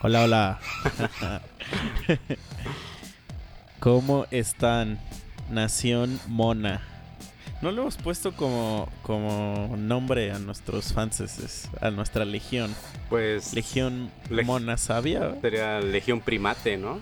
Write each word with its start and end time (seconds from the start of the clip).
Hola, 0.00 0.22
hola. 0.24 0.58
¿Cómo 3.80 4.26
están? 4.30 4.98
Nación 5.50 6.20
Mona. 6.28 6.82
No 7.62 7.72
le 7.72 7.80
hemos 7.80 7.96
puesto 7.96 8.32
como, 8.36 8.88
como 9.02 9.74
nombre 9.76 10.30
a 10.30 10.38
nuestros 10.38 10.92
fans, 10.92 11.68
a 11.80 11.90
nuestra 11.90 12.24
legión. 12.24 12.72
Pues 13.08 13.54
Legión 13.54 14.10
Leg- 14.30 14.44
Mona 14.44 14.76
Sabia. 14.76 15.34
sería 15.40 15.80
Legión 15.80 16.20
Primate, 16.20 16.76
¿no? 16.76 17.00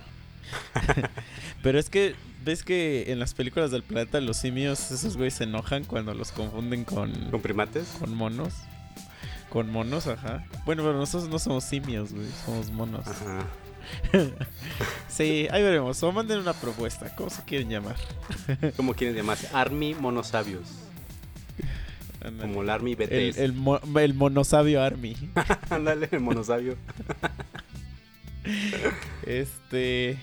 Pero 1.63 1.79
es 1.79 1.91
que, 1.91 2.15
¿ves 2.45 2.63
que 2.63 3.11
en 3.13 3.19
las 3.19 3.35
películas 3.35 3.71
del 3.73 3.83
planeta 3.83 4.21
los 4.21 4.37
simios 4.39 4.91
esos 4.93 5.17
güeyes 5.17 5.35
se 5.35 5.45
enojan 5.45 5.85
cuando 5.85 6.15
los 6.15 6.33
confunden 6.33 6.85
con, 6.85 7.13
Con 7.31 7.43
primates. 7.43 7.89
con 7.99 8.15
monos? 8.15 8.55
Con 9.51 9.71
monos, 9.71 10.07
ajá. 10.07 10.45
Bueno, 10.65 10.83
pero 10.83 10.95
nosotros 10.95 11.31
no 11.31 11.39
somos 11.39 11.65
simios, 11.65 12.13
güey, 12.13 12.27
somos 12.45 12.71
monos. 12.71 13.07
Ajá. 13.07 13.47
Sí, 15.09 15.47
ahí 15.53 15.63
veremos. 15.63 16.03
O 16.03 16.11
manden 16.13 16.41
una 16.41 16.53
propuesta. 16.53 17.15
¿Cómo 17.15 17.31
se 17.31 17.43
quieren 17.45 17.71
llamar? 17.71 17.95
¿Cómo 18.77 18.95
quieren 18.95 19.17
llamarse? 19.17 19.49
Army 19.53 19.95
Monosabios. 19.95 20.67
Como 22.41 22.63
el 22.63 22.71
Army 22.71 22.97
El, 22.99 23.31
BTS. 23.31 23.39
el, 23.39 23.53
mo- 23.53 23.81
el 24.01 24.15
monosabio 24.15 24.83
Army. 24.83 25.17
Ándale, 25.71 26.09
el 26.11 26.19
monosabio. 26.21 26.77
Este. 29.25 30.19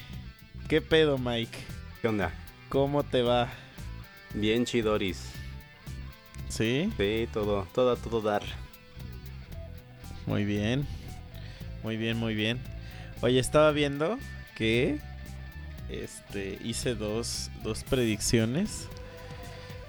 ¿Qué 0.67 0.81
pedo, 0.81 1.17
Mike? 1.17 1.57
¿Qué 2.01 2.07
onda? 2.09 2.31
¿Cómo 2.69 3.03
te 3.03 3.21
va? 3.21 3.47
Bien 4.33 4.65
chidoris. 4.65 5.21
¿Sí? 6.49 6.91
Sí, 6.97 7.27
todo, 7.33 7.65
todo, 7.73 7.95
todo 7.95 8.21
dar. 8.21 8.43
Muy 10.25 10.45
bien. 10.45 10.85
Muy 11.83 11.97
bien, 11.97 12.17
muy 12.17 12.33
bien. 12.35 12.59
Oye, 13.21 13.39
estaba 13.39 13.71
viendo 13.71 14.17
que. 14.55 14.99
Este. 15.89 16.59
Hice 16.63 16.95
dos, 16.95 17.51
dos 17.63 17.83
predicciones. 17.83 18.87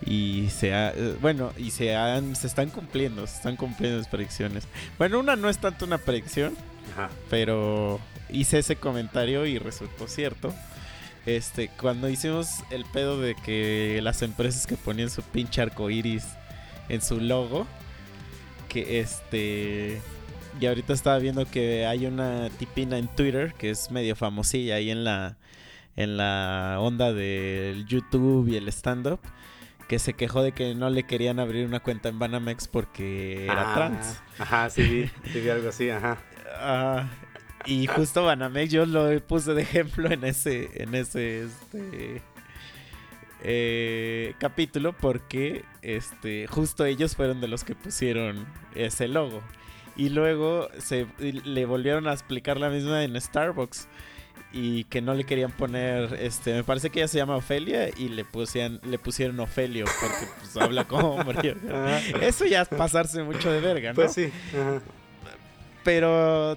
Y 0.07 0.49
se 0.51 0.75
ha, 0.75 0.91
eh, 0.91 1.17
bueno, 1.21 1.53
y 1.57 1.71
se 1.71 1.97
han, 1.97 2.37
se 2.37 2.47
están 2.47 2.69
cumpliendo, 2.69 3.27
se 3.27 3.37
están 3.37 3.57
cumpliendo 3.57 3.99
las 3.99 4.09
predicciones. 4.09 4.65
Bueno, 4.99 5.19
una 5.19 5.35
no 5.35 5.49
es 5.49 5.59
tanto 5.59 5.87
una 5.87 5.99
predicción, 5.99 6.55
Ajá. 6.93 7.09
pero 7.31 8.01
hice 8.29 8.59
ese 8.59 8.77
comentario 8.77 9.47
y 9.47 9.59
resultó 9.59 10.07
cierto. 10.07 10.53
Este, 11.25 11.69
cuando 11.81 12.11
hicimos 12.11 12.49
el 12.71 12.85
pedo 12.85 13.19
de 13.19 13.35
que 13.35 14.01
las 14.03 14.21
empresas 14.21 14.67
que 14.67 14.77
ponían 14.77 15.09
su 15.09 15.23
pinche 15.23 15.63
arco 15.63 15.89
iris 15.89 16.25
en 16.91 17.01
su 17.01 17.21
logo, 17.21 17.67
que 18.69 19.01
este. 19.01 20.03
Y 20.61 20.67
ahorita 20.67 20.93
estaba 20.93 21.19
viendo 21.19 21.47
que 21.47 21.85
hay 21.87 22.07
una 22.07 22.49
tipina 22.51 22.97
en 22.97 23.09
Twitter 23.09 23.55
que 23.55 23.71
es 23.71 23.91
medio 23.91 24.15
famosilla 24.15 24.77
ahí 24.77 24.91
en 24.91 25.03
la, 25.05 25.37
en 25.97 26.17
la 26.17 26.77
onda 26.81 27.13
del 27.13 27.87
YouTube 27.87 28.49
y 28.49 28.57
el 28.57 28.69
stand-up, 28.69 29.19
que 29.89 29.99
se 29.99 30.15
quejó 30.15 30.43
de 30.43 30.53
que 30.53 30.75
no 30.75 30.91
le 30.91 31.03
querían 31.05 31.41
abrir 31.41 31.67
una 31.67 31.81
cuenta 31.81 32.09
en 32.09 32.19
Banamex 32.19 32.69
porque 32.69 33.47
era 33.47 33.73
Ah, 33.73 33.75
trans. 33.75 34.23
Ajá, 34.39 34.71
sí 34.71 34.83
vi, 34.83 35.11
sí 35.33 35.41
vi 35.41 35.49
algo 35.49 35.69
así, 35.69 35.91
ajá. 35.91 36.19
Ah, 36.57 37.09
y 37.67 37.87
justo 37.89 38.25
Banamex 38.25 38.71
yo 38.71 38.87
lo 38.87 39.21
puse 39.27 39.55
de 39.55 39.63
ejemplo 39.63 40.11
en 40.11 40.23
ese, 40.25 40.71
en 40.83 40.95
ese 40.95 41.45
este, 41.45 42.23
eh, 43.43 44.35
capítulo 44.39 44.93
porque 44.93 45.65
este, 45.83 46.47
justo 46.47 46.85
ellos 46.85 47.17
fueron 47.17 47.41
de 47.41 47.49
los 47.49 47.65
que 47.65 47.75
pusieron 47.75 48.47
ese 48.75 49.09
logo. 49.09 49.43
Y 49.97 50.09
luego 50.09 50.69
se 50.79 51.07
le 51.19 51.67
volvieron 51.67 52.09
a 52.09 52.13
explicar 52.13 52.59
la 52.59 52.69
misma 52.69 53.05
en 53.05 53.21
Starbucks. 53.21 53.89
Y 54.53 54.85
que 54.85 55.03
no 55.03 55.15
le 55.15 55.25
querían 55.25 55.51
poner, 55.51 56.15
este, 56.21 56.55
me 56.55 56.63
parece 56.63 56.91
que 56.91 57.01
ella 57.01 57.09
se 57.09 57.19
llama 57.19 57.35
Ofelia 57.35 57.89
y 57.89 58.09
le 58.09 58.25
pusieron, 58.25 58.81
le 58.85 59.01
pusieron 59.01 59.41
Ofelio 59.41 59.85
porque 59.85 60.27
pues 60.39 60.57
habla 60.57 60.85
como 60.85 61.17
hombre. 61.17 61.57
Eso 62.21 62.45
ya 62.45 62.63
es 62.63 62.69
pasarse 62.69 63.25
mucho 63.25 63.51
de 63.51 63.61
verga, 63.61 63.91
¿no? 63.91 63.97
Pues 63.97 64.13
sí, 64.13 64.31
ajá. 64.53 64.81
Pero 65.83 66.57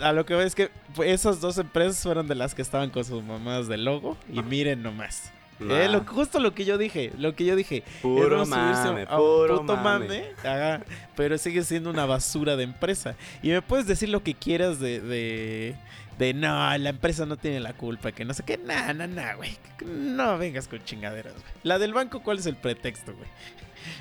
a 0.00 0.12
lo 0.12 0.26
que 0.26 0.34
veo 0.34 0.46
es 0.46 0.54
que 0.54 0.70
pues, 0.94 1.10
esas 1.10 1.40
dos 1.40 1.58
empresas 1.58 2.02
fueron 2.02 2.28
de 2.28 2.34
las 2.34 2.54
que 2.54 2.62
estaban 2.62 2.90
con 2.90 3.04
sus 3.04 3.22
mamás 3.22 3.68
de 3.68 3.78
logo. 3.78 4.16
Y 4.32 4.42
miren 4.42 4.82
nomás. 4.82 5.30
Eh, 5.60 5.88
lo- 5.88 6.04
justo 6.04 6.40
lo 6.40 6.52
que 6.54 6.64
yo 6.64 6.76
dije, 6.78 7.12
lo 7.18 7.34
que 7.34 7.44
yo 7.44 7.54
dije. 7.56 7.82
Puro 8.02 8.38
no 8.38 8.46
mame, 8.46 9.06
a 9.08 9.20
un 9.20 9.22
puro 9.38 9.60
puto 9.60 9.76
mame. 9.76 10.06
mame, 10.06 10.24
ajá, 10.42 10.82
pero 11.16 11.38
sigue 11.38 11.62
siendo 11.62 11.90
una 11.90 12.06
basura 12.06 12.56
de 12.56 12.64
empresa. 12.64 13.14
Y 13.42 13.50
me 13.50 13.62
puedes 13.62 13.86
decir 13.86 14.08
lo 14.08 14.22
que 14.22 14.34
quieras 14.34 14.80
de, 14.80 15.00
de, 15.00 15.76
de 16.18 16.34
no, 16.34 16.76
la 16.78 16.88
empresa 16.90 17.24
no 17.24 17.36
tiene 17.36 17.60
la 17.60 17.72
culpa, 17.72 18.10
que 18.12 18.24
no 18.24 18.34
sé 18.34 18.42
qué, 18.44 18.58
nah, 18.58 18.92
nah, 18.92 19.06
nah, 19.06 19.34
güey. 19.34 19.56
No 19.86 20.38
vengas 20.38 20.66
con 20.68 20.82
chingaderas, 20.84 21.32
güey. 21.34 21.44
La 21.62 21.78
del 21.78 21.92
banco, 21.94 22.20
¿cuál 22.22 22.38
es 22.38 22.46
el 22.46 22.56
pretexto, 22.56 23.14
güey? 23.14 23.28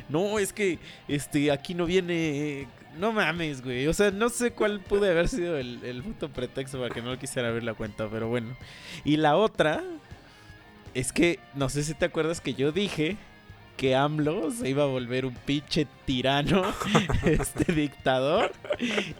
No, 0.09 0.39
es 0.39 0.53
que 0.53 0.79
este 1.07 1.51
aquí 1.51 1.73
no 1.73 1.85
viene. 1.85 2.67
No 2.97 3.11
mames, 3.11 3.63
güey. 3.63 3.87
O 3.87 3.93
sea, 3.93 4.11
no 4.11 4.29
sé 4.29 4.51
cuál 4.51 4.79
puede 4.79 5.09
haber 5.09 5.27
sido 5.27 5.57
el, 5.57 5.79
el 5.83 6.03
puto 6.03 6.29
pretexto 6.29 6.79
para 6.79 6.93
que 6.93 7.01
no 7.01 7.17
quisiera 7.17 7.47
abrir 7.49 7.63
la 7.63 7.73
cuenta, 7.73 8.07
pero 8.07 8.27
bueno. 8.29 8.55
Y 9.03 9.17
la 9.17 9.35
otra 9.35 9.83
es 10.93 11.11
que 11.13 11.39
no 11.55 11.69
sé 11.69 11.83
si 11.83 11.93
te 11.93 12.05
acuerdas 12.05 12.41
que 12.41 12.53
yo 12.53 12.71
dije 12.71 13.17
que 13.77 13.95
AMLO 13.95 14.51
se 14.51 14.69
iba 14.69 14.83
a 14.83 14.87
volver 14.87 15.25
un 15.25 15.33
pinche 15.33 15.87
tirano, 16.05 16.63
este 17.25 17.73
dictador, 17.73 18.51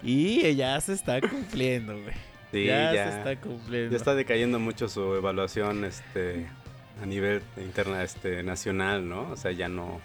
y 0.03 0.53
ya 0.55 0.79
se 0.79 0.93
está 0.93 1.19
cumpliendo, 1.21 1.93
güey. 1.93 2.13
Sí, 2.51 2.65
ya, 2.65 2.93
ya, 2.93 3.11
se 3.11 3.17
está 3.17 3.41
cumpliendo. 3.41 3.89
ya 3.91 3.97
está 3.97 4.13
decayendo 4.13 4.59
mucho 4.59 4.87
su 4.87 5.15
evaluación 5.15 5.85
este 5.85 6.45
a 7.01 7.05
nivel 7.07 7.41
interna 7.57 8.03
este 8.03 8.43
nacional, 8.43 9.09
¿no? 9.09 9.31
O 9.31 9.35
sea, 9.37 9.51
ya 9.51 9.67
no 9.69 9.99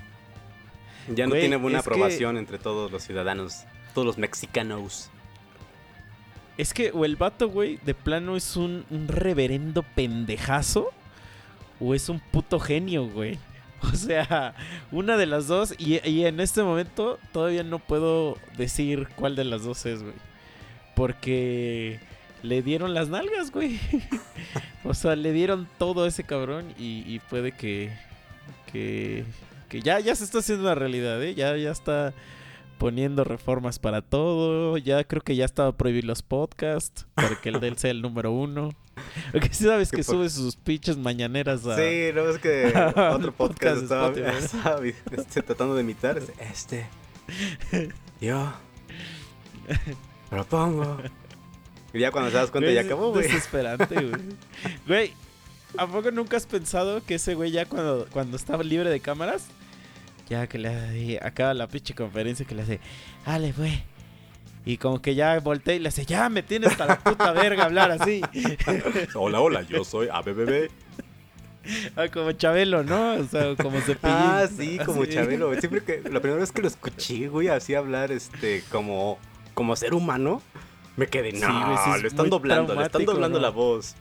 ya 1.15 1.27
no 1.27 1.35
tiene 1.35 1.57
buena 1.57 1.79
que- 1.79 1.81
aprobación 1.81 2.39
entre 2.39 2.59
todos 2.59 2.91
los 2.91 3.03
ciudadanos, 3.03 3.65
todos 3.95 4.07
los 4.07 4.17
mexicanos. 4.19 5.11
Es 6.57 6.73
que 6.73 6.91
o 6.93 7.05
el 7.05 7.17
vato, 7.17 7.51
güey, 7.51 7.77
de 7.85 7.95
plano 7.95 8.35
es 8.37 8.57
un, 8.57 8.87
un 8.91 9.09
reverendo 9.09 9.83
pendejazo 9.83 10.91
o 11.81 11.95
es 11.95 12.09
un 12.09 12.21
puto 12.21 12.59
genio, 12.61 13.07
güey. 13.07 13.39
O 13.81 13.95
sea, 13.95 14.57
una 14.91 15.17
de 15.17 15.27
las 15.27 15.47
dos 15.47 15.73
y, 15.79 16.01
en 16.03 16.41
este 16.41 16.65
momento 16.65 17.17
todavía 17.33 17.63
no 17.63 17.79
puedo 17.79 18.37
decir 18.57 19.07
cuál 19.15 19.37
de 19.37 19.45
las 19.45 19.63
dos 19.63 19.87
es, 19.87 20.03
güey. 20.03 20.15
Porque 20.97 22.01
le 22.43 22.63
dieron 22.63 22.93
las 22.93 23.09
nalgas, 23.09 23.53
güey. 23.53 23.79
o 24.85 24.95
sea, 24.95 25.15
le 25.15 25.33
dieron 25.33 25.69
todo 25.79 26.03
a 26.03 26.09
ese 26.09 26.25
cabrón 26.25 26.75
y, 26.77 27.21
puede 27.31 27.53
que, 27.53 27.93
que, 28.73 29.25
que 29.69 29.81
ya, 29.81 30.01
ya 30.01 30.17
se 30.17 30.25
está 30.25 30.39
haciendo 30.39 30.65
una 30.65 30.75
realidad, 30.75 31.23
¿eh? 31.23 31.37
Ya, 31.37 31.57
ya 31.57 31.71
está 31.71 32.15
poniendo 32.79 33.25
reformas 33.25 33.79
para 33.79 34.03
todo. 34.03 34.79
Ya 34.79 35.05
creo 35.05 35.23
que 35.23 35.37
ya 35.37 35.45
estaba 35.45 35.73
prohibir 35.73 36.05
los 36.05 36.23
podcasts 36.23 37.07
para 37.15 37.41
que 37.41 37.51
el 37.51 37.61
de 37.61 37.69
él 37.69 37.77
sea 37.77 37.91
el 37.91 38.01
número 38.03 38.33
uno. 38.33 38.71
Porque 39.33 39.49
sí 39.53 39.65
sabes 39.65 39.91
Que 39.91 39.99
por- 39.99 40.05
sube 40.17 40.31
sus 40.31 40.57
pinches 40.57 40.97
mañaneras 40.97 41.67
a... 41.67 41.77
Sí, 41.77 42.11
no 42.15 42.29
es 42.29 42.39
que 42.39 42.67
otro 42.97 43.33
podcast 43.33 43.81
podcast 43.81 43.83
estaba, 43.83 44.13
estaba 44.39 44.87
este, 44.87 45.43
tratando 45.43 45.75
de 45.75 45.83
imitar 45.83 46.21
este, 46.51 46.87
yo 48.21 48.53
propongo 50.31 50.99
y 51.93 52.01
ya 52.01 52.11
cuando 52.11 52.31
te 52.31 52.37
das 52.37 52.51
cuenta 52.51 52.67
Güey, 52.67 52.75
ya 52.75 52.83
acabó, 52.83 53.13
güey. 53.13 53.27
Desesperante, 53.27 53.95
güey. 53.95 54.23
Güey, 54.87 55.13
¿a 55.77 55.87
poco 55.87 56.11
nunca 56.11 56.37
has 56.37 56.47
pensado 56.47 57.03
que 57.03 57.15
ese 57.15 57.35
güey 57.35 57.51
ya 57.51 57.65
cuando, 57.65 58.07
cuando 58.11 58.37
estaba 58.37 58.63
libre 58.63 58.91
de 58.91 59.01
cámaras, 59.01 59.47
ya 60.29 60.47
que 60.47 60.59
le 60.59 61.19
acaba 61.23 61.55
la 61.55 61.67
pinche 61.67 61.95
conferencia 61.95 62.45
que 62.47 62.55
le 62.55 62.63
hace, 62.63 62.81
ale, 63.25 63.53
güey. 63.53 63.83
Y 64.65 64.77
como 64.77 65.01
que 65.01 65.15
ya 65.15 65.39
voltea 65.41 65.75
y 65.75 65.79
le 65.79 65.89
hace, 65.89 66.05
ya 66.05 66.29
me 66.29 66.43
tienes 66.43 66.73
hasta 66.73 66.87
la 66.87 66.99
puta 66.99 67.33
verga 67.33 67.65
hablar 67.65 67.91
así. 67.91 68.21
Hola, 69.15 69.41
hola, 69.41 69.63
yo 69.63 69.85
soy 69.85 70.09
ABBB. 70.09 70.69
Ah, 71.97 72.09
como 72.13 72.33
Chabelo, 72.33 72.83
¿no? 72.83 73.15
O 73.15 73.25
sea, 73.25 73.55
como 73.57 73.81
Cepillín. 73.81 74.17
Ah, 74.17 74.47
sí, 74.55 74.79
como 74.85 75.03
Así. 75.03 75.13
Chabelo. 75.13 75.55
Siempre 75.61 75.83
que 75.83 76.01
la 76.09 76.21
primera 76.21 76.41
vez 76.41 76.51
que 76.53 76.63
lo 76.63 76.69
escuché, 76.69 77.29
güey, 77.29 77.49
así 77.49 77.75
hablar 77.75 78.11
este 78.11 78.63
como 78.71 79.19
como 79.55 79.75
ser 79.77 79.93
humano, 79.93 80.41
Me 80.97 81.09
quedé, 81.09 81.33
Sí, 81.33 81.41
no, 81.41 81.67
güey, 81.67 81.79
sí 81.85 81.91
es 81.97 82.03
le 82.03 82.09
están 82.09 82.31
doblando, 82.31 82.75
le 82.75 82.85
están 82.85 83.05
doblando 83.05 83.39
¿no? 83.39 83.43
la 83.43 83.51
voz. 83.51 83.97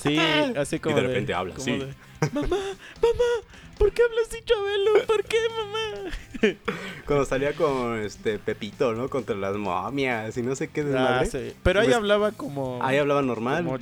Sí, 0.00 0.18
así 0.56 0.78
como 0.78 0.96
de 0.96 1.02
repente 1.02 1.34
habla, 1.34 1.54
sí. 1.58 1.72
de, 1.72 1.94
mamá, 2.32 2.48
mamá, 2.48 3.30
¿por 3.78 3.92
qué 3.92 4.02
hablas 4.02 4.28
así, 4.30 4.38
Chabelo? 4.44 5.06
¿Por 5.06 5.24
qué, 5.24 5.36
mamá? 5.50 6.56
Cuando 7.06 7.24
salía 7.24 7.52
con 7.54 7.98
este 8.00 8.38
Pepito, 8.38 8.92
¿no? 8.94 9.08
Contra 9.08 9.34
las 9.36 9.56
momias 9.56 10.36
y 10.36 10.42
no 10.42 10.54
sé 10.56 10.68
qué 10.68 10.80
Ah, 10.82 10.84
desmadre. 10.84 11.26
sí. 11.50 11.56
Pero 11.62 11.80
ahí 11.80 11.86
Pues, 11.86 11.96
hablaba 11.96 12.32
como... 12.32 12.78
Ahí 12.82 12.98
hablaba 12.98 13.22
normal. 13.22 13.64
como- 13.64 13.78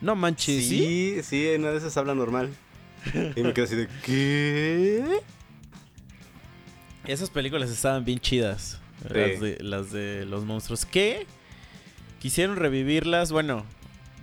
No 0.00 0.14
manches, 0.16 0.66
¿sí? 0.66 0.78
Sí, 1.16 1.22
sí, 1.22 1.48
en 1.48 1.62
una 1.62 1.72
de 1.72 1.78
esas 1.78 1.96
habla 1.96 2.14
normal. 2.14 2.50
Y 3.36 3.42
me 3.42 3.52
quedé 3.52 3.64
así 3.64 3.76
de, 3.76 3.88
¿qué? 4.04 5.20
Esas 7.06 7.30
películas 7.30 7.70
estaban 7.70 8.04
bien 8.04 8.18
chidas. 8.18 8.80
Sí. 9.02 9.14
Las, 9.14 9.40
de, 9.40 9.58
las 9.60 9.92
de 9.92 10.24
los 10.26 10.44
monstruos. 10.44 10.84
Que 10.84 11.26
quisieron 12.18 12.56
revivirlas. 12.56 13.30
Bueno, 13.30 13.64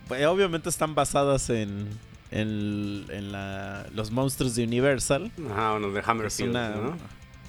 pues, 0.08 0.26
obviamente 0.26 0.68
están 0.68 0.94
basadas 0.94 1.48
en, 1.48 1.88
en, 2.30 3.04
en 3.10 3.32
la, 3.32 3.86
los 3.94 4.10
monstruos 4.10 4.54
de 4.54 4.64
Universal. 4.64 5.30
Ajá, 5.50 5.74
unos 5.74 5.94
de 5.94 6.02
Hammerfield, 6.04 6.50
una- 6.50 6.70
¿no? 6.70 6.96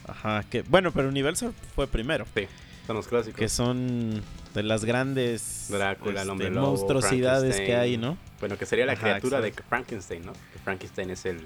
Ajá, 0.08 0.44
que 0.50 0.62
bueno, 0.64 0.92
pero 0.92 1.08
Universal 1.10 1.54
fue 1.74 1.88
primero. 1.88 2.26
Sí, 2.36 2.48
son 2.86 2.96
los 2.96 3.08
clásicos. 3.08 3.40
Que 3.40 3.50
son 3.50 4.22
de 4.54 4.64
las 4.64 4.86
grandes 4.86 5.66
Drácula, 5.70 6.12
el 6.12 6.18
este, 6.18 6.30
hombre 6.32 6.50
lobo, 6.52 6.68
monstruosidades 6.68 7.56
que 7.60 7.76
hay, 7.76 7.98
¿no? 7.98 8.18
Bueno, 8.40 8.58
que 8.58 8.66
sería 8.66 8.86
la 8.86 8.94
Ajá, 8.94 9.02
criatura 9.02 9.42
de. 9.42 9.52
Frankenstein, 9.52 10.26
¿no? 10.26 10.34
Que 10.34 10.60
Frankenstein 10.64 11.10
es 11.10 11.26
el, 11.26 11.38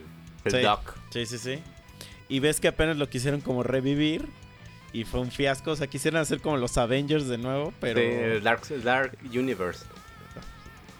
el 0.44 0.52
Sí. 0.52 0.60
Doc. 0.62 0.96
Sí, 1.12 1.26
sí, 1.26 1.38
sí. 1.38 1.60
Y 2.28 2.40
ves 2.42 2.60
que 2.60 2.68
apenas 2.68 2.98
lo 2.98 3.10
quisieron 3.10 3.40
como 3.42 3.64
revivir. 3.64 4.28
Y 4.92 5.04
fue 5.04 5.20
un 5.20 5.30
fiasco. 5.31 5.72
O 5.72 5.76
sea, 5.76 5.86
quisieron 5.88 6.20
hacer 6.20 6.42
como 6.42 6.58
los 6.58 6.78
Avengers 6.78 7.28
de 7.28 7.38
nuevo, 7.38 7.72
pero. 7.80 8.00
Sí, 8.00 8.06
el 8.06 8.44
Dark, 8.44 8.62
el 8.72 8.84
Dark 8.84 9.18
Universe. 9.24 9.86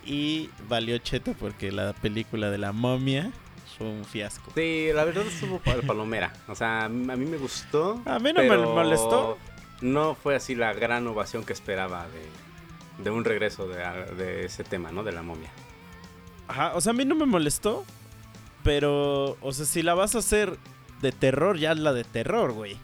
Y 0.10 0.50
valió 0.68 0.98
cheto 0.98 1.34
porque 1.40 1.72
la 1.72 1.94
película 1.94 2.50
de 2.50 2.58
la 2.58 2.72
momia 2.72 3.32
fue 3.78 3.88
un 3.88 4.04
fiasco. 4.06 4.52
Sí, 4.56 4.88
la 4.94 5.04
verdad 5.06 5.26
estuvo 5.28 5.60
pa- 5.60 5.76
palomera. 5.86 6.34
O 6.48 6.56
sea, 6.56 6.86
a 6.86 6.90
mí 6.90 7.26
me 7.26 7.38
gustó. 7.38 8.02
A 8.06 8.18
mí 8.20 8.34
no 8.34 8.42
me 8.44 8.58
molestó. 8.58 9.38
No 9.82 10.16
fue 10.16 10.36
así 10.36 10.56
la 10.56 10.74
gran 10.74 11.06
ovación 11.08 11.46
que 11.46 11.54
esperaba 11.54 12.08
de, 12.08 13.04
de 13.04 13.10
un 13.12 13.24
regreso 13.24 13.68
de, 13.68 13.78
de 14.16 14.46
ese 14.46 14.64
tema, 14.64 14.92
¿no? 14.92 15.04
De 15.04 15.12
la 15.12 15.22
momia. 15.22 15.52
Ajá, 16.48 16.74
o 16.76 16.82
sea, 16.82 16.90
a 16.92 16.94
mí 16.94 17.06
no 17.06 17.16
me 17.16 17.26
molestó. 17.26 17.86
Pero, 18.64 19.38
o 19.42 19.54
sea, 19.54 19.66
si 19.66 19.82
la 19.84 19.94
vas 19.94 20.16
a 20.16 20.20
hacer 20.20 20.58
de 21.02 21.12
terror, 21.12 21.58
ya 21.58 21.72
es 21.72 21.78
la 21.80 21.94
de 21.94 22.04
terror, 22.04 22.52
güey. 22.52 22.78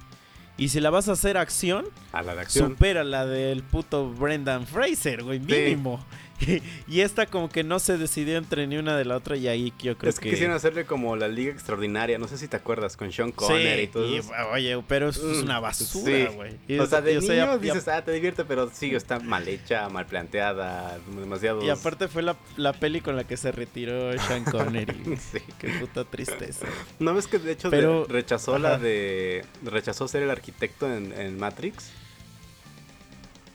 Y 0.58 0.70
si 0.70 0.80
la 0.80 0.90
vas 0.90 1.10
a 1.10 1.14
hacer 1.14 1.38
acción, 1.38 1.86
A 2.14 2.22
la 2.22 2.34
de 2.34 2.42
acción. 2.42 2.70
supera 2.70 3.04
la 3.04 3.26
del 3.26 3.62
puto 3.62 4.10
Brendan 4.10 4.66
Fraser, 4.68 5.22
güey, 5.24 5.40
mínimo. 5.42 6.06
y 6.88 7.00
esta 7.02 7.26
como 7.26 7.50
que 7.50 7.64
no 7.64 7.80
se 7.80 7.98
decidió 7.98 8.38
entre 8.38 8.68
ni 8.68 8.78
una 8.78 8.98
de 8.98 9.06
la 9.06 9.16
otra 9.18 9.38
y 9.38 9.48
ahí 9.48 9.74
yo 9.80 9.98
creo 9.98 10.10
Es 10.10 10.20
que 10.20 10.26
que... 10.26 10.30
quisieron 10.32 10.56
hacerle 10.56 10.86
como 10.86 11.16
la 11.16 11.28
Liga 11.28 11.52
Extraordinaria, 11.52 12.18
no 12.18 12.28
sé 12.28 12.38
si 12.38 12.48
te 12.48 12.58
acuerdas, 12.58 12.98
con 12.98 13.12
Sean 13.12 13.32
Connery 13.32 13.82
y 13.84 13.86
Sí, 13.86 13.92
todo 13.92 14.08
y, 14.08 14.16
eso. 14.18 14.32
oye, 14.52 14.84
pero 14.88 15.10
eso 15.10 15.32
es 15.32 15.38
Mm, 15.40 15.44
una 15.44 15.60
basura, 15.60 16.30
güey. 16.32 16.80
O 16.80 16.86
sea, 16.86 17.02
de 17.02 17.12
niño 17.16 17.26
sea, 17.28 17.36
ya- 17.46 17.58
dices, 17.58 17.88
ah, 17.88 18.04
te 18.04 18.12
divierte, 18.12 18.44
pero 18.46 18.70
sí, 18.74 18.94
está 18.94 19.20
mal 19.20 19.48
hecha, 19.48 19.88
mal 19.90 20.06
planteada, 20.06 20.98
demasiado... 21.20 21.64
Y 21.64 21.70
aparte 21.70 22.08
fue 22.08 22.22
la, 22.22 22.36
la 22.58 22.74
peli 22.74 23.02
con 23.02 23.16
la 23.16 23.24
que 23.24 23.38
se 23.38 23.52
retiró 23.52 24.12
Sean 24.20 24.44
Connery. 24.44 25.18
Sí. 25.32 25.40
Qué 25.60 25.70
puta 25.80 26.04
tristeza. 26.04 26.66
¿No 27.00 27.14
ves 27.14 27.28
que 27.28 27.40
de 27.40 27.54
hecho 27.54 27.70
Pero- 27.70 28.06
de- 28.06 28.14
rechazó 28.14 28.58
la 28.60 28.78
de... 28.78 29.46
Rechazó 29.64 30.08
ser 30.08 30.24
el 30.24 30.30
arquitecto 30.32 30.92
en, 30.94 31.12
en 31.14 31.40
Matrix? 31.40 31.92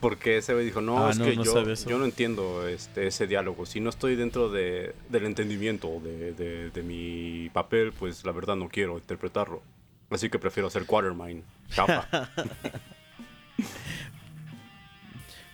Porque 0.00 0.38
ese 0.38 0.54
güey 0.54 0.64
dijo, 0.64 0.80
no, 0.80 1.06
Ah, 1.06 1.10
es 1.10 1.18
no, 1.18 1.24
que 1.26 1.36
no 1.36 1.44
yo, 1.44 1.98
no 1.98 2.04
entiendo 2.04 2.66
este, 2.66 3.06
ese 3.06 3.26
diálogo. 3.26 3.66
Si 3.66 3.80
no 3.80 3.90
estoy 3.90 4.16
dentro 4.16 4.48
de, 4.50 4.94
del 5.10 5.26
entendimiento 5.26 6.00
de, 6.02 6.32
de, 6.32 6.70
de 6.70 6.82
mi 6.82 7.50
papel, 7.52 7.92
pues 7.92 8.24
la 8.24 8.32
verdad 8.32 8.56
no 8.56 8.68
quiero 8.68 8.96
interpretarlo. 8.96 9.62
Así 10.08 10.28
que 10.30 10.38
prefiero 10.38 10.70
ser 10.70 10.86
Quatermine. 10.86 11.42
Chapa. 11.68 12.30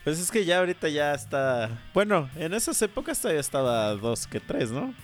Pues 0.04 0.20
es 0.20 0.31
que 0.31 0.44
ya 0.44 0.58
ahorita 0.60 0.88
ya 0.88 1.12
está... 1.14 1.81
Bueno, 1.92 2.31
en 2.37 2.54
esas 2.54 2.81
épocas 2.81 3.20
todavía 3.20 3.40
estaba 3.40 3.92
dos 3.96 4.28
que 4.28 4.38
tres, 4.38 4.70
¿no? 4.70 4.94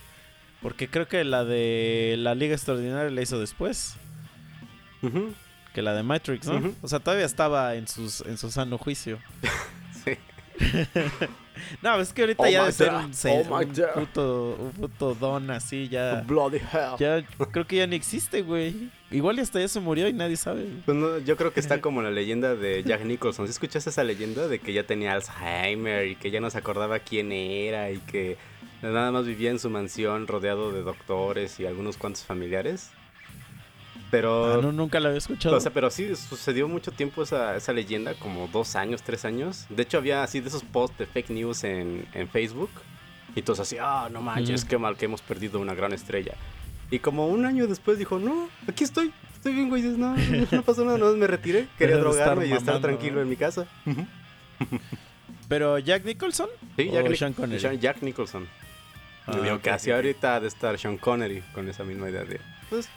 Porque 0.61 0.87
creo 0.87 1.09
que 1.09 1.25
la 1.25 1.43
de 1.43 2.15
la 2.17 2.35
Liga 2.35 2.53
Extraordinaria 2.53 3.09
la 3.11 3.21
hizo 3.21 3.37
después 3.37 3.97
Ujú, 5.01 5.33
que 5.73 5.81
la 5.81 5.93
de 5.93 6.03
Matrix, 6.03 6.47
¿no? 6.47 6.73
O 6.81 6.87
sea, 6.87 6.99
todavía 6.99 7.25
estaba 7.25 7.75
en, 7.75 7.87
sus, 7.87 8.21
en 8.21 8.37
su 8.37 8.51
sano 8.51 8.77
juicio. 8.77 9.19
sí. 10.05 10.17
No, 11.81 11.99
es 11.99 12.11
que 12.13 12.21
ahorita 12.23 12.43
Oh 12.43 12.47
ya 12.49 12.61
my 12.61 12.65
de 12.67 12.71
ser 12.71 12.93
un, 12.93 13.13
se- 13.13 13.29
Oh 13.31 13.57
un 13.57 13.73
puto, 13.93 14.55
un 14.59 14.71
puto 14.71 15.15
don 15.15 15.49
así, 15.51 15.87
ya... 15.87 16.21
Bloody 16.25 16.57
hell. 16.57 16.97
Ya 16.99 17.23
creo 17.51 17.65
que 17.67 17.77
ya 17.77 17.87
ni 17.87 17.95
existe, 17.95 18.41
güey. 18.41 18.89
Igual 19.11 19.37
y 19.37 19.41
hasta 19.41 19.59
ya 19.59 19.67
se 19.67 19.79
murió 19.79 20.07
y 20.07 20.13
nadie 20.13 20.35
sabe. 20.35 20.65
Pues 20.85 20.97
no, 20.97 21.19
yo 21.19 21.37
creo 21.37 21.53
que 21.53 21.59
está 21.59 21.79
como 21.79 22.01
la 22.01 22.11
leyenda 22.11 22.55
de 22.55 22.83
Jack 22.83 23.05
Nicholson. 23.05 23.45
¿Sí 23.47 23.51
escuchaste 23.51 23.91
esa 23.91 24.03
leyenda 24.03 24.47
de 24.47 24.59
que 24.59 24.73
ya 24.73 24.83
tenía 24.85 25.13
Alzheimer 25.13 26.07
y 26.07 26.15
que 26.15 26.31
ya 26.31 26.39
no 26.41 26.49
se 26.49 26.57
acordaba 26.57 26.99
quién 26.99 27.31
era 27.31 27.91
y 27.91 27.99
que 27.99 28.37
nada 28.81 29.11
más 29.11 29.25
vivía 29.25 29.51
en 29.51 29.59
su 29.59 29.69
mansión 29.69 30.27
rodeado 30.27 30.71
de 30.71 30.81
doctores 30.81 31.59
y 31.59 31.65
algunos 31.65 31.97
cuantos 31.97 32.23
familiares? 32.23 32.89
Pero, 34.13 34.53
Ah, 34.53 34.59
no, 34.61 34.71
nunca 34.71 34.99
la 34.99 35.07
había 35.09 35.17
escuchado. 35.17 35.55
o 35.57 35.59
sea, 35.59 35.73
pero 35.73 35.89
sí 35.89 36.15
sucedió 36.15 36.67
mucho 36.67 36.91
tiempo 36.91 37.23
esa, 37.23 37.55
esa 37.55 37.73
leyenda, 37.73 38.13
como 38.13 38.47
dos 38.47 38.75
años, 38.75 39.01
tres 39.01 39.25
años. 39.25 39.65
De 39.69 39.81
hecho, 39.81 39.97
había 39.97 40.21
así 40.21 40.39
de 40.39 40.49
esos 40.49 40.63
posts 40.63 40.99
de 40.99 41.07
fake 41.07 41.31
news 41.31 41.63
en, 41.63 42.05
en 42.13 42.29
Facebook. 42.29 42.69
Y 43.35 43.41
todos 43.41 43.59
así, 43.61 43.77
ah, 43.81 44.09
no 44.11 44.21
manches, 44.21 44.65
qué 44.65 44.77
mal 44.77 44.97
que 44.97 45.05
hemos 45.05 45.23
perdido 45.23 45.59
una 45.59 45.73
gran 45.73 45.93
estrella. 45.93 46.35
Y 46.91 46.99
como 46.99 47.25
un 47.27 47.47
año 47.47 47.65
después 47.65 47.97
dijo, 47.97 48.19
no, 48.19 48.49
aquí 48.67 48.83
estoy, 48.83 49.11
estoy 49.33 49.53
bien, 49.53 49.69
güey, 49.69 49.81
no, 49.81 50.15
no 50.51 50.61
pasó 50.61 50.85
nada, 50.85 50.99
no 50.99 51.11
me 51.13 51.25
retiré, 51.25 51.67
quería 51.79 51.95
estar 51.95 52.13
drogarme 52.13 52.45
y 52.45 52.51
estar 52.51 52.65
mamando, 52.75 52.87
tranquilo 52.87 53.15
¿no? 53.15 53.21
en 53.23 53.29
mi 53.29 53.35
casa. 53.35 53.65
Pero 55.49 55.77
Jack 55.79 56.05
Nicholson 56.05 56.49
Sí, 56.77 56.89
Jack, 56.91 57.05
Nic- 57.07 57.15
Sean 57.17 57.33
Connery. 57.33 57.59
Sean- 57.61 57.79
Jack 57.79 58.01
Nicholson. 58.01 58.47
Ah, 59.25 59.31
Y 59.37 59.41
digo 59.43 59.55
ok, 59.55 59.61
que 59.61 59.69
ok, 59.71 59.75
así 59.75 59.89
ok. 59.89 59.95
ahorita 59.95 60.39
de 60.39 60.47
estar 60.47 60.77
Sean 60.77 60.97
Connery 60.97 61.41
con 61.53 61.67
esa 61.69 61.83
misma 61.83 62.09
idea 62.09 62.23
de, 62.23 62.39
pues, 62.69 62.87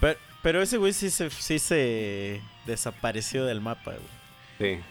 Pero, 0.00 0.18
pero 0.42 0.62
ese 0.62 0.76
güey 0.76 0.92
sí 0.92 1.10
se, 1.10 1.30
sí 1.30 1.58
se 1.58 2.40
desapareció 2.66 3.44
del 3.44 3.60
mapa, 3.60 3.92
güey. 3.92 4.76
sí. 4.78 4.82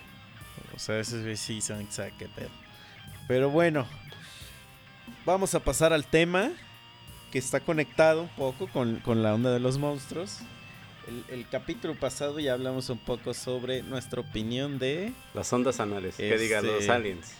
O 0.75 0.79
sea, 0.79 0.99
ese 0.99 1.21
güey 1.21 1.37
sí 1.37 1.61
son 1.61 1.87
qué 2.17 2.27
pedo. 2.27 2.49
Pero 3.29 3.49
bueno, 3.49 3.87
vamos 5.25 5.55
a 5.55 5.59
pasar 5.61 5.93
al 5.93 6.05
tema 6.05 6.51
que 7.31 7.39
está 7.39 7.59
conectado 7.61 8.23
un 8.23 8.29
poco 8.29 8.67
con, 8.67 8.97
con 8.99 9.23
la 9.23 9.33
onda 9.33 9.51
de 9.51 9.59
los 9.59 9.77
monstruos. 9.77 10.39
El, 11.07 11.39
el 11.39 11.47
capítulo 11.47 11.95
pasado 11.95 12.39
ya 12.39 12.53
hablamos 12.53 12.89
un 12.89 12.97
poco 12.97 13.33
sobre 13.33 13.83
nuestra 13.83 14.19
opinión 14.21 14.79
de 14.79 15.13
Las 15.33 15.53
ondas 15.53 15.79
anales, 15.79 16.15
que 16.15 16.37
digan 16.37 16.65
los 16.65 16.81
Este- 16.81 16.91
aliens. 16.91 17.33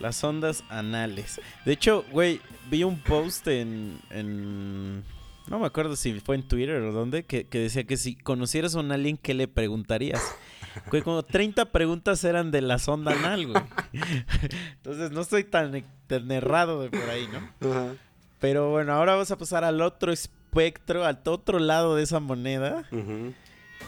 las 0.00 0.22
ondas 0.24 0.62
anales. 0.68 1.40
De 1.64 1.72
hecho, 1.72 2.04
güey, 2.10 2.40
vi 2.68 2.84
un 2.84 2.98
post 2.98 3.46
en, 3.48 3.98
en- 4.10 5.04
No 5.48 5.58
me 5.58 5.66
acuerdo 5.66 5.94
si 5.96 6.20
fue 6.20 6.36
en 6.36 6.42
Twitter 6.42 6.80
o 6.82 6.92
dónde, 6.92 7.24
que, 7.24 7.46
que 7.46 7.58
decía 7.58 7.84
que 7.84 7.96
si 7.96 8.16
conocieras 8.16 8.74
a 8.74 8.80
un 8.80 8.92
alien, 8.92 9.18
¿qué 9.18 9.34
le 9.34 9.46
preguntarías? 9.46 10.22
Güey, 10.90 11.02
como 11.02 11.22
30 11.22 11.66
preguntas 11.66 12.24
eran 12.24 12.50
de 12.50 12.62
la 12.62 12.78
sonda 12.78 13.12
anal, 13.12 13.46
güey. 13.46 13.62
Entonces 14.76 15.10
no 15.10 15.20
estoy 15.20 15.44
tan, 15.44 15.84
tan 16.06 16.30
errado 16.30 16.80
de 16.82 16.90
por 16.90 17.08
ahí, 17.10 17.28
¿no? 17.32 17.70
Ajá. 17.70 17.94
Pero 18.40 18.70
bueno, 18.70 18.92
ahora 18.92 19.12
vamos 19.12 19.30
a 19.30 19.38
pasar 19.38 19.64
al 19.64 19.80
otro 19.80 20.12
espectro, 20.12 21.06
al 21.06 21.20
otro 21.24 21.58
lado 21.58 21.96
de 21.96 22.02
esa 22.02 22.20
moneda, 22.20 22.84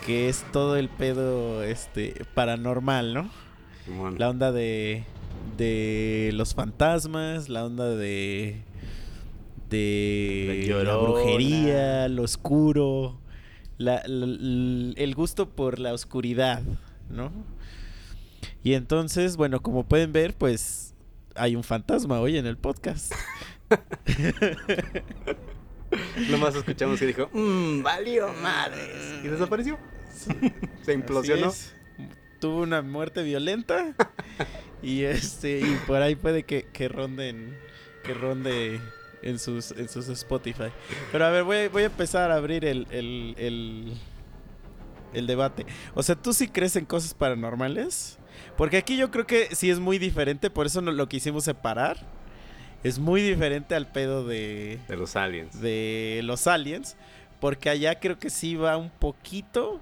que 0.07 0.31
es 0.31 0.45
todo 0.51 0.77
el 0.77 0.89
pedo 0.89 1.63
este 1.63 2.25
paranormal, 2.35 3.13
¿no? 3.13 3.31
La 4.17 4.31
onda 4.31 4.53
de, 4.53 5.05
de 5.59 6.31
los 6.33 6.55
fantasmas, 6.55 7.51
la 7.51 7.67
onda 7.67 7.91
de, 7.91 8.63
de 9.69 10.83
La 10.85 10.97
brujería, 10.97 12.09
lo 12.09 12.23
oscuro, 12.23 13.19
la- 13.79 14.03
la- 14.07 14.27
l- 14.27 14.95
el 14.97 15.15
gusto 15.15 15.49
por 15.51 15.79
la 15.79 15.93
oscuridad, 15.93 16.63
¿no? 17.11 17.33
Y 18.63 18.75
entonces, 18.75 19.37
bueno, 19.37 19.61
como 19.63 19.85
pueden 19.85 20.13
ver, 20.13 20.35
pues 20.35 20.95
hay 21.35 21.57
un 21.57 21.65
fantasma 21.65 22.21
hoy 22.21 22.37
en 22.37 22.47
el 22.47 22.57
podcast. 22.57 23.13
Nomás 26.31 26.55
escuchamos 26.57 26.99
que 26.99 27.07
dijo, 27.07 27.29
mmm, 27.33 27.83
valió 27.83 28.33
madres. 28.43 29.21
Y 29.25 29.29
desapareció. 29.29 29.79
Se 30.83 30.93
implosionó. 30.93 31.53
Tuvo 32.41 32.63
una 32.63 32.83
muerte 32.83 33.23
violenta 33.23 33.95
y 34.83 35.03
este 35.03 35.61
y 35.61 35.77
por 35.87 36.03
ahí 36.03 36.17
puede 36.17 36.43
que, 36.43 36.67
que 36.73 36.89
ronden 36.89 37.57
que 38.05 38.15
ronde 38.15 38.81
en 39.29 39.39
sus 39.39 39.73
en 39.73 39.89
sus 39.89 40.09
Spotify. 40.09 40.71
Pero 41.13 41.25
a 41.27 41.31
ver, 41.31 41.45
voy, 41.45 41.69
voy 41.69 41.83
a 41.83 41.87
empezar 41.87 42.31
a 42.31 42.37
abrir 42.37 42.65
el, 42.65 42.87
el, 42.91 43.35
el, 43.39 43.93
el 45.13 45.27
debate. 45.27 45.67
O 45.95 46.03
sea, 46.03 46.15
¿tú 46.15 46.33
sí 46.33 46.49
crees 46.49 46.77
en 46.77 46.85
cosas 46.85 47.15
paranormales? 47.15 48.19
Porque 48.57 48.77
aquí 48.77 48.97
yo 48.97 49.11
creo 49.11 49.27
que 49.27 49.55
sí 49.55 49.71
es 49.71 49.79
muy 49.81 49.99
diferente, 49.99 50.51
por 50.51 50.67
eso 50.67 50.81
no, 50.81 50.93
lo 50.93 51.09
quisimos 51.09 51.45
separar. 51.45 51.99
Es 52.85 52.99
muy 52.99 53.21
diferente 53.23 53.75
al 53.75 53.91
pedo 53.91 54.25
de, 54.27 54.79
De 54.87 54.97
los 54.97 55.17
aliens. 55.17 55.61
de 55.61 56.21
los 56.23 56.47
aliens. 56.47 56.97
Porque 57.41 57.69
allá 57.69 57.99
creo 58.01 58.19
que 58.19 58.31
sí 58.31 58.55
va 58.55 58.77
un 58.77 58.91
poquito 58.91 59.81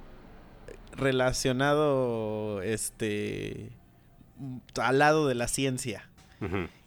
relacionado 0.92 2.62
este 2.62 3.70
al 4.80 4.98
lado 4.98 5.28
de 5.28 5.34
la 5.34 5.48
ciencia. 5.48 6.08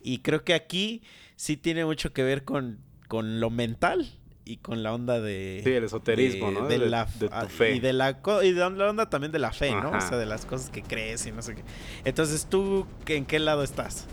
Y 0.02 0.20
creo 0.20 0.44
que 0.44 0.54
aquí 0.54 1.02
sí 1.38 1.56
tiene 1.56 1.86
mucho 1.86 2.12
que 2.12 2.24
ver 2.24 2.44
con, 2.44 2.80
con 3.08 3.40
lo 3.40 3.50
mental 3.50 4.12
y 4.44 4.58
con 4.58 4.84
la 4.84 4.94
onda 4.94 5.20
de... 5.22 5.62
Sí, 5.64 5.72
el 5.72 5.84
esoterismo, 5.86 6.48
de- 6.48 6.54
¿no? 6.54 6.68
De, 6.68 6.80
De- 6.80 6.90
la, 6.90 7.06
de 7.06 7.30
tu 7.30 7.34
ah, 7.36 7.48
fe. 7.48 7.76
Y 7.76 7.80
de 7.80 7.94
la, 7.94 8.22
co- 8.22 8.44
y 8.44 8.52
de 8.52 8.70
la 8.70 8.90
onda 8.90 9.10
también 9.10 9.32
de 9.32 9.40
la 9.40 9.52
fe, 9.54 9.72
¿no? 9.72 9.92
O 9.92 10.02
sea, 10.02 10.18
de 10.18 10.26
las 10.26 10.46
cosas 10.46 10.70
que 10.70 10.84
crees 10.84 11.26
y 11.26 11.32
no 11.32 11.42
sé 11.42 11.56
qué. 11.56 11.64
Entonces, 12.04 12.46
¿tú 12.48 12.86
en 13.06 13.26
qué 13.26 13.40
lado 13.40 13.64
estás? 13.64 14.06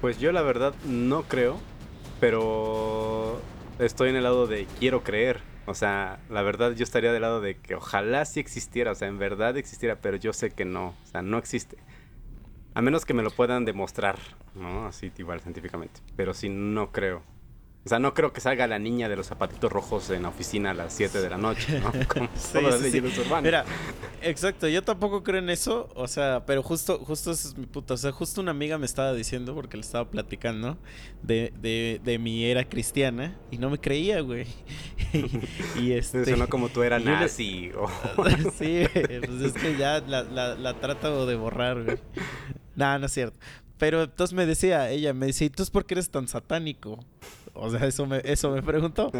Pues 0.00 0.18
yo 0.20 0.30
la 0.32 0.42
verdad 0.42 0.74
no 0.86 1.22
creo, 1.24 1.58
pero 2.20 3.40
estoy 3.78 4.10
en 4.10 4.16
el 4.16 4.22
lado 4.24 4.46
de 4.46 4.66
quiero 4.78 5.02
creer. 5.02 5.40
O 5.66 5.74
sea, 5.74 6.18
la 6.30 6.40
verdad 6.42 6.72
yo 6.72 6.82
estaría 6.82 7.12
del 7.12 7.22
lado 7.22 7.40
de 7.42 7.56
que 7.58 7.74
ojalá 7.74 8.24
sí 8.24 8.40
existiera, 8.40 8.92
o 8.92 8.94
sea, 8.94 9.08
en 9.08 9.18
verdad 9.18 9.56
existiera, 9.58 9.96
pero 10.00 10.16
yo 10.16 10.32
sé 10.32 10.50
que 10.50 10.64
no, 10.64 10.88
o 10.88 11.06
sea, 11.10 11.20
no 11.20 11.36
existe. 11.36 11.76
A 12.74 12.82
menos 12.82 13.04
que 13.04 13.14
me 13.14 13.22
lo 13.22 13.30
puedan 13.30 13.64
demostrar, 13.64 14.18
¿no? 14.54 14.86
Así 14.86 15.10
igual 15.18 15.40
científicamente. 15.40 16.00
Pero 16.16 16.34
sí 16.34 16.48
no 16.48 16.92
creo. 16.92 17.22
O 17.88 17.90
sea, 17.90 17.98
no 17.98 18.12
creo 18.12 18.34
que 18.34 18.42
salga 18.42 18.66
la 18.66 18.78
niña 18.78 19.08
de 19.08 19.16
los 19.16 19.28
zapatitos 19.28 19.72
rojos 19.72 20.10
en 20.10 20.24
la 20.24 20.28
oficina 20.28 20.72
a 20.72 20.74
las 20.74 20.92
7 20.92 21.22
de 21.22 21.30
la 21.30 21.38
noche, 21.38 21.80
¿no? 21.80 21.90
Como 22.08 22.28
Sí, 22.36 22.52
todas 22.52 22.82
las 22.82 22.92
sí, 22.92 23.00
sí. 23.00 23.00
Mira, 23.42 23.64
exacto, 24.20 24.68
yo 24.68 24.82
tampoco 24.84 25.22
creo 25.24 25.38
en 25.38 25.48
eso, 25.48 25.88
o 25.94 26.06
sea, 26.06 26.44
pero 26.44 26.62
justo, 26.62 26.98
justo 26.98 27.30
es 27.30 27.56
mi 27.56 27.64
puto, 27.64 27.94
o 27.94 27.96
sea, 27.96 28.12
justo 28.12 28.42
una 28.42 28.50
amiga 28.50 28.76
me 28.76 28.84
estaba 28.84 29.14
diciendo, 29.14 29.54
porque 29.54 29.78
le 29.78 29.80
estaba 29.80 30.10
platicando, 30.10 30.76
de, 31.22 31.50
de, 31.62 31.98
de 32.04 32.18
mi 32.18 32.44
era 32.44 32.68
cristiana, 32.68 33.38
y 33.50 33.56
no 33.56 33.70
me 33.70 33.78
creía, 33.78 34.20
güey. 34.20 34.46
y, 35.78 35.80
y 35.80 35.92
este... 35.92 36.26
Sonó 36.26 36.46
como 36.46 36.68
tú 36.68 36.82
le- 36.82 37.00
nazi. 37.00 37.70
o- 37.74 37.88
sí, 38.58 38.84
pues 38.92 39.40
es 39.40 39.52
que 39.54 39.78
ya 39.78 40.00
la, 40.06 40.24
la, 40.24 40.56
la 40.56 40.74
trato 40.78 41.24
de 41.24 41.36
borrar, 41.36 41.84
güey. 41.84 41.96
No, 42.76 42.98
no 42.98 43.06
es 43.06 43.12
cierto. 43.12 43.38
Pero 43.78 44.02
entonces 44.02 44.34
me 44.34 44.44
decía, 44.44 44.90
ella 44.90 45.14
me 45.14 45.24
decía, 45.26 45.46
¿y 45.46 45.50
tú 45.50 45.64
por 45.72 45.86
qué 45.86 45.94
eres 45.94 46.10
tan 46.10 46.28
satánico? 46.28 46.98
O 47.60 47.70
sea, 47.70 47.86
eso 47.86 48.06
me, 48.06 48.20
eso 48.24 48.50
me 48.50 48.62
preguntó. 48.62 49.10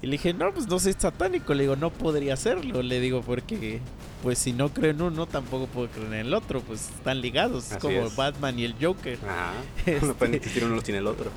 Y 0.00 0.06
le 0.06 0.12
dije, 0.12 0.34
no, 0.34 0.52
pues 0.52 0.66
no 0.68 0.78
soy 0.78 0.94
satánico. 0.98 1.54
Le 1.54 1.62
digo, 1.64 1.76
no 1.76 1.90
podría 1.90 2.36
serlo. 2.36 2.82
Le 2.82 3.00
digo, 3.00 3.22
porque, 3.22 3.80
pues 4.22 4.38
si 4.38 4.52
no 4.52 4.68
creo 4.72 4.90
en 4.90 5.02
uno, 5.02 5.26
tampoco 5.26 5.66
puedo 5.66 5.88
creer 5.88 6.08
en 6.08 6.14
el 6.26 6.34
otro. 6.34 6.60
Pues 6.60 6.90
están 6.96 7.20
ligados, 7.20 7.70
Así 7.72 7.80
como 7.80 8.06
es. 8.06 8.16
Batman 8.16 8.58
y 8.58 8.64
el 8.64 8.74
Joker. 8.80 9.18
Ajá. 9.26 9.52
Este- 9.86 10.06
No 10.06 10.14
pueden 10.14 10.34
existir 10.34 10.64
uno 10.64 10.80
sin 10.80 10.94
el 10.96 11.06
otro. 11.06 11.30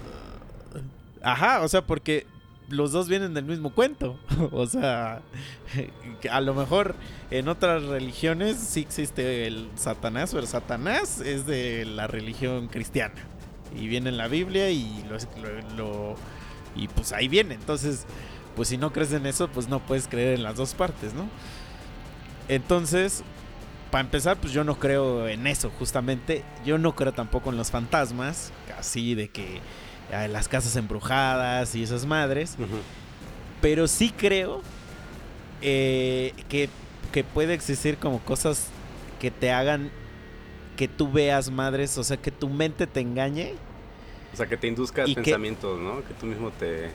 Ajá, 1.22 1.62
o 1.62 1.68
sea, 1.68 1.82
porque 1.86 2.26
los 2.70 2.92
dos 2.92 3.08
vienen 3.08 3.34
del 3.34 3.46
mismo 3.46 3.72
cuento. 3.74 4.20
o 4.52 4.66
sea, 4.68 5.22
a 6.32 6.42
lo 6.42 6.54
mejor 6.54 6.96
en 7.32 7.48
otras 7.48 7.84
religiones 7.84 8.58
sí 8.58 8.82
existe 8.82 9.48
el 9.48 9.70
Satanás, 9.76 10.32
pero 10.34 10.46
Satanás 10.48 11.22
es 11.22 11.46
de 11.46 11.86
la 11.86 12.08
religión 12.08 12.68
cristiana. 12.68 13.16
Y 13.76 13.88
viene 13.88 14.10
en 14.10 14.18
la 14.18 14.28
Biblia 14.28 14.70
y 14.70 15.04
lo, 15.10 15.18
lo- 15.42 15.76
lo- 15.76 16.16
y 16.76 16.88
pues 16.88 17.12
ahí 17.12 17.28
viene. 17.28 17.56
Entonces, 17.56 18.06
pues 18.56 18.70
si 18.70 18.78
no 18.78 18.92
crees 18.94 19.12
en 19.14 19.26
eso, 19.26 19.48
pues 19.48 19.68
no 19.68 19.80
puedes 19.80 20.08
creer 20.08 20.36
en 20.36 20.44
las 20.44 20.56
dos 20.56 20.74
partes, 20.74 21.14
¿no? 21.14 21.28
Entonces, 22.48 23.24
para 23.92 24.04
empezar, 24.04 24.38
pues 24.38 24.54
yo 24.54 24.64
no 24.64 24.78
creo 24.78 25.28
en 25.28 25.48
eso, 25.48 25.72
justamente. 25.80 26.44
Yo 26.66 26.78
no 26.78 26.96
creo 26.96 27.14
tampoco 27.14 27.50
en 27.50 27.58
los 27.58 27.72
fantasmas, 27.72 28.52
así 28.78 29.16
de 29.16 29.30
que 29.30 29.60
eh, 30.12 30.28
las 30.28 30.48
casas 30.48 30.76
embrujadas 30.76 31.76
y 31.76 31.84
esas 31.84 32.06
madres. 32.06 32.58
Pero 33.62 33.88
sí 33.88 34.14
creo 34.16 34.62
eh, 35.62 36.34
que, 36.50 36.70
que 37.12 37.24
puede 37.24 37.54
existir 37.54 37.98
como 37.98 38.20
cosas 38.20 38.68
que 39.20 39.32
te 39.32 39.52
hagan 39.52 39.92
que 40.76 40.88
tú 40.88 41.12
veas 41.12 41.50
madres, 41.50 41.98
o 41.98 42.04
sea, 42.04 42.18
que 42.18 42.32
tu 42.32 42.50
mente 42.50 42.86
te 42.88 43.00
engañe. 43.00 43.56
O 44.36 44.38
sea, 44.38 44.48
que 44.48 44.58
te 44.58 44.68
induzcas 44.68 45.08
que- 45.08 45.16
pensamientos, 45.16 45.80
¿no? 45.80 46.04
Que 46.06 46.14
tú 46.20 46.26
mismo 46.26 46.52
te 46.52 46.90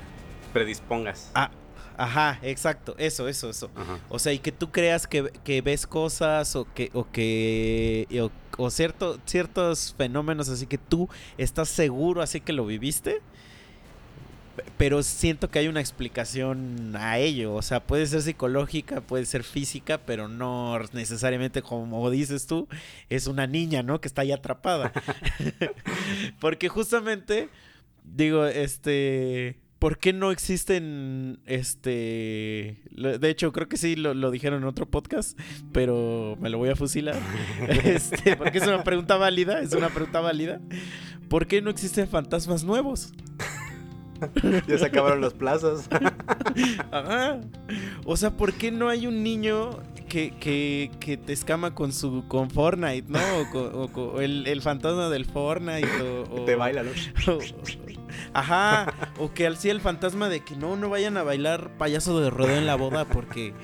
predispongas. 0.53 1.31
Ah, 1.35 1.51
ajá, 1.97 2.39
exacto, 2.43 2.95
eso, 2.99 3.29
eso, 3.29 3.49
eso. 3.49 3.71
Ajá. 3.75 3.99
O 4.11 4.19
sea, 4.19 4.33
y 4.35 4.39
que 4.39 4.53
tú 4.53 4.71
creas 4.71 5.07
que, 5.07 5.31
que 5.43 5.63
ves 5.63 5.87
cosas 5.87 6.55
o 6.55 6.67
que, 6.75 6.91
o 6.93 7.07
que, 7.11 8.07
o, 8.21 8.63
o 8.63 8.71
cierto, 8.71 9.19
ciertos 9.25 9.95
fenómenos 9.97 10.51
así 10.51 10.67
que 10.67 10.77
tú 10.77 11.09
estás 11.39 11.71
seguro 11.71 12.21
así 12.21 12.41
que 12.43 12.53
lo 12.53 12.67
viviste. 12.67 13.23
Pero 14.77 15.03
siento 15.03 15.51
que 15.51 15.59
hay 15.59 15.69
una 15.69 15.81
explicación 15.81 16.95
a 16.97 17.19
ello. 17.19 17.55
O 17.55 17.63
sea, 17.63 17.81
puede 17.81 18.07
ser 18.07 18.23
psicológica, 18.23 19.01
puede 19.01 19.27
ser 19.27 19.45
física, 19.45 19.99
pero 19.99 20.29
no 20.29 20.79
necesariamente 20.93 21.63
como 21.63 22.11
dices 22.11 22.47
tú, 22.47 22.69
es 23.09 23.27
una 23.27 23.47
niña, 23.47 23.83
¿no? 23.83 24.01
Que 24.01 24.09
está 24.09 24.23
ahí 24.23 24.33
atrapada. 24.33 24.93
Porque 26.41 26.69
justamente, 26.69 27.49
digo, 28.05 28.47
este... 28.47 29.59
¿Por 29.79 29.97
qué 29.97 30.13
no 30.13 30.31
existen, 30.31 31.41
este... 31.47 32.83
De 32.91 33.31
hecho, 33.31 33.51
creo 33.51 33.67
que 33.67 33.79
sí 33.79 33.97
lo, 33.97 34.13
lo 34.13 34.31
dijeron 34.31 34.61
en 34.61 34.69
otro 34.69 34.85
podcast, 34.85 35.39
pero 35.73 36.37
me 36.39 36.51
lo 36.51 36.59
voy 36.59 36.69
a 36.69 36.77
fusilar. 36.77 37.19
Este, 37.85 38.37
porque 38.37 38.59
es 38.59 38.67
una 38.67 38.85
pregunta 38.85 39.17
válida, 39.17 39.63
es 39.63 39.73
una 39.73 39.89
pregunta 39.89 40.21
válida. 40.21 40.61
¿Por 41.31 41.47
qué 41.47 41.63
no 41.63 41.71
existen 41.71 42.09
fantasmas 42.09 42.63
nuevos? 42.63 43.15
Ya 44.67 44.79
se 44.79 44.85
acabaron 44.87 45.21
las 45.21 45.35
plazas. 45.35 45.89
Ajá. 46.91 47.41
O 48.05 48.17
sea, 48.17 48.31
¿por 48.37 48.53
qué 48.55 48.71
no 48.71 48.89
hay 48.89 49.07
un 49.07 49.23
niño 49.23 49.79
que, 50.09 50.33
que, 50.41 50.91
que 50.99 51.17
te 51.17 51.33
escama 51.33 51.75
con 51.75 51.93
su 51.93 52.25
con 52.27 52.51
Fortnite, 52.51 53.05
¿no? 53.09 53.19
O, 53.41 53.51
con- 53.51 53.81
o 53.83 53.89
con- 53.93 54.17
o 54.17 54.21
el, 54.21 54.47
el 54.47 54.61
fantasma 54.63 55.09
del 55.09 55.25
Fortnite. 55.25 55.89
O, 56.03 56.43
o- 56.43 56.45
Te 56.45 56.57
baila, 56.57 56.83
¿no? 56.83 56.91
Ajá. 58.35 58.93
O 59.19 59.33
que 59.33 59.47
al 59.47 59.57
sí 59.57 59.71
el 59.71 59.81
fantasma 59.81 60.29
de 60.29 60.41
que 60.41 60.57
no, 60.57 60.77
no 60.77 60.89
vayan 60.89 61.17
a 61.17 61.23
bailar 61.23 61.71
payaso 61.79 62.21
de 62.21 62.31
rodeo 62.31 62.57
en 62.57 62.67
la 62.67 62.75
boda 62.77 63.05
porque. 63.05 63.55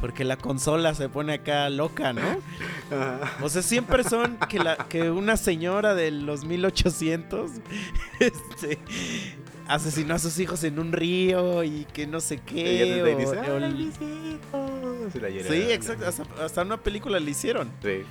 Porque 0.00 0.24
la 0.24 0.36
consola 0.36 0.94
se 0.94 1.08
pone 1.08 1.32
acá 1.34 1.70
loca, 1.70 2.12
¿no? 2.12 2.22
O 3.40 3.48
sea, 3.48 3.62
siempre 3.62 4.02
son 4.02 4.36
que, 4.48 4.58
la, 4.58 4.74
que 4.88 5.12
una 5.12 5.36
señora 5.36 5.94
de 5.94 6.10
los 6.10 6.44
1800 6.44 7.52
este, 8.18 8.80
asesinó 9.68 10.14
a 10.14 10.18
sus 10.18 10.38
hijos 10.38 10.62
en 10.64 10.78
un 10.78 10.92
río 10.92 11.62
y 11.64 11.86
que 11.92 12.06
no 12.06 12.20
sé 12.20 12.38
qué. 12.38 13.02
O- 13.02 13.18
dice, 13.18 13.38
o 13.50 13.56
el- 13.56 13.64
"Ay, 13.64 13.72
mis 13.74 13.94
hijos". 13.96 15.14
Y 15.14 15.18
la. 15.20 15.28
Sí, 15.48 15.72
exacto. 15.72 16.06
Hasta, 16.06 16.24
hasta 16.44 16.62
una 16.62 16.76
película 16.78 17.18
le 17.20 17.30
hicieron. 17.30 17.70
Sí. 17.82 18.02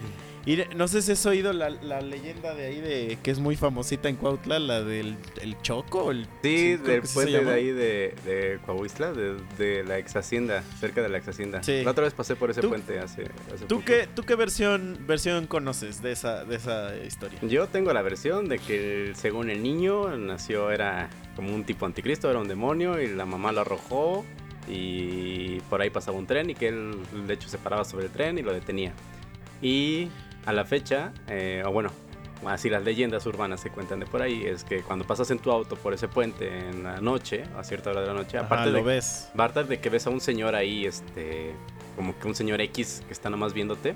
Y 0.43 0.57
no 0.75 0.87
sé 0.87 1.03
si 1.03 1.11
has 1.11 1.23
oído 1.27 1.53
la, 1.53 1.69
la 1.69 2.01
leyenda 2.01 2.55
de 2.55 2.65
ahí 2.65 2.81
de 2.81 3.19
que 3.21 3.29
es 3.29 3.37
muy 3.39 3.55
famosita 3.55 4.09
en 4.09 4.15
Cuautla, 4.15 4.57
la 4.57 4.81
del 4.81 5.15
el 5.39 5.55
Choco. 5.61 6.09
el- 6.09 6.25
Sí, 6.41 6.77
del 6.77 7.03
puente 7.03 7.43
de 7.45 7.51
ahí 7.51 7.67
de, 7.67 8.15
de 8.25 8.59
Coahuistla, 8.65 9.13
de, 9.13 9.35
de 9.59 9.83
la 9.83 9.99
ex 9.99 10.15
hacienda, 10.15 10.63
cerca 10.79 11.03
de 11.03 11.09
la 11.09 11.19
ex 11.19 11.27
hacienda. 11.27 11.61
Sí. 11.61 11.83
La 11.83 11.91
otra 11.91 12.05
vez 12.05 12.13
pasé 12.15 12.35
por 12.35 12.49
ese 12.49 12.61
¿Tú- 12.61 12.69
puente 12.69 12.97
hace, 12.97 13.25
hace 13.53 13.65
¿Tú 13.67 13.75
poco. 13.75 13.85
qué, 13.85 14.07
¿Tú 14.15 14.23
qué 14.23 14.33
versión, 14.35 14.97
versión 15.05 15.45
conoces 15.45 16.01
de 16.01 16.11
esa, 16.11 16.43
de 16.43 16.55
esa 16.55 16.95
historia? 16.97 17.37
Yo 17.43 17.67
tengo 17.67 17.93
la 17.93 18.01
versión 18.01 18.49
de 18.49 18.57
que 18.57 19.11
según 19.13 19.51
el 19.51 19.61
niño 19.61 20.17
nació 20.17 20.71
era 20.71 21.09
como 21.35 21.53
un 21.53 21.63
tipo 21.65 21.85
anticristo, 21.85 22.29
era 22.31 22.39
un 22.39 22.47
demonio 22.47 22.99
y 22.99 23.07
la 23.09 23.27
mamá 23.27 23.51
lo 23.51 23.61
arrojó 23.61 24.25
y 24.67 25.59
por 25.69 25.81
ahí 25.81 25.91
pasaba 25.91 26.17
un 26.17 26.25
tren 26.25 26.49
y 26.49 26.55
que 26.55 26.69
él 26.69 26.95
de 27.27 27.33
hecho 27.35 27.47
se 27.47 27.57
paraba 27.59 27.85
sobre 27.85 28.05
el 28.05 28.11
tren 28.11 28.37
y 28.39 28.41
lo 28.41 28.53
detenía. 28.53 28.93
Y 29.61 30.09
a 30.45 30.53
la 30.53 30.65
fecha, 30.65 31.11
eh, 31.27 31.63
o 31.65 31.71
bueno, 31.71 31.91
así 32.45 32.69
las 32.69 32.83
leyendas 32.83 33.25
urbanas 33.25 33.59
se 33.61 33.69
cuentan 33.69 33.99
de 33.99 34.05
por 34.05 34.21
ahí, 34.21 34.45
es 34.45 34.63
que 34.63 34.81
cuando 34.81 35.05
pasas 35.05 35.29
en 35.31 35.39
tu 35.39 35.51
auto 35.51 35.75
por 35.75 35.93
ese 35.93 36.07
puente 36.07 36.69
en 36.69 36.83
la 36.83 36.99
noche, 37.01 37.43
a 37.57 37.63
cierta 37.63 37.91
hora 37.91 38.01
de 38.01 38.07
la 38.07 38.13
noche, 38.13 38.37
Ajá, 38.37 38.47
aparte 38.47 38.71
lo 38.71 38.77
de, 38.77 38.83
ves. 38.83 39.29
Aparte 39.33 39.63
de 39.63 39.79
que 39.79 39.89
ves 39.89 40.07
a 40.07 40.09
un 40.09 40.21
señor 40.21 40.55
ahí, 40.55 40.85
este, 40.85 41.53
como 41.95 42.17
que 42.17 42.27
un 42.27 42.35
señor 42.35 42.61
X 42.61 43.03
que 43.05 43.13
está 43.13 43.29
nomás 43.29 43.53
viéndote, 43.53 43.95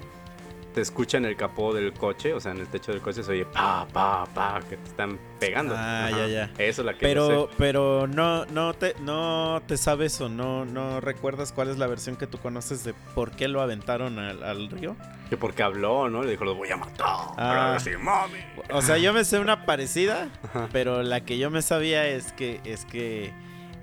te 0.75 0.81
escucha 0.81 1.17
en 1.17 1.23
el 1.23 1.37
capó 1.37 1.73
del 1.73 1.93
coche, 1.93 2.33
o 2.33 2.41
sea, 2.41 2.51
en 2.51 2.59
el 2.59 2.67
techo 2.67 2.91
del 2.91 2.99
coche 2.99 3.23
se 3.23 3.31
oye 3.31 3.45
pa, 3.45 3.87
pa, 3.93 4.25
pa, 4.25 4.59
que 4.69 4.75
te 4.75 4.89
están 4.89 5.17
pegando. 5.39 5.73
Ah, 5.75 6.09
ya, 6.11 6.27
ya. 6.27 6.51
Eso 6.57 6.81
es 6.81 6.85
la 6.85 6.93
que 6.95 6.99
Pero, 6.99 7.47
sé. 7.47 7.55
pero 7.57 8.07
no, 8.07 8.45
no 8.47 8.73
te, 8.73 8.93
no 8.99 9.61
te 9.65 9.77
sabes 9.77 10.19
o 10.19 10.27
no, 10.27 10.65
no 10.65 10.99
recuerdas 10.99 11.53
cuál 11.53 11.69
es 11.69 11.77
la 11.77 11.87
versión 11.87 12.17
que 12.17 12.27
tú 12.27 12.39
conoces 12.39 12.83
de 12.83 12.93
por 13.15 13.31
qué 13.31 13.47
lo 13.47 13.61
aventaron 13.61 14.19
al, 14.19 14.43
al 14.43 14.69
río. 14.69 14.97
Que 15.29 15.37
porque 15.37 15.63
habló, 15.63 16.09
¿no? 16.09 16.23
Le 16.23 16.31
dijo, 16.31 16.43
los 16.43 16.57
voy 16.57 16.69
a 16.69 16.75
matar. 16.75 17.07
Ah. 17.37 17.77
Sí, 17.79 17.91
mami. 17.97 18.39
O 18.69 18.81
sea, 18.81 18.97
yo 18.97 19.13
me 19.13 19.23
sé 19.23 19.39
una 19.39 19.65
parecida, 19.65 20.27
pero 20.73 21.03
la 21.03 21.21
que 21.21 21.37
yo 21.37 21.49
me 21.49 21.61
sabía 21.61 22.05
es 22.05 22.33
que, 22.33 22.59
es 22.65 22.83
que 22.83 23.31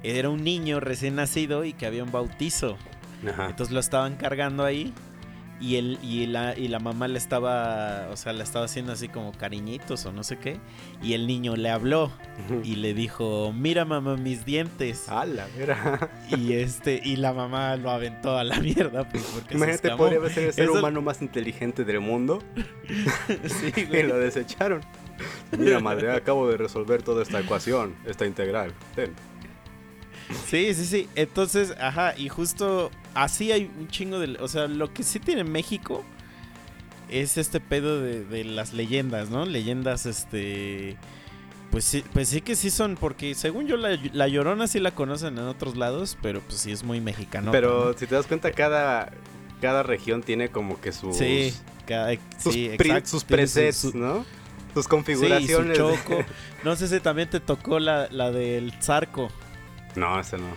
era 0.02 0.28
un 0.28 0.44
niño 0.44 0.78
recién 0.78 1.14
nacido 1.14 1.64
y 1.64 1.72
que 1.72 1.87
había 1.87 2.04
un 2.04 2.12
bautizo. 2.12 2.76
Ajá. 3.26 3.46
Entonces 3.46 3.72
lo 3.72 3.80
estaban 3.80 4.16
cargando 4.16 4.62
ahí 4.62 4.92
y 5.62 5.76
él 5.76 5.99
y 6.02 6.26
la 6.26 6.59
y 6.59 6.66
la 6.69 6.81
mamá 6.81 7.07
le 7.09 7.16
estaba, 7.19 8.09
o 8.11 8.16
sea, 8.16 8.33
le 8.33 8.42
estaba 8.42 8.64
haciendo 8.64 8.92
así 8.92 9.09
como 9.09 9.33
cariñitos 9.33 10.04
o 10.07 10.12
no 10.12 10.25
sé 10.25 10.37
qué, 10.38 10.59
y 11.02 11.12
el 11.14 11.26
niño 11.26 11.54
le 11.57 11.71
habló 11.71 12.11
y 12.64 12.75
le 12.76 12.92
dijo, 12.95 13.52
"Mira, 13.57 13.85
mamá, 13.85 14.16
mis 14.16 14.45
dientes." 14.45 15.09
¡Hala, 15.09 15.47
mira! 15.59 16.11
Y 16.37 16.54
este 16.54 17.00
y 17.04 17.16
la 17.16 17.33
mamá 17.33 17.76
lo 17.76 17.90
aventó 17.90 18.37
a 18.37 18.45
la 18.45 18.59
mierda 18.61 19.09
pues, 19.09 19.23
porque 19.33 19.50
se 19.50 19.54
Imagínate, 19.54 19.88
escamó. 19.88 19.99
podría 20.09 20.28
ser 20.35 20.45
el 20.49 20.52
ser 20.52 20.64
Eso- 20.64 20.73
humano 20.78 21.00
más 21.00 21.23
inteligente 21.23 21.85
del 21.85 22.00
mundo 22.00 22.42
Sí, 23.47 23.73
y 23.81 23.85
güey. 23.85 24.02
lo 24.02 24.19
desecharon. 24.19 24.81
Mira, 25.57 25.78
madre, 25.78 26.11
acabo 26.16 26.49
de 26.49 26.57
resolver 26.57 27.02
toda 27.02 27.23
esta 27.23 27.38
ecuación, 27.40 27.95
esta 28.07 28.26
integral. 28.26 28.73
Ten. 28.97 29.12
Sí, 30.47 30.73
sí, 30.75 30.85
sí. 30.87 31.09
Entonces, 31.14 31.75
ajá, 31.78 32.14
y 32.16 32.28
justo 32.28 32.90
así 33.14 33.52
hay 33.52 33.71
un 33.78 33.88
chingo 33.88 34.19
de... 34.19 34.37
O 34.40 34.49
sea, 34.49 34.66
lo 34.69 34.92
que 34.92 35.02
sí 35.02 35.19
tiene 35.21 35.45
México 35.45 36.04
es 37.09 37.37
este 37.38 37.61
pedo 37.61 38.00
de, 38.00 38.25
de 38.25 38.45
las 38.45 38.73
leyendas, 38.73 39.31
¿no? 39.31 39.45
Leyendas, 39.45 40.07
este... 40.07 40.97
Pues 41.71 41.85
sí, 41.87 42.04
pues 42.12 42.28
sí 42.28 42.42
que 42.42 42.54
sí 42.54 42.69
son, 42.71 42.97
porque 42.97 43.35
según 43.35 43.66
yo 43.66 43.78
la, 43.78 43.99
la 44.12 44.28
Llorona 44.28 44.66
sí 44.66 44.78
la 44.78 44.90
conocen 44.90 45.38
en 45.38 45.45
otros 45.45 45.75
lados, 45.75 46.19
pero 46.21 46.40
pues 46.42 46.59
sí 46.59 46.71
es 46.71 46.85
muy 46.85 47.00
mexicano. 47.00 47.50
Pero 47.50 47.97
si 47.97 48.07
te 48.07 48.14
das 48.14 48.26
cuenta, 48.26 48.52
cada, 48.52 49.11
cada 49.62 49.83
región 49.83 50.23
tiene 50.23 50.50
como 50.50 50.78
que 50.83 50.92
sus, 50.92 51.16
Sí, 51.16 51.54
cada, 51.87 52.12
sus, 52.38 52.52
sí, 52.52 52.66
exacto, 52.66 53.19
su- 53.21 53.26
presets, 53.26 53.78
su- 53.78 53.97
¿no? 53.97 54.26
Sus 54.75 54.85
Sí, 54.85 54.90
configuraciones. 54.90 55.78
su 55.78 55.83
de- 55.87 55.97
choco. 55.97 56.25
No 56.62 56.76
sé 56.76 56.88
si 56.88 57.00
también 57.00 57.31
te 57.31 57.40
tocó 57.40 57.78
la, 57.78 58.07
la 58.11 58.31
del 58.31 58.73
Zarco. 58.83 59.31
No, 59.97 60.21
ese 60.21 60.37
no. 60.37 60.49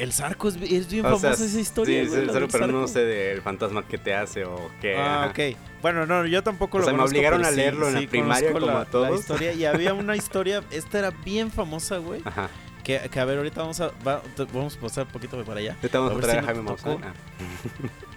El 0.00 0.12
Zarco 0.12 0.48
es, 0.48 0.56
es 0.56 0.90
bien 0.90 1.04
O 1.04 1.10
sea, 1.18 1.18
famosa 1.32 1.44
esa 1.44 1.60
historia. 1.60 2.02
Sí, 2.02 2.08
güey, 2.08 2.20
sí, 2.20 2.26
la 2.26 2.32
solo- 2.32 2.46
del 2.46 2.50
pero 2.52 2.66
no 2.68 2.72
Zarco. 2.86 2.88
sé 2.88 3.04
del 3.04 3.42
fantasma 3.42 3.86
que 3.86 3.98
te 3.98 4.14
hace 4.14 4.44
o 4.44 4.70
qué. 4.80 4.96
Ah, 4.96 5.28
ok. 5.30 5.56
Bueno, 5.82 6.06
no, 6.06 6.26
yo 6.26 6.42
tampoco 6.42 6.78
O 6.78 6.80
lo 6.80 6.84
sea, 6.86 6.92
me 6.92 6.98
conozco, 6.98 7.14
obligaron 7.16 7.38
pero 7.40 7.48
a 7.48 7.50
sí- 7.52 7.56
leerlo 7.56 7.88
en 7.88 7.94
la 7.94 8.00
sí 8.00 8.06
primaria 8.06 8.52
conozco 8.52 8.66
como 8.66 8.78
la- 8.78 8.80
a 8.82 8.90
todos. 8.90 9.10
La 9.10 9.16
historia, 9.16 9.52
y 9.52 9.64
había 9.66 9.92
una 9.94 10.16
historia, 10.24 10.62
esta 10.70 10.98
era 10.98 11.10
bien 11.10 11.50
famosa, 11.50 11.98
güey. 11.98 12.22
Ajá. 12.24 12.48
Que, 12.82 12.98
que 13.10 13.20
a 13.20 13.24
ver, 13.26 13.36
ahorita 13.38 13.60
vamos 13.60 13.80
a, 13.80 13.88
va- 14.06 14.22
te- 14.36 14.44
vamos 14.44 14.76
a 14.76 14.80
pasar 14.80 15.04
un 15.06 15.12
poquito 15.12 15.42
para 15.44 15.60
allá. 15.60 15.76
Ahorita 15.76 15.98
vamos 15.98 16.14
A 16.14 16.16
a 16.16 16.20
traer 16.20 16.32
si 16.32 16.38
a 16.38 16.40
no 16.40 16.46
Jaime 16.46 16.60
te. 16.62 16.88
Maussan. 16.88 17.14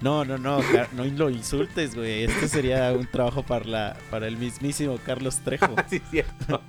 No, 0.00 0.22
no, 0.24 0.36
no, 0.36 0.60
Car- 0.72 0.88
no 0.92 1.04
lo 1.04 1.30
insultes, 1.30 1.94
güey. 1.94 2.24
Este 2.24 2.46
sería 2.48 2.92
un 2.92 3.06
trabajo 3.06 3.42
para, 3.42 3.64
la, 3.64 3.96
para 4.10 4.26
el 4.26 4.36
mismísimo 4.36 4.98
Carlos 5.06 5.38
Trejo. 5.38 5.74
Ah, 5.78 5.84
sí, 5.88 6.02
cierto. 6.10 6.60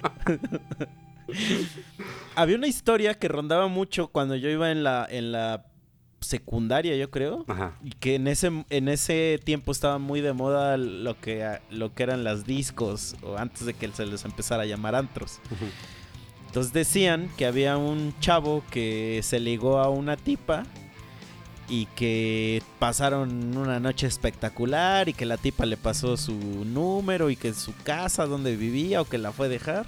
Había 2.35 2.57
una 2.57 2.67
historia 2.67 3.13
que 3.13 3.27
rondaba 3.27 3.67
mucho 3.67 4.07
cuando 4.07 4.35
yo 4.35 4.49
iba 4.49 4.71
en 4.71 4.83
la, 4.83 5.07
en 5.09 5.31
la 5.31 5.65
secundaria, 6.19 6.95
yo 6.95 7.09
creo. 7.09 7.45
Ajá. 7.47 7.77
Y 7.83 7.91
que 7.91 8.15
en 8.15 8.27
ese, 8.27 8.65
en 8.69 8.87
ese 8.89 9.39
tiempo 9.43 9.71
estaba 9.71 9.97
muy 9.99 10.21
de 10.21 10.33
moda 10.33 10.77
lo 10.77 11.19
que, 11.19 11.59
lo 11.69 11.93
que 11.93 12.03
eran 12.03 12.23
las 12.23 12.45
discos, 12.45 13.15
o 13.21 13.37
antes 13.37 13.65
de 13.65 13.73
que 13.73 13.89
se 13.91 14.05
les 14.05 14.25
empezara 14.25 14.63
a 14.63 14.65
llamar 14.65 14.95
antros. 14.95 15.39
Entonces 16.47 16.73
decían 16.73 17.29
que 17.37 17.45
había 17.45 17.77
un 17.77 18.13
chavo 18.19 18.63
que 18.71 19.21
se 19.23 19.39
ligó 19.39 19.79
a 19.79 19.89
una 19.89 20.17
tipa 20.17 20.63
y 21.67 21.87
que 21.87 22.61
pasaron 22.79 23.57
una 23.57 23.79
noche 23.79 24.07
espectacular 24.07 25.09
y 25.09 25.13
que 25.13 25.25
la 25.25 25.37
tipa 25.37 25.65
le 25.65 25.77
pasó 25.77 26.15
su 26.15 26.33
número 26.33 27.29
y 27.29 27.35
que 27.35 27.53
su 27.53 27.73
casa 27.83 28.25
donde 28.25 28.55
vivía 28.55 29.01
o 29.01 29.05
que 29.05 29.17
la 29.17 29.31
fue 29.31 29.47
a 29.47 29.49
dejar. 29.49 29.85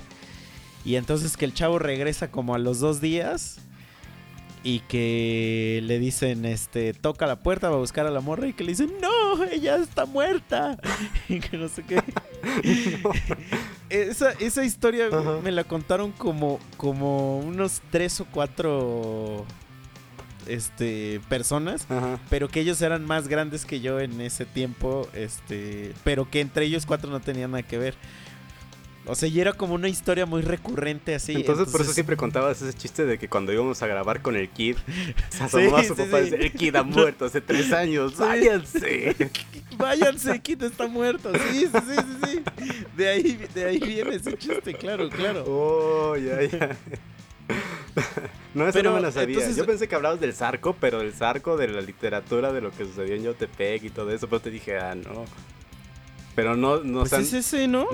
Y 0.88 0.96
entonces 0.96 1.36
que 1.36 1.44
el 1.44 1.54
chavo 1.54 1.80
regresa 1.80 2.32
como 2.32 2.56
a 2.56 2.60
los 2.60 2.80
dos 2.80 3.02
días 3.02 3.58
y 4.64 4.80
que 4.80 5.82
le 5.84 6.00
dicen, 6.00 6.46
este, 6.46 6.94
toca 6.94 7.28
la 7.28 7.40
puerta, 7.40 7.70
va 7.70 7.76
a 7.76 7.80
buscar 7.80 8.08
a 8.08 8.10
la 8.10 8.22
morra 8.22 8.48
y 8.48 8.54
que 8.54 8.64
le 8.64 8.70
dicen, 8.70 8.94
no, 9.02 9.44
ella 9.44 9.76
está 9.76 10.06
muerta. 10.06 10.78
y 11.28 11.42
que 11.42 11.58
no 11.58 11.68
sé 11.68 11.84
qué. 11.84 12.02
esa, 13.90 14.32
esa 14.40 14.64
historia 14.64 15.10
me 15.44 15.52
la 15.52 15.66
contaron 15.66 16.14
como, 16.14 16.58
como 16.78 17.40
unos 17.40 17.82
tres 17.92 18.22
o 18.22 18.26
cuatro 18.26 19.46
este, 20.48 21.20
personas. 21.28 21.86
Ajá. 21.92 22.18
Pero 22.30 22.48
que 22.48 22.62
ellos 22.62 22.82
eran 22.82 23.04
más 23.04 23.28
grandes 23.28 23.66
que 23.66 23.82
yo 23.82 24.00
en 24.00 24.22
ese 24.22 24.46
tiempo, 24.46 25.10
este, 25.14 25.94
pero 26.06 26.30
que 26.30 26.40
entre 26.40 26.64
ellos 26.64 26.86
cuatro 26.86 27.12
no 27.12 27.20
tenían 27.20 27.52
nada 27.52 27.64
que 27.64 27.78
ver. 27.78 27.96
O 29.08 29.16
sea, 29.16 29.30
y 29.30 29.40
era 29.40 29.54
como 29.54 29.74
una 29.74 29.88
historia 29.90 30.26
muy 30.26 30.42
recurrente 30.42 31.16
así. 31.16 31.34
entonces, 31.34 31.70
por 31.70 31.82
eso 31.82 31.94
siempre 31.94 32.18
contabas 32.18 32.62
ese 32.62 32.78
chiste 32.78 33.06
de 33.06 33.18
que 33.18 33.28
cuando 33.30 33.54
íbamos 33.54 33.82
a 33.82 33.88
grabar 33.88 34.22
con 34.22 34.36
el 34.36 34.50
Kid, 34.50 34.76
se 35.30 35.38
Sí, 35.38 35.44
asomaba 35.44 35.84
su 35.84 35.96
sí, 35.96 36.02
papá 36.04 36.20
y 36.20 36.30
decía, 36.30 36.38
el 36.46 36.52
Kid 36.52 36.76
ha 36.76 36.84
muerto 36.84 37.26
hace 37.26 37.42
tres 37.42 37.72
años, 37.72 38.18
váyanse. 38.18 39.16
Váyanse, 39.78 40.40
Kit 40.42 40.64
está 40.64 40.88
muerto. 40.88 41.32
Sí, 41.52 41.68
sí, 41.68 41.68
sí, 41.68 41.96
sí, 42.24 42.44
sí. 42.66 42.74
De 42.98 43.08
ahí, 43.10 43.40
de 43.54 43.66
ahí 43.66 43.80
viene 43.80 44.16
ese 44.16 44.36
chiste, 44.36 44.74
claro, 44.74 45.08
claro. 45.10 45.44
Oh, 45.48 46.16
ya, 46.18 46.42
ya. 46.42 46.76
No, 48.56 48.64
eso 48.68 48.74
Pero, 48.74 48.90
no 48.90 48.96
me 48.96 49.02
lo 49.04 49.12
sabía. 49.12 49.36
entonces- 49.36 49.56
Yo 49.56 49.66
pensé 49.68 49.88
que 49.88 49.94
hablabas 49.96 50.20
del 50.20 50.34
zarco, 50.34 50.76
pero 50.80 51.00
del 51.00 51.14
zarco 51.14 51.58
de 51.58 51.68
la 51.68 51.82
literatura, 51.82 52.52
de 52.52 52.62
lo 52.62 52.72
que 52.72 52.86
sucedió 52.86 53.14
en 53.16 53.24
Yautepec 53.24 53.84
y 53.84 53.90
todo 53.92 54.12
eso, 54.12 54.28
pero 54.28 54.42
te 54.42 54.50
dije, 54.50 54.78
ah, 54.80 54.96
no. 54.96 55.26
Pero 56.36 56.56
no, 56.56 56.80
no, 56.84 57.02
Pues 57.02 57.14
o 57.14 57.16
sea, 57.18 57.20
es 57.20 57.34
ese, 57.34 57.68
¿no? 57.68 57.88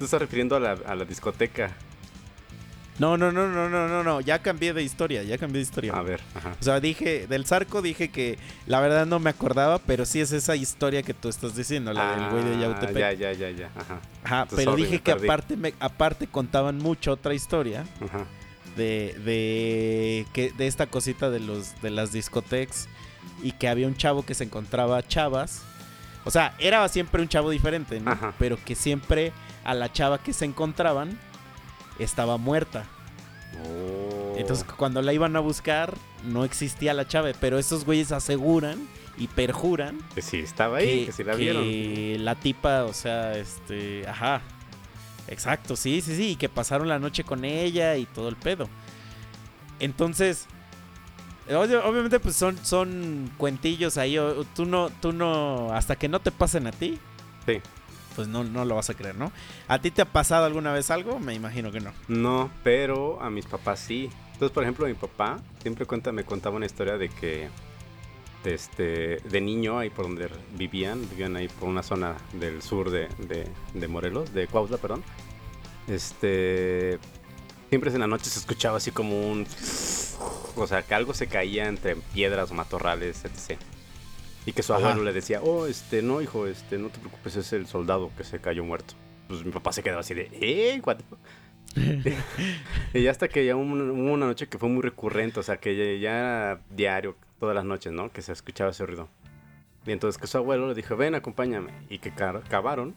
Tú 0.00 0.06
estás 0.06 0.20
refiriendo 0.20 0.56
a 0.56 0.60
la, 0.60 0.72
a 0.86 0.94
la 0.94 1.04
discoteca. 1.04 1.70
No, 2.98 3.16
no, 3.18 3.30
no, 3.32 3.46
no, 3.48 3.68
no, 3.68 3.86
no, 3.86 4.02
no. 4.02 4.20
Ya 4.22 4.40
cambié 4.40 4.72
de 4.74 4.82
historia, 4.82 5.22
ya 5.22 5.36
cambié 5.38 5.58
de 5.58 5.62
historia. 5.62 5.92
A 5.94 6.02
ver, 6.02 6.20
ajá. 6.34 6.54
O 6.58 6.64
sea, 6.64 6.80
dije, 6.80 7.26
del 7.26 7.46
Zarco 7.46 7.80
dije 7.82 8.08
que 8.10 8.38
la 8.66 8.80
verdad 8.80 9.04
no 9.06 9.18
me 9.20 9.28
acordaba, 9.30 9.78
pero 9.78 10.04
sí 10.06 10.20
es 10.20 10.32
esa 10.32 10.56
historia 10.56 11.02
que 11.02 11.12
tú 11.14 11.28
estás 11.28 11.54
diciendo, 11.54 11.92
la 11.92 12.16
del 12.16 12.30
güey 12.30 12.44
de 12.44 12.56
Ah, 12.56 12.60
Yautepec. 12.60 12.96
Ya, 12.98 13.12
ya, 13.12 13.32
ya, 13.32 13.50
ya, 13.50 13.70
ajá. 13.76 14.00
Ajá, 14.24 14.42
Entonces, 14.42 14.56
pero 14.56 14.70
sorry, 14.72 14.82
dije 14.84 14.98
que 15.00 15.12
perdí. 15.12 15.26
aparte, 15.26 15.56
me, 15.56 15.74
aparte 15.80 16.26
contaban 16.26 16.78
mucho 16.78 17.12
otra 17.12 17.32
historia 17.34 17.84
ajá. 18.02 18.24
de, 18.76 19.14
de, 19.24 20.26
que, 20.32 20.52
de 20.52 20.66
esta 20.66 20.86
cosita 20.86 21.30
de, 21.30 21.40
los, 21.40 21.80
de 21.82 21.90
las 21.90 22.12
discotecas 22.12 22.88
y 23.42 23.52
que 23.52 23.68
había 23.68 23.86
un 23.86 23.96
chavo 23.96 24.24
que 24.26 24.34
se 24.34 24.44
encontraba 24.44 25.02
chavas. 25.06 25.62
O 26.24 26.30
sea, 26.30 26.54
era 26.58 26.86
siempre 26.88 27.22
un 27.22 27.28
chavo 27.28 27.48
diferente, 27.50 27.98
¿no? 28.00 28.10
Ajá. 28.10 28.34
Pero 28.38 28.58
que 28.62 28.74
siempre 28.74 29.32
a 29.64 29.74
la 29.74 29.92
chava 29.92 30.18
que 30.18 30.32
se 30.32 30.44
encontraban 30.44 31.18
estaba 31.98 32.36
muerta. 32.36 32.84
Oh. 33.64 34.34
Entonces 34.36 34.64
cuando 34.64 35.02
la 35.02 35.12
iban 35.12 35.36
a 35.36 35.40
buscar 35.40 35.94
no 36.24 36.44
existía 36.44 36.94
la 36.94 37.06
chava, 37.06 37.30
pero 37.40 37.58
esos 37.58 37.84
güeyes 37.84 38.12
aseguran 38.12 38.88
y 39.18 39.26
perjuran 39.28 39.98
Que 40.14 40.22
sí, 40.22 40.38
estaba 40.38 40.78
ahí, 40.78 41.06
que, 41.06 41.12
sí 41.12 41.24
la 41.24 41.34
vieron. 41.34 41.62
que 41.64 42.16
la 42.18 42.34
tipa, 42.36 42.84
o 42.84 42.94
sea, 42.94 43.36
este, 43.36 44.06
ajá. 44.08 44.40
Exacto, 45.28 45.76
sí, 45.76 46.00
sí, 46.00 46.16
sí, 46.16 46.30
y 46.30 46.36
que 46.36 46.48
pasaron 46.48 46.88
la 46.88 46.98
noche 46.98 47.22
con 47.22 47.44
ella 47.44 47.96
y 47.96 48.06
todo 48.06 48.28
el 48.28 48.36
pedo. 48.36 48.68
Entonces, 49.78 50.46
obviamente 51.48 52.18
pues 52.20 52.36
son 52.36 52.58
son 52.64 53.30
cuentillos 53.36 53.96
ahí, 53.96 54.16
tú 54.54 54.64
no 54.66 54.90
tú 55.00 55.12
no 55.12 55.72
hasta 55.72 55.96
que 55.96 56.08
no 56.08 56.20
te 56.20 56.30
pasen 56.30 56.66
a 56.66 56.72
ti. 56.72 56.98
Sí. 57.46 57.60
Pues 58.16 58.28
no 58.28 58.44
no 58.44 58.64
lo 58.64 58.74
vas 58.74 58.90
a 58.90 58.94
creer, 58.94 59.16
¿no? 59.16 59.32
¿A 59.68 59.80
ti 59.80 59.90
te 59.90 60.02
ha 60.02 60.06
pasado 60.06 60.44
alguna 60.44 60.72
vez 60.72 60.90
algo? 60.90 61.18
Me 61.18 61.34
imagino 61.34 61.70
que 61.72 61.80
no. 61.80 61.92
No, 62.08 62.50
pero 62.64 63.22
a 63.22 63.30
mis 63.30 63.46
papás 63.46 63.80
sí. 63.80 64.10
Entonces, 64.32 64.50
por 64.54 64.62
ejemplo, 64.62 64.86
mi 64.86 64.94
papá 64.94 65.38
siempre 65.60 65.86
cuenta, 65.86 66.12
me 66.12 66.24
contaba 66.24 66.56
una 66.56 66.66
historia 66.66 66.96
de 66.96 67.08
que 67.08 67.48
este, 68.44 69.18
de 69.18 69.40
niño, 69.40 69.78
ahí 69.78 69.90
por 69.90 70.06
donde 70.06 70.30
vivían, 70.56 71.08
vivían 71.10 71.36
ahí 71.36 71.48
por 71.48 71.68
una 71.68 71.82
zona 71.82 72.16
del 72.32 72.62
sur 72.62 72.90
de, 72.90 73.08
de, 73.18 73.46
de 73.74 73.88
Morelos, 73.88 74.32
de 74.32 74.46
Cuautla, 74.46 74.78
perdón. 74.78 75.02
Este, 75.88 76.98
siempre 77.68 77.92
en 77.92 78.00
la 78.00 78.06
noche 78.06 78.30
se 78.30 78.38
escuchaba 78.38 78.78
así 78.78 78.92
como 78.92 79.30
un, 79.30 79.46
o 80.56 80.66
sea, 80.66 80.82
que 80.82 80.94
algo 80.94 81.14
se 81.14 81.26
caía 81.26 81.68
entre 81.68 81.96
piedras 81.96 82.50
o 82.50 82.54
matorrales, 82.54 83.24
etc. 83.24 83.60
Y 84.46 84.52
que 84.52 84.62
su 84.62 84.72
Ajá. 84.72 84.88
abuelo 84.90 85.04
le 85.04 85.12
decía, 85.12 85.40
oh, 85.42 85.66
este, 85.66 86.02
no, 86.02 86.20
hijo, 86.22 86.46
este, 86.46 86.78
no 86.78 86.88
te 86.88 86.98
preocupes, 86.98 87.36
es 87.36 87.52
el 87.52 87.66
soldado 87.66 88.10
que 88.16 88.24
se 88.24 88.40
cayó 88.40 88.64
muerto. 88.64 88.94
Pues 89.28 89.44
mi 89.44 89.52
papá 89.52 89.72
se 89.72 89.82
quedaba 89.82 90.00
así 90.00 90.14
de, 90.14 90.28
¿eh? 90.32 90.80
Fuck?". 90.82 90.98
y 92.94 93.02
ya 93.02 93.10
hasta 93.10 93.28
que 93.28 93.44
ya 93.44 93.54
hubo 93.54 93.62
una, 93.62 94.26
noche 94.26 94.48
que 94.48 94.58
fue 94.58 94.68
muy 94.68 94.82
recurrente, 94.82 95.40
o 95.40 95.42
sea, 95.42 95.58
que 95.58 95.76
ya, 95.76 96.00
ya 96.00 96.18
era 96.18 96.60
diario, 96.70 97.16
todas 97.38 97.54
las 97.54 97.64
noches, 97.64 97.92
¿no? 97.92 98.10
Que 98.10 98.22
se 98.22 98.32
escuchaba 98.32 98.70
ese 98.70 98.86
ruido. 98.86 99.08
Y 99.86 99.92
entonces 99.92 100.20
que 100.20 100.26
su 100.26 100.38
abuelo 100.38 100.68
le 100.68 100.74
dijo, 100.74 100.96
ven, 100.96 101.14
acompáñame. 101.14 101.72
Y 101.88 101.98
que 101.98 102.10
ca- 102.12 102.42
cavaron 102.48 102.96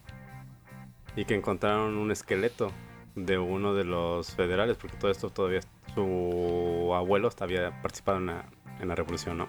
y 1.15 1.25
que 1.25 1.35
encontraron 1.35 1.97
un 1.97 2.11
esqueleto 2.11 2.71
de 3.15 3.37
uno 3.37 3.73
de 3.75 3.83
los 3.83 4.31
federales, 4.35 4.77
porque 4.77 4.97
todo 4.97 5.11
esto 5.11 5.29
todavía, 5.29 5.59
su 5.93 6.91
abuelo 6.95 7.29
había 7.39 7.81
participado 7.81 8.17
en 8.17 8.25
la, 8.27 8.45
en 8.79 8.87
la 8.87 8.95
revolución, 8.95 9.37
¿no? 9.37 9.47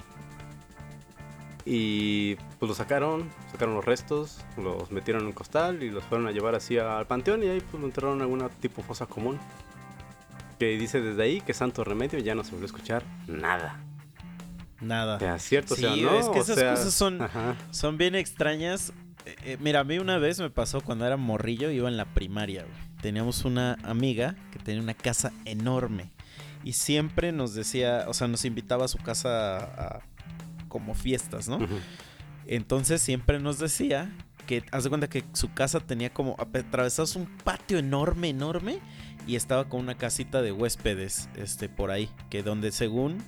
Y 1.66 2.34
pues 2.58 2.68
lo 2.68 2.74
sacaron, 2.74 3.30
sacaron 3.50 3.74
los 3.74 3.84
restos, 3.84 4.38
los 4.58 4.90
metieron 4.90 5.22
en 5.22 5.28
un 5.28 5.32
costal 5.32 5.82
y 5.82 5.90
los 5.90 6.04
fueron 6.04 6.26
a 6.26 6.30
llevar 6.30 6.54
así 6.54 6.76
al 6.78 7.06
panteón 7.06 7.42
y 7.42 7.48
ahí 7.48 7.60
pues 7.70 7.80
lo 7.80 7.86
enterraron 7.86 8.16
en 8.18 8.22
alguna 8.22 8.48
tipo 8.50 8.82
fosa 8.82 9.06
común. 9.06 9.38
Que 10.58 10.76
dice 10.78 11.00
desde 11.00 11.22
ahí 11.22 11.40
que 11.40 11.54
santo 11.54 11.82
remedio 11.84 12.18
ya 12.18 12.34
no 12.34 12.44
se 12.44 12.50
volvió 12.52 12.64
a 12.64 12.66
escuchar 12.66 13.02
nada. 13.26 13.80
Nada. 14.80 15.18
Ya, 15.18 15.38
cierto, 15.38 15.74
o 15.74 15.76
sea, 15.76 15.96
¿no? 15.96 16.18
es 16.18 16.28
que 16.28 16.38
O 16.38 16.42
esas 16.42 16.56
sea, 16.58 16.70
cosas 16.74 16.92
son- 16.94 17.22
Ajá. 17.22 17.56
Son 17.70 17.96
bien 17.96 18.14
extrañas. 18.14 18.92
Eh, 19.24 19.36
eh, 19.44 19.56
mira, 19.60 19.80
a 19.80 19.84
mí 19.84 19.98
una 19.98 20.18
vez 20.18 20.38
me 20.40 20.50
pasó 20.50 20.82
cuando 20.82 21.06
era 21.06 21.16
morrillo, 21.16 21.70
iba 21.70 21.88
en 21.88 21.96
la 21.96 22.04
primaria, 22.04 22.62
güey. 22.64 22.74
Teníamos 23.00 23.44
una 23.46 23.78
amiga 23.84 24.34
que 24.52 24.58
tenía 24.58 24.82
una 24.82 24.92
casa 24.94 25.32
enorme. 25.46 26.10
Y 26.62 26.74
siempre 26.74 27.32
nos 27.32 27.54
decía, 27.54 28.04
o 28.08 28.14
sea, 28.14 28.28
nos 28.28 28.44
invitaba 28.44 28.84
a 28.84 28.88
su 28.88 28.98
casa 28.98 29.56
a, 29.58 29.96
a 29.96 30.00
como 30.74 30.92
fiestas, 30.94 31.48
¿no? 31.48 31.60
Entonces 32.48 33.00
siempre 33.00 33.38
nos 33.38 33.60
decía 33.60 34.10
que, 34.48 34.64
haz 34.72 34.82
de 34.82 34.88
cuenta 34.88 35.08
que 35.08 35.22
su 35.34 35.54
casa 35.54 35.78
tenía 35.78 36.12
como 36.12 36.34
atravesados 36.36 37.14
un 37.14 37.26
patio 37.44 37.78
enorme, 37.78 38.30
enorme, 38.30 38.80
y 39.24 39.36
estaba 39.36 39.68
con 39.68 39.78
una 39.78 39.94
casita 39.94 40.42
de 40.42 40.50
huéspedes, 40.50 41.28
este, 41.36 41.68
por 41.68 41.92
ahí, 41.92 42.10
que 42.28 42.42
donde 42.42 42.72
según 42.72 43.18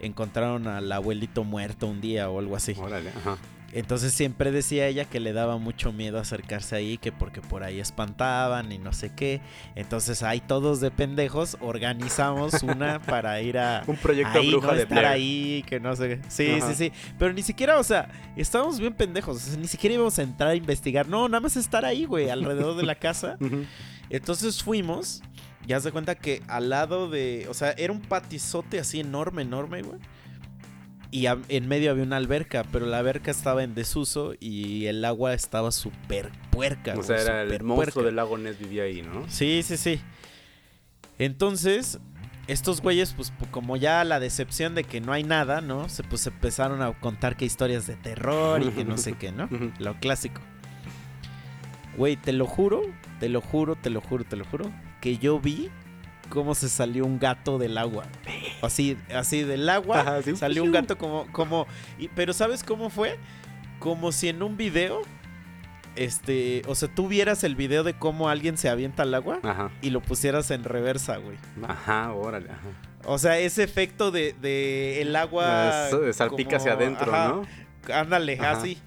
encontraron 0.00 0.66
al 0.66 0.90
abuelito 0.90 1.44
muerto 1.44 1.86
un 1.86 2.00
día 2.00 2.28
o 2.30 2.40
algo 2.40 2.56
así. 2.56 2.74
Órale, 2.76 3.10
ajá. 3.10 3.38
Entonces 3.72 4.14
siempre 4.14 4.50
decía 4.50 4.86
ella 4.86 5.04
que 5.04 5.20
le 5.20 5.34
daba 5.34 5.58
mucho 5.58 5.92
miedo 5.92 6.18
acercarse 6.18 6.74
ahí, 6.74 6.96
que 6.96 7.12
porque 7.12 7.42
por 7.42 7.62
ahí 7.64 7.80
espantaban 7.80 8.72
y 8.72 8.78
no 8.78 8.94
sé 8.94 9.10
qué. 9.14 9.42
Entonces 9.74 10.22
ahí 10.22 10.40
todos 10.40 10.80
de 10.80 10.90
pendejos 10.90 11.58
organizamos 11.60 12.62
una 12.62 12.98
para 13.06 13.40
ir 13.42 13.58
a 13.58 13.84
Un 13.86 13.96
proyecto 13.96 14.38
ahí, 14.38 14.50
bruja 14.50 14.68
no 14.68 14.72
de 14.74 14.82
estar 14.84 14.98
Blair. 14.98 15.06
ahí, 15.12 15.64
que 15.66 15.80
no 15.80 15.94
sé 15.96 16.08
qué. 16.08 16.20
Sí, 16.28 16.50
Ajá. 16.52 16.68
sí, 16.68 16.74
sí. 16.74 16.92
Pero 17.18 17.32
ni 17.34 17.42
siquiera, 17.42 17.78
o 17.78 17.84
sea, 17.84 18.08
estábamos 18.36 18.80
bien 18.80 18.94
pendejos. 18.94 19.36
o 19.36 19.40
sea, 19.40 19.58
ni 19.58 19.68
siquiera 19.68 19.94
íbamos 19.94 20.18
a 20.18 20.22
entrar 20.22 20.48
a 20.50 20.54
investigar. 20.54 21.06
No, 21.06 21.28
nada 21.28 21.40
más 21.40 21.56
estar 21.56 21.84
ahí, 21.84 22.06
güey, 22.06 22.30
alrededor 22.30 22.74
de 22.76 22.84
la 22.84 22.94
casa. 22.98 23.36
Entonces 24.10 24.62
fuimos. 24.62 25.22
Ya 25.66 25.78
se 25.80 25.92
cuenta 25.92 26.14
que 26.14 26.42
al 26.48 26.70
lado 26.70 27.10
de. 27.10 27.46
O 27.50 27.54
sea, 27.54 27.72
era 27.72 27.92
un 27.92 28.00
patizote 28.00 28.78
así 28.80 29.00
enorme, 29.00 29.42
enorme, 29.42 29.82
güey. 29.82 29.98
Y 31.10 31.26
a- 31.26 31.38
en 31.48 31.68
medio 31.68 31.90
había 31.90 32.02
una 32.04 32.16
alberca, 32.18 32.64
pero 32.70 32.84
la 32.86 32.98
alberca 32.98 33.30
estaba 33.30 33.62
en 33.64 33.74
desuso 33.74 34.34
y 34.40 34.86
el 34.86 35.04
agua 35.04 35.32
estaba 35.32 35.70
súper 35.72 36.30
puerca. 36.50 36.94
O 36.98 37.02
sea, 37.02 37.16
era 37.20 37.42
el 37.42 37.48
monstruo 37.62 37.74
puerca. 37.94 38.02
del 38.02 38.16
lago 38.16 38.36
Ness 38.36 38.58
vivía 38.58 38.82
ahí, 38.82 39.00
¿no? 39.02 39.24
Sí, 39.28 39.62
sí, 39.62 39.76
sí. 39.78 40.00
Entonces, 41.18 41.98
estos 42.46 42.80
güeyes, 42.80 43.12
pues 43.14 43.32
pu- 43.32 43.50
como 43.50 43.76
ya 43.76 44.04
la 44.04 44.20
decepción 44.20 44.74
de 44.74 44.84
que 44.84 45.00
no 45.00 45.12
hay 45.12 45.24
nada, 45.24 45.60
¿no? 45.60 45.88
Se 45.88 46.02
pues 46.02 46.26
empezaron 46.26 46.82
a 46.82 46.92
contar 46.98 47.36
que 47.36 47.44
historias 47.44 47.86
de 47.86 47.96
terror 47.96 48.62
y 48.62 48.68
que 48.70 48.84
no 48.84 48.96
sé 48.98 49.14
qué, 49.14 49.32
¿no? 49.32 49.48
Lo 49.78 49.94
clásico. 49.94 50.40
Güey, 51.96 52.16
te 52.16 52.32
lo 52.32 52.46
juro, 52.46 52.82
te 53.18 53.28
lo 53.28 53.40
juro, 53.40 53.74
te 53.74 53.90
lo 53.90 54.00
juro, 54.00 54.24
te 54.24 54.36
lo 54.36 54.44
juro, 54.44 54.70
que 55.00 55.18
yo 55.18 55.40
vi 55.40 55.68
cómo 56.28 56.54
se 56.54 56.68
salió 56.68 57.04
un 57.04 57.18
gato 57.18 57.58
del 57.58 57.78
agua. 57.78 58.04
Así, 58.62 58.96
así 59.14 59.42
del 59.42 59.68
agua 59.68 60.00
Ajá, 60.00 60.22
sí. 60.22 60.36
salió 60.36 60.62
un 60.64 60.72
gato 60.72 60.96
como, 60.98 61.26
como, 61.32 61.66
y- 61.98 62.08
pero 62.08 62.32
¿sabes 62.32 62.62
cómo 62.64 62.90
fue? 62.90 63.18
Como 63.78 64.12
si 64.12 64.28
en 64.28 64.42
un 64.42 64.56
video, 64.56 65.02
este, 65.96 66.62
o 66.66 66.74
sea, 66.74 66.88
tú 66.88 67.08
vieras 67.08 67.44
el 67.44 67.56
video 67.56 67.82
de 67.84 67.94
cómo 67.94 68.28
alguien 68.28 68.56
se 68.58 68.68
avienta 68.68 69.02
al 69.04 69.14
agua 69.14 69.40
Ajá. 69.42 69.70
y 69.82 69.90
lo 69.90 70.00
pusieras 70.00 70.50
en 70.50 70.64
reversa, 70.64 71.16
güey. 71.16 71.36
Ajá, 71.66 72.12
órale. 72.12 72.50
Ajá. 72.50 72.60
O 73.04 73.18
sea, 73.18 73.38
ese 73.38 73.62
efecto 73.62 74.10
de, 74.10 74.34
de 74.40 75.00
el 75.02 75.14
agua. 75.16 75.86
Eso 75.88 76.00
de 76.00 76.12
salpica 76.12 76.56
hacia 76.56 76.72
adentro, 76.72 77.14
ajá, 77.14 77.28
¿no? 77.28 77.94
Ándale, 77.94 78.38
así. 78.40 78.78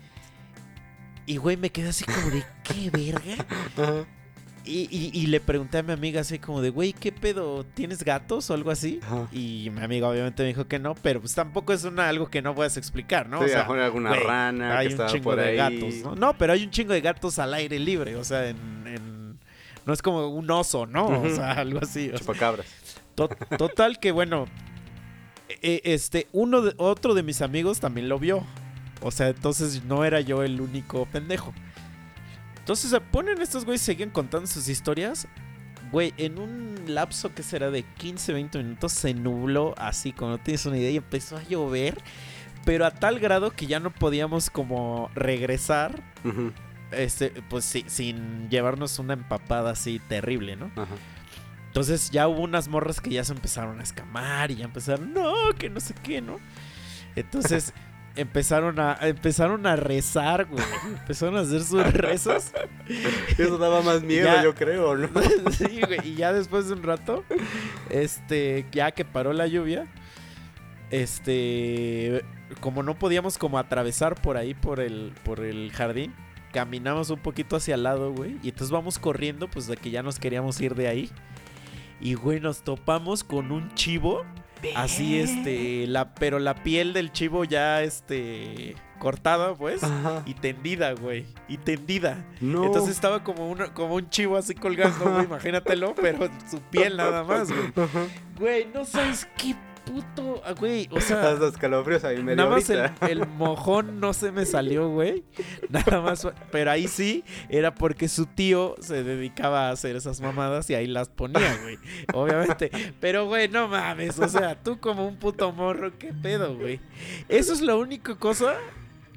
Y 1.25 1.37
güey, 1.37 1.55
me 1.57 1.69
quedé 1.69 1.89
así 1.89 2.03
como 2.05 2.29
de 2.29 2.43
qué 2.63 2.89
verga. 2.89 3.45
Y, 4.63 4.87
y- 4.91 5.09
y 5.11 5.25
le 5.25 5.39
pregunté 5.39 5.79
a 5.79 5.83
mi 5.83 5.91
amiga 5.91 6.21
así 6.21 6.37
como 6.37 6.61
de, 6.61 6.69
güey, 6.69 6.93
¿qué 6.93 7.11
pedo? 7.11 7.63
¿Tienes 7.73 8.03
gatos 8.03 8.49
o 8.51 8.53
algo 8.53 8.69
así? 8.69 8.99
Ajá. 9.01 9.27
Y 9.31 9.69
mi 9.73 9.81
amiga 9.81 10.07
obviamente 10.07 10.43
me 10.43 10.49
dijo 10.49 10.67
que 10.67 10.77
no, 10.77 10.93
pero 10.95 11.19
pues 11.19 11.33
tampoco 11.33 11.73
es 11.73 11.83
una, 11.83 12.07
algo 12.07 12.29
que 12.29 12.43
no 12.43 12.53
puedes 12.53 12.77
explicar, 12.77 13.27
¿no? 13.27 13.39
Sí, 13.39 13.45
o 13.45 13.47
sea, 13.47 13.61
alguna 13.65 14.09
güey, 14.11 14.23
rana 14.23 14.77
hay 14.77 14.87
que 14.89 14.93
un 14.93 14.99
estaba 15.01 15.09
chingo 15.11 15.23
por 15.23 15.35
de 15.39 15.45
ahí. 15.47 15.55
gatos, 15.57 15.95
¿no? 16.03 16.15
No, 16.15 16.37
pero 16.37 16.53
hay 16.53 16.63
un 16.63 16.69
chingo 16.69 16.93
de 16.93 17.01
gatos 17.01 17.39
al 17.39 17.53
aire 17.55 17.79
libre, 17.79 18.15
o 18.15 18.23
sea, 18.23 18.47
en... 18.49 18.57
en- 18.85 19.39
no 19.83 19.93
es 19.93 20.01
como 20.03 20.27
un 20.27 20.49
oso, 20.51 20.85
¿no? 20.85 21.07
O 21.07 21.29
sea, 21.29 21.53
algo 21.53 21.79
así. 21.81 22.07
o 22.09 22.11
sea. 22.11 22.19
Chupacabras. 22.19 22.67
To- 23.15 23.29
total 23.57 23.97
que 23.99 24.11
bueno, 24.11 24.45
e- 25.61 25.81
este, 25.85 26.27
uno 26.33 26.61
de, 26.61 26.73
otro 26.77 27.13
de 27.15 27.23
mis 27.23 27.41
amigos 27.41 27.79
también 27.79 28.07
lo 28.07 28.19
vio. 28.19 28.45
O 29.01 29.09
sea, 29.09 29.29
entonces 29.29 29.83
no 29.85 30.05
era 30.05 30.21
yo 30.21 30.43
el 30.43 30.61
único 30.61 31.07
pendejo. 31.07 31.51
Entonces 32.61 32.91
se 32.91 33.01
ponen 33.01 33.41
estos 33.41 33.65
güeyes, 33.65 33.81
seguían 33.81 34.11
contando 34.11 34.47
sus 34.47 34.69
historias. 34.69 35.27
Güey, 35.91 36.13
en 36.17 36.39
un 36.39 36.75
lapso 36.87 37.33
que 37.33 37.43
será 37.43 37.69
de 37.69 37.83
15, 37.83 38.33
20 38.33 38.57
minutos 38.59 38.93
se 38.93 39.13
nubló 39.13 39.73
así, 39.77 40.13
como 40.13 40.31
no 40.31 40.37
tienes 40.37 40.65
una 40.65 40.77
idea, 40.77 40.91
y 40.91 40.97
empezó 40.97 41.37
a 41.37 41.43
llover. 41.43 42.01
Pero 42.63 42.85
a 42.85 42.91
tal 42.91 43.19
grado 43.19 43.51
que 43.51 43.65
ya 43.65 43.79
no 43.79 43.91
podíamos 43.91 44.51
como 44.51 45.09
regresar, 45.15 46.03
este, 46.91 47.31
pues 47.49 47.65
sí, 47.65 47.83
sin 47.87 48.49
llevarnos 48.49 48.99
una 48.99 49.13
empapada 49.13 49.71
así 49.71 49.99
terrible, 50.07 50.55
¿no? 50.55 50.71
Ajá. 50.75 50.95
Entonces 51.65 52.11
ya 52.11 52.27
hubo 52.27 52.41
unas 52.41 52.67
morras 52.67 53.01
que 53.01 53.09
ya 53.09 53.23
se 53.23 53.33
empezaron 53.33 53.79
a 53.79 53.83
escamar 53.83 54.51
y 54.51 54.57
ya 54.57 54.65
empezaron, 54.65 55.13
no, 55.13 55.33
que 55.57 55.69
no 55.69 55.79
sé 55.79 55.95
qué, 56.03 56.21
¿no? 56.21 56.39
Entonces 57.15 57.73
empezaron 58.15 58.79
a 58.79 58.97
empezaron 59.01 59.65
a 59.65 59.75
rezar, 59.75 60.45
güey. 60.45 60.63
Empezaron 60.99 61.37
a 61.37 61.41
hacer 61.41 61.63
sus 61.63 61.83
rezos. 61.93 62.51
Eso 63.37 63.57
daba 63.57 63.81
más 63.81 64.03
miedo, 64.03 64.25
Ya. 64.25 64.43
yo 64.43 64.53
creo, 64.55 64.95
¿no? 64.97 65.07
sí, 65.51 65.81
güey. 65.85 65.99
Y 66.09 66.15
ya 66.15 66.33
después 66.33 66.67
de 66.67 66.73
un 66.73 66.83
rato, 66.83 67.23
este, 67.89 68.65
ya 68.71 68.91
que 68.91 69.05
paró 69.05 69.33
la 69.33 69.47
lluvia, 69.47 69.87
este, 70.89 72.23
como 72.59 72.83
no 72.83 72.95
podíamos 72.97 73.37
como 73.37 73.57
atravesar 73.57 74.15
por 74.21 74.37
ahí 74.37 74.53
por 74.53 74.79
el 74.79 75.13
por 75.23 75.39
el 75.39 75.71
jardín, 75.71 76.13
caminamos 76.51 77.09
un 77.09 77.19
poquito 77.19 77.55
hacia 77.55 77.75
el 77.75 77.83
lado, 77.83 78.11
güey, 78.11 78.37
y 78.43 78.49
entonces 78.49 78.71
vamos 78.71 78.99
corriendo 78.99 79.47
pues 79.47 79.67
de 79.67 79.77
que 79.77 79.89
ya 79.89 80.03
nos 80.03 80.19
queríamos 80.19 80.59
ir 80.61 80.75
de 80.75 80.87
ahí. 80.87 81.09
Y 82.01 82.15
güey, 82.15 82.39
nos 82.39 82.63
topamos 82.63 83.23
con 83.23 83.51
un 83.51 83.73
chivo 83.75 84.25
así 84.75 85.19
este 85.19 85.87
la 85.87 86.13
pero 86.13 86.39
la 86.39 86.55
piel 86.55 86.93
del 86.93 87.11
chivo 87.11 87.43
ya 87.43 87.81
este 87.83 88.75
cortada, 89.01 89.55
pues, 89.55 89.83
Ajá. 89.83 90.21
y 90.27 90.35
tendida, 90.35 90.93
güey, 90.93 91.25
y 91.47 91.57
tendida. 91.57 92.23
No. 92.39 92.65
Entonces 92.65 92.91
estaba 92.91 93.23
como, 93.23 93.49
una, 93.49 93.73
como 93.73 93.95
un 93.95 94.09
chivo 94.11 94.37
así 94.37 94.53
colgando, 94.53 95.11
güey, 95.11 95.25
imagínatelo, 95.25 95.95
pero 95.95 96.29
su 96.49 96.59
piel 96.61 96.97
nada 96.97 97.23
más, 97.23 97.51
güey. 97.51 97.73
Güey, 98.37 98.67
no 98.71 98.85
sabes 98.85 99.27
qué 99.37 99.55
puto, 99.85 100.41
ah, 100.45 100.53
güey, 100.53 100.87
o 100.91 101.01
sea, 101.01 101.21
Hasta 101.31 101.47
escalofríos 101.47 102.03
ahí 102.03 102.21
medio 102.23 102.37
nada 102.37 102.49
más 102.49 102.69
el, 102.69 103.27
mojón 103.27 103.99
no 103.99 104.13
se 104.13 104.31
me 104.31 104.45
salió, 104.45 104.89
güey. 104.89 105.23
Nada 105.69 106.01
más, 106.01 106.27
pero 106.51 106.71
ahí 106.71 106.87
sí 106.87 107.23
era 107.49 107.73
porque 107.73 108.07
su 108.07 108.25
tío 108.25 108.75
se 108.79 109.03
dedicaba 109.03 109.69
a 109.69 109.71
hacer 109.71 109.95
esas 109.95 110.21
mamadas 110.21 110.69
y 110.69 110.75
ahí 110.75 110.87
las 110.87 111.09
ponía, 111.09 111.57
güey. 111.61 111.77
Obviamente, 112.13 112.71
pero 112.99 113.25
güey, 113.25 113.47
no 113.47 113.67
mames, 113.67 114.19
o 114.19 114.27
sea, 114.27 114.61
tú 114.61 114.79
como 114.79 115.07
un 115.07 115.17
puto 115.17 115.51
morro, 115.51 115.97
qué 115.97 116.13
pedo, 116.13 116.55
güey. 116.55 116.79
Eso 117.29 117.53
es 117.53 117.61
la 117.61 117.75
única 117.75 118.15
cosa 118.15 118.55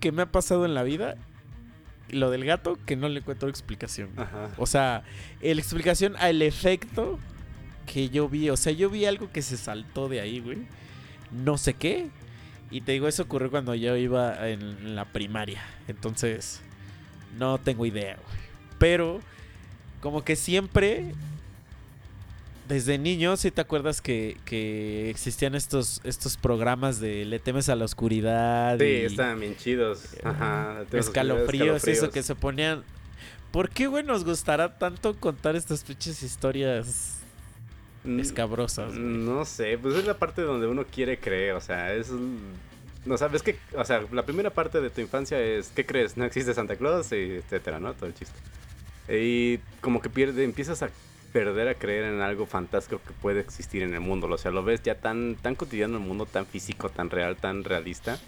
que 0.00 0.12
me 0.12 0.22
ha 0.22 0.32
pasado 0.32 0.64
en 0.64 0.74
la 0.74 0.82
vida. 0.82 1.16
Lo 2.10 2.30
del 2.30 2.44
gato 2.44 2.78
que 2.84 2.96
no 2.96 3.08
le 3.08 3.20
encuentro 3.20 3.48
explicación. 3.48 4.10
Ajá. 4.16 4.50
O 4.58 4.66
sea, 4.66 5.02
la 5.40 5.50
explicación 5.50 6.14
al 6.16 6.42
efecto 6.42 7.18
que 7.86 8.08
yo 8.08 8.28
vi. 8.28 8.50
O 8.50 8.56
sea, 8.56 8.72
yo 8.72 8.90
vi 8.90 9.04
algo 9.04 9.30
que 9.32 9.42
se 9.42 9.56
saltó 9.56 10.08
de 10.08 10.20
ahí, 10.20 10.40
güey. 10.40 10.58
No 11.32 11.58
sé 11.58 11.74
qué. 11.74 12.08
Y 12.70 12.80
te 12.80 12.92
digo, 12.92 13.06
eso 13.08 13.22
ocurrió 13.22 13.50
cuando 13.50 13.74
yo 13.74 13.96
iba 13.96 14.48
en 14.48 14.94
la 14.96 15.04
primaria. 15.04 15.62
Entonces, 15.88 16.60
no 17.38 17.58
tengo 17.58 17.86
idea, 17.86 18.16
güey. 18.16 18.38
Pero, 18.78 19.20
como 20.00 20.24
que 20.24 20.34
siempre, 20.36 21.14
desde 22.68 22.96
niño, 22.98 23.36
si 23.36 23.50
te 23.50 23.60
acuerdas 23.60 24.00
que, 24.00 24.38
que 24.44 25.10
existían 25.10 25.54
estos, 25.54 26.00
estos 26.04 26.36
programas 26.36 26.98
de 26.98 27.24
le 27.26 27.38
temes 27.38 27.68
a 27.68 27.76
la 27.76 27.84
oscuridad. 27.84 28.78
Sí, 28.78 28.84
y- 28.84 29.04
estaban 29.04 29.38
bien 29.40 29.56
chidos. 29.56 30.16
Ajá. 30.24 30.84
Tengo 30.90 31.04
escalofríos, 31.04 31.76
eso 31.82 31.90
escalofríos. 31.90 32.12
que 32.14 32.22
se 32.22 32.34
ponían. 32.34 32.82
¿Por 33.52 33.68
qué, 33.70 33.86
güey, 33.86 34.02
nos 34.02 34.24
gustará 34.24 34.78
tanto 34.78 35.14
contar 35.20 35.54
estas 35.54 35.84
pinches 35.84 36.22
historias 36.24 37.13
escabrosas? 38.04 38.96
güey? 38.96 39.06
No 39.06 39.44
sé, 39.44 39.78
pues 39.78 39.96
es 39.96 40.06
la 40.06 40.18
parte 40.18 40.42
donde 40.42 40.66
uno 40.66 40.84
quiere 40.84 41.18
creer, 41.18 41.54
o 41.54 41.60
sea, 41.60 41.94
es... 41.94 42.10
No 43.04 43.18
sabes 43.18 43.42
que, 43.42 43.58
o 43.76 43.84
sea, 43.84 44.02
la 44.12 44.24
primera 44.24 44.50
parte 44.50 44.80
de 44.80 44.88
tu 44.88 45.02
infancia 45.02 45.38
es, 45.38 45.68
¿qué 45.74 45.84
crees? 45.84 46.16
No 46.16 46.24
existe 46.24 46.54
Santa 46.54 46.76
Claus, 46.76 47.12
y 47.12 47.36
etcétera, 47.36 47.78
¿no? 47.78 47.92
Todo 47.92 48.06
el 48.06 48.14
chiste. 48.14 48.34
Y 49.08 49.58
como 49.82 50.00
que 50.00 50.08
pierde, 50.08 50.42
empiezas 50.42 50.82
a 50.82 50.88
perder 51.34 51.68
a 51.68 51.74
creer 51.74 52.04
en 52.04 52.20
algo 52.20 52.46
fantástico 52.46 53.00
que 53.06 53.12
puede 53.12 53.40
existir 53.40 53.82
en 53.82 53.92
el 53.92 54.00
mundo. 54.00 54.28
O 54.28 54.38
sea, 54.38 54.52
lo 54.52 54.62
ves 54.62 54.82
ya 54.82 54.94
tan, 54.94 55.34
tan 55.34 55.54
cotidiano 55.54 55.98
el 55.98 56.02
mundo, 56.04 56.26
tan 56.26 56.46
físico, 56.46 56.88
tan 56.88 57.10
real, 57.10 57.36
tan 57.36 57.64
realista, 57.64 58.18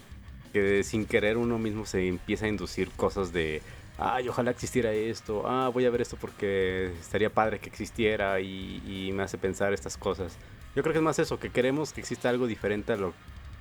que 0.53 0.83
sin 0.83 1.05
querer 1.05 1.37
uno 1.37 1.57
mismo 1.57 1.85
se 1.85 2.07
empieza 2.07 2.45
a 2.45 2.49
inducir 2.49 2.91
cosas 2.91 3.33
de, 3.33 3.61
ay, 3.97 4.29
ojalá 4.29 4.51
existiera 4.51 4.91
esto, 4.91 5.43
ah, 5.47 5.69
voy 5.73 5.85
a 5.85 5.89
ver 5.89 6.01
esto 6.01 6.17
porque 6.19 6.93
estaría 6.99 7.29
padre 7.29 7.59
que 7.59 7.69
existiera 7.69 8.39
y, 8.39 8.81
y 8.85 9.11
me 9.11 9.23
hace 9.23 9.37
pensar 9.37 9.73
estas 9.73 9.97
cosas. 9.97 10.37
Yo 10.75 10.83
creo 10.83 10.93
que 10.93 10.99
es 10.99 11.03
más 11.03 11.17
eso, 11.19 11.39
que 11.39 11.49
queremos 11.49 11.93
que 11.93 12.01
exista 12.01 12.29
algo 12.29 12.45
diferente 12.45 12.93
a 12.93 12.97
lo 12.97 13.13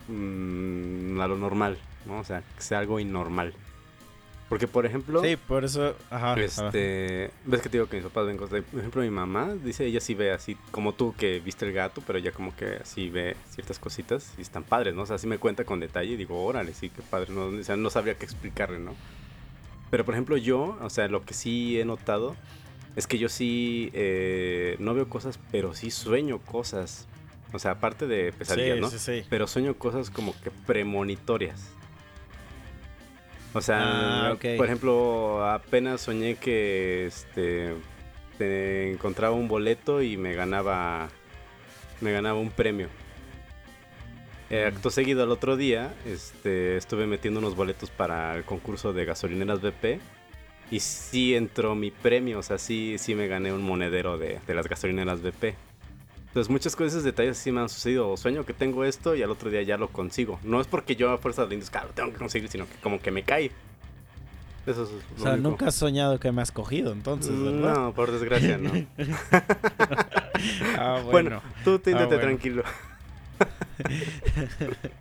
mm, 0.09 1.19
a 1.21 1.27
lo 1.27 1.37
normal, 1.37 1.79
¿no? 2.05 2.19
O 2.21 2.25
sea, 2.25 2.43
que 2.57 2.63
sea 2.63 2.79
algo 2.79 3.01
innormal. 3.01 3.55
Porque, 4.49 4.69
por 4.69 4.87
ejemplo, 4.87 5.23
Sí, 5.23 5.37
por 5.37 5.65
eso. 5.65 5.97
Ajá. 6.09 6.33
ajá. 6.33 6.41
este, 6.41 7.31
ves 7.45 7.63
que 7.63 7.69
te 7.69 7.79
digo 7.79 7.89
que 7.89 7.97
mis 7.97 8.05
papás 8.05 8.27
ven 8.27 8.37
cosas. 8.37 8.63
Por 8.71 8.79
ejemplo, 8.79 9.03
mi 9.03 9.11
mamá 9.11 9.55
dice, 9.55 9.87
ella 9.87 10.01
sí 10.01 10.15
ve 10.15 10.31
así, 10.31 10.57
como 10.71 10.93
tú 10.93 11.15
que 11.17 11.41
viste 11.41 11.67
el 11.67 11.73
gato, 11.73 12.01
pero 12.07 12.19
ella 12.19 12.31
como 12.31 12.55
que 12.55 12.77
así 12.77 13.11
ve 13.11 13.37
ciertas 13.51 13.79
cositas 13.79 14.35
y 14.39 14.43
están 14.43 14.63
padres, 14.63 14.95
¿no? 14.95 15.03
O 15.03 15.07
sea, 15.07 15.19
sí 15.19 15.27
me 15.27 15.39
cuenta 15.39 15.65
con 15.65 15.81
detalle 15.81 16.13
y 16.13 16.17
digo, 16.17 16.45
órale, 16.45 16.75
sí, 16.75 16.91
qué 16.91 17.03
padre, 17.03 17.33
¿no? 17.33 17.47
O 17.47 17.63
sea, 17.65 17.77
no 17.77 17.91
sabría 17.91 18.15
qué 18.15 18.25
explicarle, 18.25 18.79
¿no? 18.79 18.95
Pero, 19.91 20.05
por 20.05 20.15
ejemplo, 20.15 20.37
yo, 20.37 20.77
o 20.81 20.91
sea, 20.91 21.09
lo 21.09 21.25
que 21.25 21.35
sí 21.35 21.81
he 21.81 21.85
notado 21.85 22.37
es 22.97 23.07
que 23.07 23.19
yo 23.19 23.29
sí 23.29 23.91
eh, 23.93 24.77
no 24.79 24.95
veo 24.95 25.09
cosas, 25.09 25.39
pero 25.51 25.75
sí 25.75 25.91
sueño 25.91 26.39
cosas. 26.39 27.07
O 27.53 27.59
sea, 27.59 27.73
aparte 27.73 28.07
de 28.07 28.33
pesadillas, 28.33 28.77
sí, 28.77 28.81
¿no? 28.81 28.91
sí, 28.91 28.99
sí. 28.99 29.27
pero 29.31 29.47
sueño 29.47 29.75
cosas 29.75 30.11
como 30.11 30.35
que 30.41 30.51
premonitorias. 30.51 31.71
O 33.55 33.61
sea, 33.61 34.33
Ah, 34.33 34.37
por 34.57 34.67
ejemplo, 34.67 35.49
apenas 35.49 36.03
soñé 36.03 36.35
que 36.35 37.07
este 37.07 37.75
te 38.37 38.93
encontraba 38.93 39.35
un 39.35 39.49
boleto 39.49 40.03
y 40.03 40.19
me 40.19 40.35
ganaba 40.35 41.09
me 42.03 42.13
ganaba 42.13 42.39
un 42.39 42.51
premio. 42.51 42.89
Eh, 44.49 44.65
acto 44.65 44.91
seguido 44.91 45.23
al 45.25 45.31
otro 45.33 45.57
día, 45.57 45.93
este, 46.07 46.77
estuve 46.77 47.07
metiendo 47.07 47.41
unos 47.41 47.57
boletos 47.57 47.91
para 47.91 48.37
el 48.37 48.45
concurso 48.45 48.93
de 48.93 49.05
gasolineras 49.05 49.61
BP 49.61 50.01
y 50.71 50.79
sí 50.81 51.35
entró 51.35 51.75
mi 51.75 51.91
premio, 51.91 52.39
o 52.39 52.43
sea, 52.43 52.57
sí, 52.59 52.97
sí 52.99 53.15
me 53.17 53.27
gané 53.27 53.53
un 53.53 53.63
monedero 53.63 54.19
de, 54.19 54.39
de 54.47 54.55
las 54.55 54.69
gasolineras 54.69 55.21
BP. 55.21 55.55
Entonces 56.29 56.51
muchas 56.51 56.77
cosas, 56.77 57.03
detalles 57.03 57.39
sí 57.39 57.51
me 57.51 57.61
han 57.63 57.69
sucedido. 57.71 58.11
O 58.11 58.17
sueño 58.19 58.45
que 58.45 58.53
tengo 58.53 58.85
esto 58.85 59.17
y 59.17 59.23
al 59.23 59.31
otro 59.31 59.49
día 59.51 59.63
ya 59.63 59.79
lo 59.79 59.89
consigo. 59.89 60.39
No 60.45 60.61
es 60.61 60.67
porque 60.67 60.95
yo 60.95 61.11
a 61.11 61.19
fuerza 61.19 61.47
de 61.47 61.55
indios, 61.55 61.71
claro, 61.71 61.89
tengo 61.95 62.13
que 62.13 62.19
conseguir, 62.19 62.49
sino 62.51 62.67
que 62.69 62.75
como 62.83 63.01
que 63.01 63.11
me 63.11 63.23
cae. 63.23 63.51
Eso 64.67 64.83
es 64.83 64.91
O 64.91 64.93
lo 65.17 65.23
sea, 65.23 65.33
único. 65.35 65.49
nunca 65.51 65.69
has 65.69 65.75
soñado 65.77 66.21
que 66.21 66.31
me 66.33 66.43
has 66.43 66.53
cogido, 66.53 66.93
entonces, 66.93 67.33
¿verdad? 67.41 67.75
No, 67.75 67.93
por 67.95 68.11
desgracia 68.13 68.59
no. 68.59 68.71
Ah, 70.79 71.01
bueno, 71.05 71.11
bueno. 71.11 71.43
tú 71.65 71.79
te 71.79 71.95
Ah, 71.95 72.05
bueno. 72.05 72.21
tranquilo. 72.21 72.63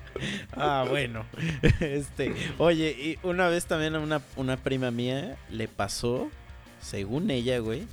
Ah, 0.55 0.85
bueno. 0.89 1.25
Este, 1.81 2.33
oye, 2.57 2.91
y 2.91 3.19
una 3.27 3.47
vez 3.49 3.65
también 3.65 3.95
a 3.95 3.99
una, 3.99 4.21
una 4.37 4.57
prima 4.57 4.89
mía 4.91 5.35
le 5.49 5.67
pasó, 5.67 6.29
según 6.81 7.29
ella, 7.31 7.59
güey, 7.59 7.85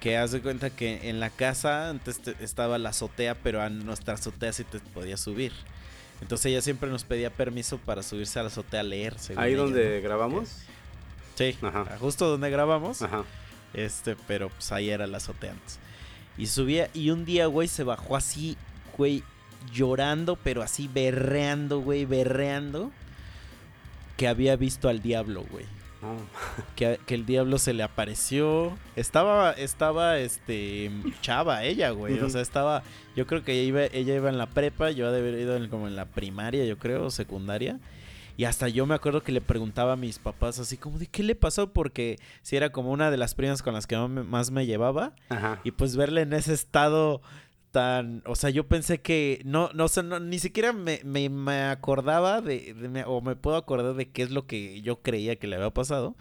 que 0.00 0.16
haz 0.16 0.30
de 0.32 0.40
cuenta 0.40 0.70
que 0.70 1.08
en 1.08 1.18
la 1.20 1.30
casa 1.30 1.88
antes 1.90 2.20
te- 2.20 2.36
estaba 2.40 2.78
la 2.78 2.90
azotea, 2.90 3.34
pero 3.34 3.62
a 3.62 3.68
nuestra 3.70 4.14
azotea 4.14 4.52
sí 4.52 4.62
te 4.64 4.78
podías 4.78 5.20
subir. 5.20 5.52
Entonces 6.20 6.46
ella 6.46 6.62
siempre 6.62 6.88
nos 6.88 7.02
pedía 7.04 7.30
permiso 7.30 7.78
para 7.78 8.02
subirse 8.02 8.38
a 8.38 8.42
la 8.42 8.48
azotea 8.48 8.80
a 8.80 8.84
leer. 8.84 9.18
según 9.18 9.42
Ahí 9.42 9.52
ella, 9.54 9.62
donde 9.62 9.96
¿no? 10.00 10.02
grabamos. 10.08 10.50
Sí, 11.34 11.56
Ajá. 11.62 11.96
justo 11.98 12.28
donde 12.28 12.48
grabamos. 12.50 13.02
Ajá. 13.02 13.24
Este, 13.74 14.14
pero 14.28 14.50
pues 14.50 14.70
ahí 14.70 14.90
era 14.90 15.06
la 15.08 15.16
azotea 15.16 15.50
antes. 15.50 15.80
Y 16.38 16.46
subía, 16.46 16.88
y 16.94 17.10
un 17.10 17.24
día, 17.24 17.46
güey, 17.46 17.66
se 17.66 17.82
bajó 17.82 18.16
así, 18.16 18.56
güey, 18.96 19.24
llorando, 19.72 20.36
pero 20.36 20.62
así 20.62 20.88
berreando, 20.92 21.80
güey, 21.80 22.04
berreando. 22.04 22.90
Que 24.16 24.28
había 24.28 24.56
visto 24.56 24.88
al 24.88 25.02
diablo, 25.02 25.44
güey. 25.50 25.64
Que, 26.76 27.00
que 27.06 27.14
el 27.14 27.24
diablo 27.24 27.58
se 27.58 27.72
le 27.72 27.82
apareció. 27.82 28.76
Estaba, 28.94 29.52
estaba, 29.52 30.18
este, 30.18 30.90
chava 31.22 31.64
ella, 31.64 31.90
güey. 31.90 32.18
O 32.20 32.28
sea, 32.28 32.42
estaba, 32.42 32.82
yo 33.16 33.26
creo 33.26 33.42
que 33.42 33.52
ella 33.52 33.62
iba, 33.62 33.84
ella 33.86 34.14
iba 34.14 34.28
en 34.28 34.36
la 34.38 34.46
prepa, 34.46 34.90
yo 34.90 35.10
de 35.10 35.18
haber 35.20 35.38
ido 35.38 35.56
en- 35.56 35.68
como 35.68 35.88
en 35.88 35.96
la 35.96 36.04
primaria, 36.04 36.64
yo 36.66 36.78
creo, 36.78 37.06
o 37.06 37.10
secundaria. 37.10 37.80
Y 38.36 38.44
hasta 38.46 38.68
yo 38.68 38.84
me 38.84 38.94
acuerdo 38.96 39.22
que 39.22 39.30
le 39.32 39.40
preguntaba 39.40 39.92
a 39.92 39.96
mis 39.96 40.18
papás 40.18 40.58
así 40.58 40.76
como 40.76 40.98
de 40.98 41.06
qué 41.06 41.22
le 41.22 41.36
pasó 41.36 41.72
porque 41.72 42.18
si 42.42 42.56
era 42.56 42.70
como 42.72 42.90
una 42.90 43.12
de 43.12 43.16
las 43.16 43.36
primas 43.36 43.62
con 43.62 43.74
las 43.74 43.86
que 43.86 43.96
más 43.96 44.10
me- 44.10 44.24
más 44.24 44.50
me 44.50 44.66
llevaba 44.66 45.12
Ajá. 45.28 45.60
y 45.62 45.70
pues 45.70 45.96
verle 45.96 46.22
en 46.22 46.32
ese 46.32 46.52
estado 46.52 47.22
tan, 47.74 48.22
o 48.24 48.36
sea, 48.36 48.50
yo 48.50 48.68
pensé 48.68 49.00
que 49.00 49.42
no, 49.44 49.68
no 49.74 49.88
sé, 49.88 50.04
no, 50.04 50.20
ni 50.20 50.38
siquiera 50.38 50.72
me, 50.72 51.00
me, 51.04 51.28
me 51.28 51.62
acordaba 51.62 52.40
de, 52.40 53.04
o 53.04 53.20
me 53.20 53.34
puedo 53.34 53.56
acordar 53.56 53.94
de 53.96 54.12
qué 54.12 54.22
es 54.22 54.30
lo 54.30 54.46
que 54.46 54.80
yo 54.80 55.02
creía 55.02 55.40
que 55.40 55.48
le 55.48 55.56
había 55.56 55.74
pasado. 55.74 56.16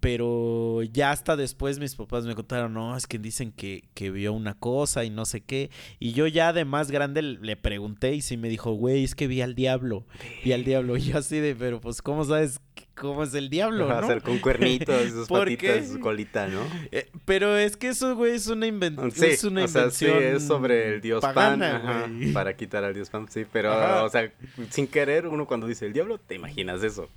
Pero 0.00 0.82
ya 0.82 1.12
hasta 1.12 1.36
después 1.36 1.78
mis 1.78 1.94
papás 1.94 2.26
me 2.26 2.34
contaron, 2.34 2.74
no, 2.74 2.96
es 2.96 3.06
que 3.06 3.20
dicen 3.20 3.52
que, 3.52 3.88
que 3.94 4.10
vio 4.10 4.32
una 4.32 4.54
cosa 4.54 5.04
y 5.04 5.10
no 5.10 5.26
sé 5.26 5.42
qué. 5.42 5.70
Y 6.00 6.12
yo 6.12 6.26
ya 6.26 6.52
de 6.52 6.64
más 6.64 6.90
grande 6.90 7.22
le 7.22 7.56
pregunté 7.56 8.12
y 8.12 8.20
sí 8.20 8.36
me 8.36 8.48
dijo, 8.48 8.72
güey, 8.72 9.04
es 9.04 9.14
que 9.14 9.28
vi 9.28 9.42
al 9.42 9.54
diablo. 9.54 10.04
Vi 10.44 10.52
al 10.54 10.64
diablo. 10.64 10.96
Y 10.96 11.02
yo 11.02 11.18
así 11.18 11.38
de, 11.38 11.54
pero 11.54 11.80
pues, 11.80 12.02
¿cómo 12.02 12.24
sabes 12.24 12.58
cómo 13.02 13.24
es 13.24 13.34
el 13.34 13.50
diablo? 13.50 13.86
Va 13.88 13.98
a 13.98 14.00
no?" 14.02 14.06
ser 14.06 14.22
con 14.22 14.38
cuernitos, 14.38 15.10
sus 15.10 15.28
¿Por 15.28 15.40
patitas, 15.40 15.88
su 15.88 16.00
colita, 16.00 16.46
¿no? 16.46 16.60
Eh, 16.90 17.10
pero 17.24 17.56
es 17.56 17.76
que 17.76 17.88
eso, 17.88 18.14
güey, 18.16 18.32
es 18.36 18.46
una, 18.46 18.66
inven- 18.66 19.10
Sí, 19.12 19.26
es 19.26 19.44
una 19.44 19.64
o 19.64 19.68
sea, 19.68 19.90
sí, 19.90 20.06
invención. 20.06 20.36
es 20.36 20.46
sobre 20.46 20.94
el 20.94 21.00
dios 21.00 21.20
pagana, 21.20 21.82
Pan, 21.82 21.90
ajá, 21.90 22.06
güey. 22.08 22.32
para 22.32 22.56
quitar 22.56 22.84
al 22.84 22.94
dios 22.94 23.10
Pan, 23.10 23.26
sí, 23.28 23.44
pero, 23.52 23.72
Ajá. 23.72 24.04
o 24.04 24.08
sea, 24.08 24.32
sin 24.70 24.86
querer, 24.86 25.26
uno 25.26 25.46
cuando 25.46 25.66
dice 25.66 25.84
el 25.86 25.92
diablo, 25.92 26.18
te 26.18 26.34
imaginas 26.36 26.82
eso. 26.82 27.08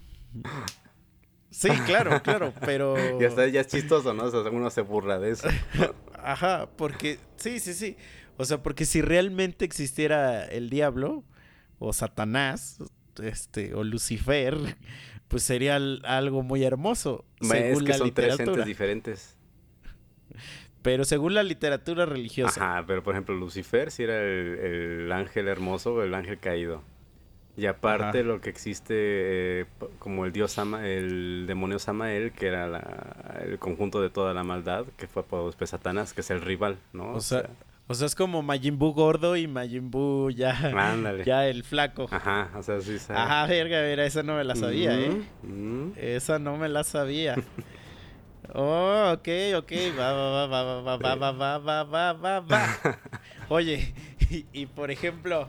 Sí, 1.49 1.69
claro, 1.85 2.21
claro, 2.21 2.53
pero. 2.65 2.95
Y 3.21 3.23
hasta 3.23 3.47
ya 3.47 3.61
es 3.61 3.67
chistoso, 3.67 4.13
¿no? 4.13 4.23
O 4.25 4.31
sea, 4.31 4.41
uno 4.51 4.69
se 4.69 4.81
burla 4.81 5.19
de 5.19 5.31
eso. 5.31 5.47
Ajá, 6.21 6.67
porque. 6.75 7.19
Sí, 7.37 7.59
sí, 7.59 7.73
sí. 7.73 7.95
O 8.37 8.43
sea, 8.43 8.61
porque 8.61 8.83
si 8.85 9.01
realmente 9.01 9.63
existiera 9.63 10.43
el 10.43 10.69
diablo, 10.69 11.23
o 11.79 11.93
Satanás, 11.93 12.79
este, 13.23 13.73
o 13.73 13.85
Lucifer, 13.85 14.57
pues 15.27 15.43
sería 15.43 15.75
al- 15.75 16.01
algo 16.05 16.43
muy 16.43 16.63
hermoso. 16.63 17.25
es 17.41 17.47
según 17.47 17.83
que 17.85 17.91
la 17.91 17.97
son 17.97 18.11
tres 18.13 18.39
entes 18.39 18.65
diferentes. 18.65 19.35
Pero 20.81 21.03
según 21.03 21.33
la 21.33 21.43
literatura 21.43 22.05
religiosa. 22.05 22.61
Ajá, 22.73 22.83
pero 22.85 23.01
por 23.01 23.15
ejemplo, 23.15 23.33
Lucifer 23.35 23.89
sí 23.89 24.03
era 24.03 24.21
el, 24.21 24.59
el 25.03 25.11
ángel 25.11 25.47
hermoso 25.47 25.95
o 25.95 26.03
el 26.03 26.13
ángel 26.13 26.37
caído. 26.37 26.83
Y 27.57 27.67
aparte 27.67 28.19
Ajá. 28.19 28.27
lo 28.27 28.41
que 28.41 28.49
existe 28.49 28.93
eh, 28.97 29.65
como 29.97 30.25
el 30.25 30.33
dios 30.33 30.51
Sama, 30.51 30.87
el 30.87 31.45
demonio 31.47 31.79
Samael, 31.79 32.33
que 32.33 32.47
era 32.47 32.67
la- 32.67 33.39
el 33.43 33.57
conjunto 33.57 34.01
de 34.01 34.09
toda 34.09 34.33
la 34.33 34.43
maldad, 34.43 34.85
que 34.97 35.07
fue 35.07 35.23
por 35.23 35.45
después 35.45 35.69
Satanás, 35.69 36.13
que 36.13 36.21
es 36.21 36.29
el 36.29 36.41
rival, 36.41 36.77
¿no? 36.93 37.13
O 37.13 37.21
sea, 37.21 37.49
o 37.87 37.93
sea, 37.93 38.07
es 38.07 38.15
como 38.15 38.41
Majin 38.41 38.77
Buu 38.79 38.93
gordo 38.93 39.35
y 39.35 39.47
Majin 39.47 39.91
Buu 39.91 40.29
ya, 40.31 40.51
ándale. 40.75 41.23
ya 41.23 41.47
el 41.47 41.63
flaco. 41.63 42.07
Ajá, 42.11 42.49
o 42.55 42.63
sea, 42.63 42.81
sí 42.81 42.97
sabe. 42.99 43.19
Ajá, 43.19 43.45
verga, 43.47 43.81
mira, 43.87 44.05
esa 44.05 44.23
no 44.23 44.35
me 44.35 44.43
la 44.43 44.55
sabía, 44.55 44.99
¿eh? 44.99 45.21
Mm, 45.43 45.47
mm. 45.87 45.93
Esa 45.97 46.39
no 46.39 46.57
me 46.57 46.67
la 46.69 46.83
sabía. 46.83 47.35
Oh, 48.53 49.11
ok, 49.13 49.27
ok. 49.57 49.71
Va, 49.99 50.13
va, 50.13 50.47
va, 50.47 50.63
va, 50.63 50.97
va, 50.97 51.15
va, 51.15 51.15
va, 51.15 51.57
va, 51.57 51.57
va, 51.57 51.83
va, 51.83 52.13
va, 52.13 52.39
va. 52.41 52.99
Oye, 53.49 53.93
y, 54.29 54.45
y 54.53 54.65
por 54.67 54.91
ejemplo, 54.91 55.47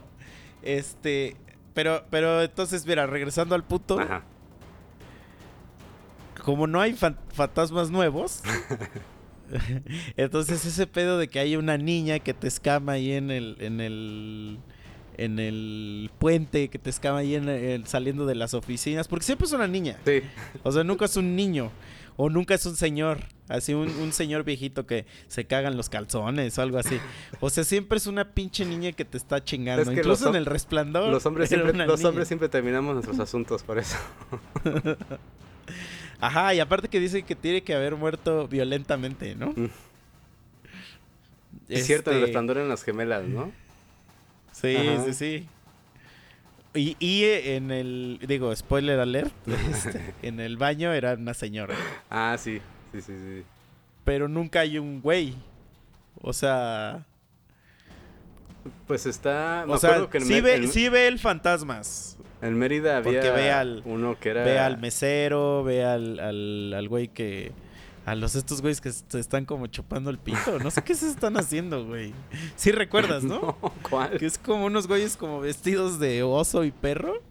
este. 0.63 1.35
Pero, 1.73 2.03
pero 2.09 2.41
entonces, 2.41 2.85
mira, 2.87 3.05
regresando 3.05 3.53
al 3.53 3.63
punto, 3.63 3.99
Ajá. 3.99 4.23
como 6.43 6.65
no 6.65 6.81
hay 6.81 6.93
fan- 6.93 7.17
fantasmas 7.33 7.91
nuevos, 7.91 8.41
entonces 10.17 10.65
ese 10.65 10.87
pedo 10.87 11.17
de 11.17 11.27
que 11.27 11.39
hay 11.39 11.55
una 11.55 11.77
niña 11.77 12.19
que 12.19 12.33
te 12.33 12.47
escama 12.47 12.93
ahí 12.93 13.11
en 13.13 13.31
el, 13.31 13.55
en 13.59 13.79
el, 13.81 14.57
en 15.17 15.39
el 15.39 16.09
puente, 16.19 16.69
que 16.69 16.79
te 16.79 16.89
escama 16.89 17.19
ahí 17.19 17.35
en 17.35 17.47
el- 17.49 17.87
saliendo 17.87 18.25
de 18.25 18.35
las 18.35 18.53
oficinas, 18.53 19.07
porque 19.07 19.25
siempre 19.25 19.47
es 19.47 19.53
una 19.53 19.67
niña. 19.67 19.97
Sí. 20.05 20.21
O 20.63 20.71
sea, 20.71 20.83
nunca 20.83 21.05
es 21.05 21.15
un 21.17 21.35
niño. 21.35 21.71
O 22.19 22.31
nunca 22.31 22.55
es 22.55 22.65
un 22.65 22.75
señor. 22.75 23.19
Así, 23.47 23.75
un, 23.75 23.89
un 23.89 24.11
señor 24.11 24.43
viejito 24.43 24.87
que 24.87 25.05
se 25.27 25.45
cagan 25.45 25.77
los 25.77 25.87
calzones 25.87 26.57
o 26.57 26.61
algo 26.63 26.79
así. 26.79 26.97
O 27.41 27.51
sea, 27.51 27.63
siempre 27.63 27.99
es 27.99 28.07
una 28.07 28.31
pinche 28.33 28.65
niña 28.65 28.91
que 28.91 29.05
te 29.05 29.17
está 29.17 29.43
chingando. 29.43 29.83
Es 29.83 29.89
que 29.89 29.97
Incluso 29.97 30.27
en 30.29 30.35
el 30.35 30.47
resplandor. 30.47 31.11
Los 31.11 31.27
hombres 31.27 31.47
siempre, 31.49 31.73
los 31.73 31.99
niña. 31.99 32.09
hombres 32.09 32.27
siempre 32.27 32.49
terminamos 32.49 32.95
nuestros 32.95 33.19
asuntos 33.19 33.61
por 33.61 33.77
eso. 33.77 33.95
Ajá, 36.19 36.53
y 36.53 36.59
aparte 36.59 36.87
que 36.87 36.99
dice 36.99 37.23
que 37.23 37.35
tiene 37.35 37.61
que 37.61 37.73
haber 37.75 37.95
muerto 37.95 38.47
violentamente, 38.47 39.35
¿no? 39.35 39.47
Mm. 39.55 39.69
Es 41.69 41.85
cierto, 41.85 42.09
el 42.11 42.17
Este, 42.17 42.25
resplandor 42.27 42.57
en 42.59 42.69
las 42.69 42.83
gemelas, 42.83 43.23
¿no? 43.25 43.51
Sí, 44.51 44.75
Ajá. 44.75 45.03
sí, 45.05 45.13
sí. 45.13 45.47
Y, 46.73 46.95
y 46.99 47.23
en 47.25 47.71
el, 47.71 48.19
digo, 48.27 48.55
spoiler 48.55 48.99
alert, 48.99 49.33
este, 49.71 50.13
en 50.21 50.39
el 50.39 50.57
baño 50.57 50.93
era 50.93 51.13
una 51.13 51.33
señora. 51.33 51.75
Ah, 52.09 52.35
sí, 52.39 52.61
sí, 52.93 53.01
sí, 53.01 53.13
sí. 53.17 53.43
Pero 54.03 54.27
nunca 54.27 54.61
hay 54.61 54.77
un 54.79 55.01
güey. 55.01 55.35
O 56.21 56.33
sea, 56.33 57.05
Pues 58.87 59.05
está. 59.05 59.65
Me 59.67 59.73
o 59.73 59.77
sea, 59.77 60.07
que 60.09 60.21
sí 60.21 60.33
Mé- 60.33 60.41
ve, 60.41 60.67
sí 60.67 60.89
ve 60.89 61.07
el 61.07 61.19
fantasmas. 61.19 62.17
En 62.41 62.57
Mérida 62.57 62.97
había 62.97 63.21
Porque 63.21 63.31
ve 63.31 63.51
al- 63.51 63.81
uno 63.85 64.17
que 64.19 64.29
era. 64.29 64.43
Ve 64.43 64.59
al 64.59 64.77
mesero, 64.77 65.63
ve 65.63 65.83
al, 65.83 66.19
al, 66.19 66.73
al 66.73 66.87
güey 66.89 67.07
que... 67.07 67.51
a 68.05 68.15
los 68.15 68.35
estos 68.35 68.61
güeyes 68.61 68.79
que 68.81 68.91
se 68.91 69.19
están 69.19 69.45
como 69.45 69.67
chupando 69.67 70.09
el 70.09 70.17
pito. 70.17 70.59
No 70.59 70.71
sé 70.71 70.81
qué 70.83 70.95
se 70.95 71.07
están 71.07 71.35
haciendo, 71.37 71.85
güey. 71.85 72.13
Sí 72.55 72.71
recuerdas, 72.71 73.23
¿no? 73.25 73.57
¿Cuál? 73.89 74.17
Que 74.17 74.25
es 74.25 74.37
como 74.37 74.65
unos 74.65 74.87
güeyes 74.87 75.17
como 75.17 75.39
vestidos 75.41 75.99
de 75.99 76.23
oso 76.23 76.63
y 76.63 76.71
perro. 76.71 77.21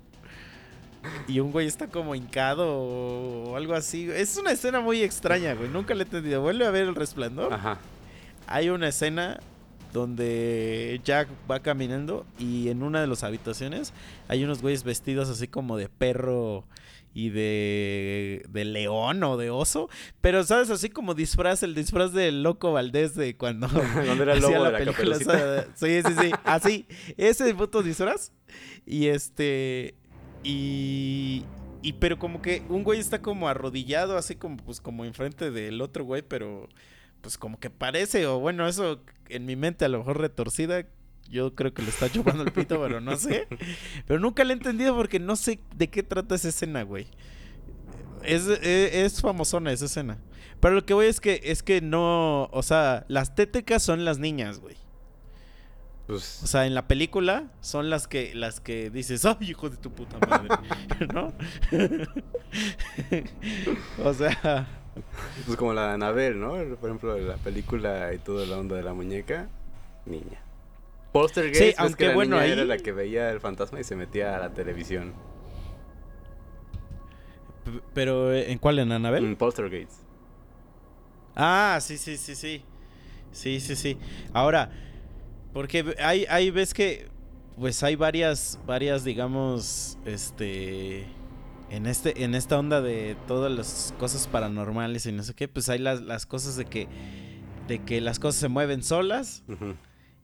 Y 1.29 1.39
un 1.39 1.53
güey 1.53 1.69
está 1.69 1.87
como 1.87 2.15
hincado 2.17 2.67
o 2.69 3.57
algo 3.57 3.75
así. 3.75 4.11
Es 4.11 4.37
una 4.39 4.51
escena 4.51 4.81
muy 4.81 5.03
extraña, 5.03 5.55
güey. 5.55 5.69
Nunca 5.69 5.95
le 5.95 6.03
he 6.03 6.05
entendido. 6.05 6.41
Vuelve 6.43 6.67
a 6.67 6.71
ver 6.71 6.83
el 6.89 6.97
resplandor. 6.97 7.53
Ajá. 7.55 7.79
Hay 8.49 8.71
una 8.71 8.89
escena 8.89 9.39
donde 9.93 11.01
Jack 11.05 11.29
va 11.51 11.61
caminando 11.61 12.27
y 12.39 12.69
en 12.69 12.83
una 12.83 13.01
de 13.01 13.07
las 13.07 13.23
habitaciones 13.23 13.93
hay 14.29 14.45
unos 14.45 14.63
güeyes 14.63 14.85
vestidos 14.85 15.29
así 15.29 15.49
como 15.49 15.77
de 15.77 15.89
perro 15.89 16.65
y 17.15 17.31
de, 17.31 18.45
de 18.51 18.65
león 18.67 19.25
o 19.25 19.39
de 19.39 19.49
oso. 19.49 19.89
Pero, 20.21 20.45
¿sabes? 20.45 20.69
Así 20.69 20.91
como 20.91 21.15
disfraz, 21.15 21.63
el 21.63 21.75
disfraz 21.75 22.13
del 22.13 22.43
loco 22.43 22.73
Valdés 22.73 23.15
de 23.15 23.37
cuando, 23.39 23.69
Cuando 23.95 24.23
era 24.23 24.35
el 24.35 24.43
de 24.43 24.59
la 24.59 24.79
esa- 25.17 25.67
Sí, 25.75 26.03
sí, 26.07 26.15
sí. 26.21 26.31
Así. 26.45 26.87
Ese 27.17 27.55
puto 27.55 27.83
disfraz. 27.83 28.33
Y 28.85 29.07
este. 29.07 29.95
Y. 30.45 31.45
Y 31.81 31.95
pero 31.95 32.19
como 32.19 32.43
que 32.43 32.63
un 32.69 32.83
güey 32.83 32.99
está 33.01 33.23
como 33.23 33.49
arrodillado, 33.49 34.19
así 34.19 34.35
como, 34.35 34.57
pues, 34.59 34.81
como 34.81 35.05
enfrente 35.07 35.51
del 35.51 35.81
otro 35.81 36.05
güey, 36.05 36.21
pero 36.21 36.69
pues 37.21 37.39
como 37.39 37.59
que 37.59 37.71
parece, 37.71 38.27
o 38.27 38.39
bueno, 38.39 38.67
eso 38.69 39.03
en 39.29 39.47
mi 39.47 39.57
mente 39.57 39.85
a 39.85 39.89
lo 39.89 39.99
mejor 39.99 40.21
retorcida, 40.21 40.87
yo 41.29 41.55
creo 41.55 41.75
que 41.75 41.83
le 41.83 41.89
está 41.89 42.11
chupando 42.11 42.43
el 42.45 42.53
pito, 42.53 42.81
pero 42.81 43.01
no 43.01 43.17
sé. 43.17 43.49
Pero 44.07 44.21
nunca 44.21 44.45
le 44.45 44.53
he 44.53 44.57
entendido 44.57 44.95
porque 44.95 45.19
no 45.19 45.37
sé 45.37 45.61
de 45.75 45.89
qué 45.89 46.03
trata 46.03 46.35
esa 46.37 46.49
escena, 46.49 46.83
güey. 46.83 47.07
Es, 48.23 48.47
es, 48.47 48.95
es 48.95 49.21
famosona 49.21 49.73
esa 49.73 49.87
escena. 49.87 50.19
Pero 50.61 50.75
lo 50.75 50.87
que 50.87 50.95
voy 50.95 51.07
es 51.07 51.21
que 51.21 51.41
es 51.45 51.63
que 51.63 51.81
no, 51.81 52.45
o 52.45 52.63
sea, 52.63 53.05
las 53.09 53.35
téticas 53.35 53.83
son 53.83 54.05
las 54.05 54.19
niñas, 54.19 54.61
güey. 54.61 54.77
Pues, 56.07 56.41
O 56.45 56.47
sea, 56.47 56.67
en 56.67 56.75
la 56.75 56.87
película 56.87 57.51
son 57.61 57.91
las 57.91 58.07
que 58.07 58.33
las 58.35 58.61
que 58.61 58.91
dices, 58.91 59.25
"Ay, 59.25 59.37
hijo 59.41 59.69
de 59.69 59.77
tu 59.77 59.91
puta 59.93 60.19
madre." 60.29 60.49
¿No? 61.13 61.33
o 64.05 64.15
sea, 64.15 64.69
pues 65.47 65.57
como 65.57 65.73
la 65.75 65.89
de 65.89 65.93
Anabel, 65.95 66.39
¿no? 66.41 66.53
Por 66.77 66.89
ejemplo, 66.91 67.19
la 67.19 67.37
película 67.37 68.13
y 68.15 68.19
toda 68.19 68.47
la 68.47 68.59
onda 68.59 68.77
de 68.77 68.83
la 68.83 68.93
muñeca, 68.95 69.49
niña. 70.05 70.41
Poltergeist, 71.13 71.59
Sí, 71.59 71.65
ves 71.67 71.75
aunque 71.79 71.97
que 71.97 72.07
la 72.09 72.15
bueno, 72.15 72.37
niña 72.37 72.43
ahí- 72.45 72.53
era 72.53 72.65
la 72.65 72.77
que 72.79 72.93
veía 72.93 73.31
el 73.31 73.41
fantasma 73.41 73.81
y 73.81 73.85
se 73.85 73.97
metía 73.97 74.37
a 74.37 74.39
la 74.41 74.51
televisión. 74.51 75.13
p- 77.65 77.81
pero 77.95 78.33
¿en 78.35 78.59
cuál 78.59 78.79
en 78.79 78.93
Anabel? 78.93 79.25
En 79.25 79.37
Poltergeist. 79.37 79.93
Ah, 81.35 81.79
sí, 81.81 81.99
sí, 81.99 82.17
sí, 82.17 82.35
sí. 82.35 82.63
Sí, 83.33 83.61
sí, 83.61 83.77
sí. 83.77 83.99
Ahora, 84.33 84.71
porque 85.53 85.95
hay, 86.03 86.25
hay 86.29 86.51
ves 86.51 86.73
que, 86.73 87.09
pues 87.59 87.83
hay 87.83 87.97
varias, 87.97 88.59
varias, 88.67 89.05
digamos, 89.05 89.99
este, 90.07 91.07
en 91.71 91.87
este, 91.87 92.23
en 92.25 92.35
esta 92.35 92.59
onda 92.59 92.81
de 92.81 93.17
todas 93.27 93.51
las 93.53 93.95
cosas 93.99 94.27
paranormales 94.29 95.07
y 95.07 95.13
no 95.13 95.23
sé 95.23 95.35
qué, 95.35 95.49
pues 95.49 95.69
hay 95.69 95.79
las, 95.79 96.01
las 96.03 96.25
cosas 96.27 96.57
de 96.57 96.65
que, 96.65 96.87
de 97.69 97.81
que 97.81 98.01
las 98.01 98.19
cosas 98.19 98.41
se 98.41 98.49
mueven 98.49 98.83
solas 98.85 99.43
Ujú. 99.49 99.75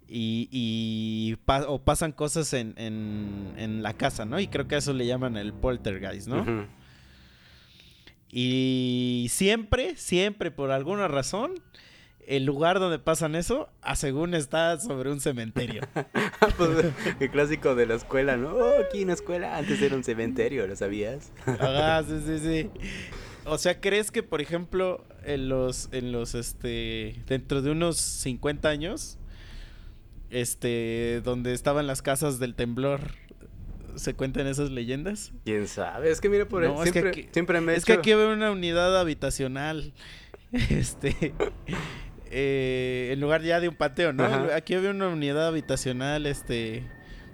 y, 0.09 0.49
y 0.53 1.37
pa- 1.45 1.67
o 1.69 1.83
pasan 1.83 2.13
cosas 2.13 2.53
en, 2.53 2.75
en, 2.77 3.55
en 3.57 3.83
la 3.83 3.95
casa, 3.95 4.25
¿no? 4.25 4.39
Y 4.39 4.47
creo 4.47 4.69
que 4.69 4.77
a 4.77 4.79
eso 4.79 4.93
le 4.93 5.07
llaman 5.07 5.37
el 5.37 5.53
poltergeist, 5.53 6.29
¿no? 6.29 6.67
Y 8.31 9.27
siempre, 9.31 9.97
siempre, 9.97 10.51
por 10.51 10.71
alguna 10.71 11.07
razón, 11.09 11.53
el 12.27 12.45
lugar 12.45 12.79
donde 12.79 12.99
pasan 12.99 13.35
eso, 13.35 13.69
a 13.81 13.97
según 13.97 14.35
está 14.35 14.79
sobre 14.81 15.11
un 15.11 15.21
cementerio. 15.21 15.83
Pues, 16.57 16.87
el 17.21 17.31
clásico 17.31 17.75
de 17.77 17.87
la 17.87 17.95
escuela, 17.95 18.37
¿no? 18.37 18.51
Oh, 18.51 18.81
aquí 18.85 19.03
en 19.03 19.09
la 19.09 19.15
escuela 19.15 19.57
antes 19.57 19.81
era 19.81 19.95
un 19.95 20.03
cementerio, 20.03 20.67
¿lo 20.67 20.75
sabías? 20.75 21.31
Ajá, 21.47 22.03
sí, 22.09 22.21
sí, 22.27 22.39
sí. 22.41 22.71
O 23.45 23.59
sea, 23.59 23.81
¿crees 23.81 24.11
que, 24.11 24.23
por 24.25 24.41
ejemplo, 24.41 25.05
en 25.25 25.49
los, 25.49 25.89
en 25.93 26.11
los, 26.13 26.35
este, 26.35 27.23
dentro 27.27 27.63
de 27.63 27.71
unos 27.71 27.97
50 27.99 28.69
años, 28.69 29.19
este, 30.31 31.21
donde 31.25 31.53
estaban 31.53 31.87
las 31.87 32.03
casas 32.03 32.39
del 32.39 32.55
temblor, 32.55 33.13
se 33.95 34.15
cuentan 34.15 34.47
esas 34.47 34.71
leyendas? 34.71 35.33
¿Quién 35.45 35.69
sabe? 35.69 36.11
Es 36.11 36.21
que 36.21 36.29
mira, 36.29 36.47
por 36.49 36.63
No, 36.65 36.83
es 36.83 36.91
que 36.91 37.01
siempre, 37.01 37.11
aquí- 37.11 37.29
siempre 37.33 37.61
me 37.61 37.73
he 37.73 37.77
Es 37.77 37.85
que 37.85 37.93
aquí 37.95 38.11
veo 38.15 38.33
una 38.33 38.51
unidad 38.51 38.99
habitacional. 38.99 39.93
Este. 40.53 41.33
Eh, 42.33 43.11
en 43.13 43.21
lugar 43.21 43.43
ya 43.43 43.61
de 43.61 43.69
un 43.69 43.75
patio, 43.77 44.13
¿no? 44.13 44.25
Ajá. 44.25 44.57
Aquí 44.57 44.75
veo 44.77 44.91
una 44.91 45.09
unidad 45.09 45.47
habitacional, 45.49 46.27
este. 46.27 46.83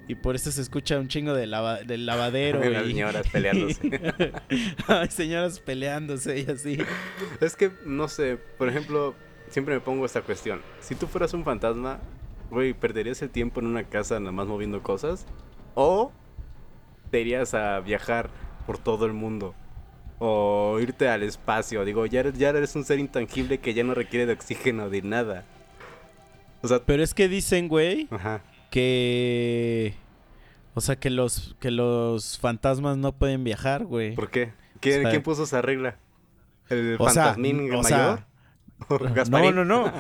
Y 0.08 0.14
por 0.14 0.34
eso 0.36 0.50
se 0.50 0.62
escucha 0.62 0.98
un 0.98 1.08
chingo 1.08 1.34
de 1.34 1.46
lava- 1.46 1.82
del 1.82 2.06
lavadero. 2.06 2.60
Las 2.70 2.86
señoras 2.86 3.28
peleándose. 3.30 3.90
Ay, 4.88 5.08
señoras 5.08 5.60
peleándose 5.60 6.40
y 6.40 6.50
así. 6.50 6.78
Es 7.40 7.54
que, 7.56 7.70
no 7.84 8.08
sé, 8.08 8.38
por 8.56 8.68
ejemplo, 8.68 9.14
siempre 9.50 9.74
me 9.74 9.80
pongo 9.80 10.06
esta 10.06 10.22
cuestión. 10.22 10.60
Si 10.80 10.94
tú 10.94 11.06
fueras 11.06 11.34
un 11.34 11.44
fantasma, 11.44 11.98
güey, 12.50 12.72
¿perderías 12.72 13.20
el 13.22 13.28
tiempo 13.30 13.60
en 13.60 13.66
una 13.66 13.84
casa 13.84 14.18
nada 14.18 14.32
más 14.32 14.46
moviendo 14.46 14.82
cosas? 14.82 15.26
¿O 15.74 16.10
te 17.10 17.20
irías 17.20 17.52
a 17.52 17.78
viajar 17.80 18.30
por 18.66 18.78
todo 18.78 19.04
el 19.04 19.12
mundo? 19.12 19.54
¿O 20.20 20.78
irte 20.80 21.08
al 21.08 21.22
espacio? 21.22 21.84
Digo, 21.84 22.04
ya 22.06 22.20
eres, 22.20 22.38
ya 22.38 22.48
eres 22.50 22.74
un 22.76 22.84
ser 22.84 22.98
intangible 22.98 23.58
que 23.58 23.74
ya 23.74 23.84
no 23.84 23.94
requiere 23.94 24.26
de 24.26 24.32
oxígeno 24.32 24.90
de 24.90 25.02
nada. 25.02 25.44
O 26.62 26.68
sea, 26.68 26.80
Pero 26.84 27.02
es 27.02 27.14
que 27.14 27.28
dicen, 27.28 27.68
güey, 27.68 28.08
ajá. 28.10 28.42
que. 28.70 29.94
O 30.74 30.80
sea, 30.80 30.96
que 30.96 31.10
los, 31.10 31.56
que 31.60 31.70
los 31.70 32.38
fantasmas 32.38 32.96
no 32.96 33.12
pueden 33.12 33.42
viajar, 33.44 33.84
güey. 33.84 34.14
¿Por 34.14 34.30
qué? 34.30 34.52
¿Quién, 34.80 35.00
O 35.00 35.02
sea- 35.02 35.10
quién 35.10 35.22
puso 35.22 35.44
esa 35.44 35.62
regla? 35.62 35.96
¿El 36.68 36.96
O 36.98 37.08
sea, 37.10 37.24
fantasmín 37.24 37.60
o 37.72 37.82
mayor? 37.82 37.84
sea, 37.84 38.26
¿O 38.88 38.98
No, 39.30 39.52
no, 39.52 39.64
no. 39.64 39.92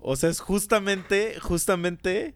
O 0.00 0.16
sea, 0.16 0.30
es 0.30 0.40
justamente, 0.40 1.38
justamente 1.40 2.34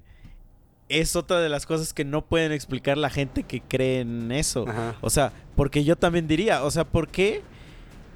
es 0.90 1.16
otra 1.16 1.40
de 1.40 1.48
las 1.48 1.64
cosas 1.64 1.94
que 1.94 2.04
no 2.04 2.26
pueden 2.26 2.52
explicar 2.52 2.98
la 2.98 3.08
gente 3.08 3.44
que 3.44 3.62
cree 3.62 4.00
en 4.00 4.32
eso. 4.32 4.68
Ajá. 4.68 4.96
O 5.00 5.08
sea, 5.08 5.32
porque 5.56 5.84
yo 5.84 5.96
también 5.96 6.26
diría, 6.26 6.64
o 6.64 6.70
sea, 6.70 6.84
¿por 6.84 7.08
qué? 7.08 7.42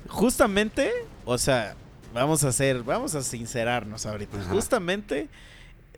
Justamente, 0.08 0.92
o 1.24 1.38
sea, 1.38 1.76
vamos 2.12 2.44
a 2.44 2.48
hacer, 2.48 2.82
vamos 2.82 3.14
a 3.14 3.22
sincerarnos 3.22 4.04
ahorita. 4.04 4.38
Ajá. 4.38 4.50
Justamente 4.50 5.28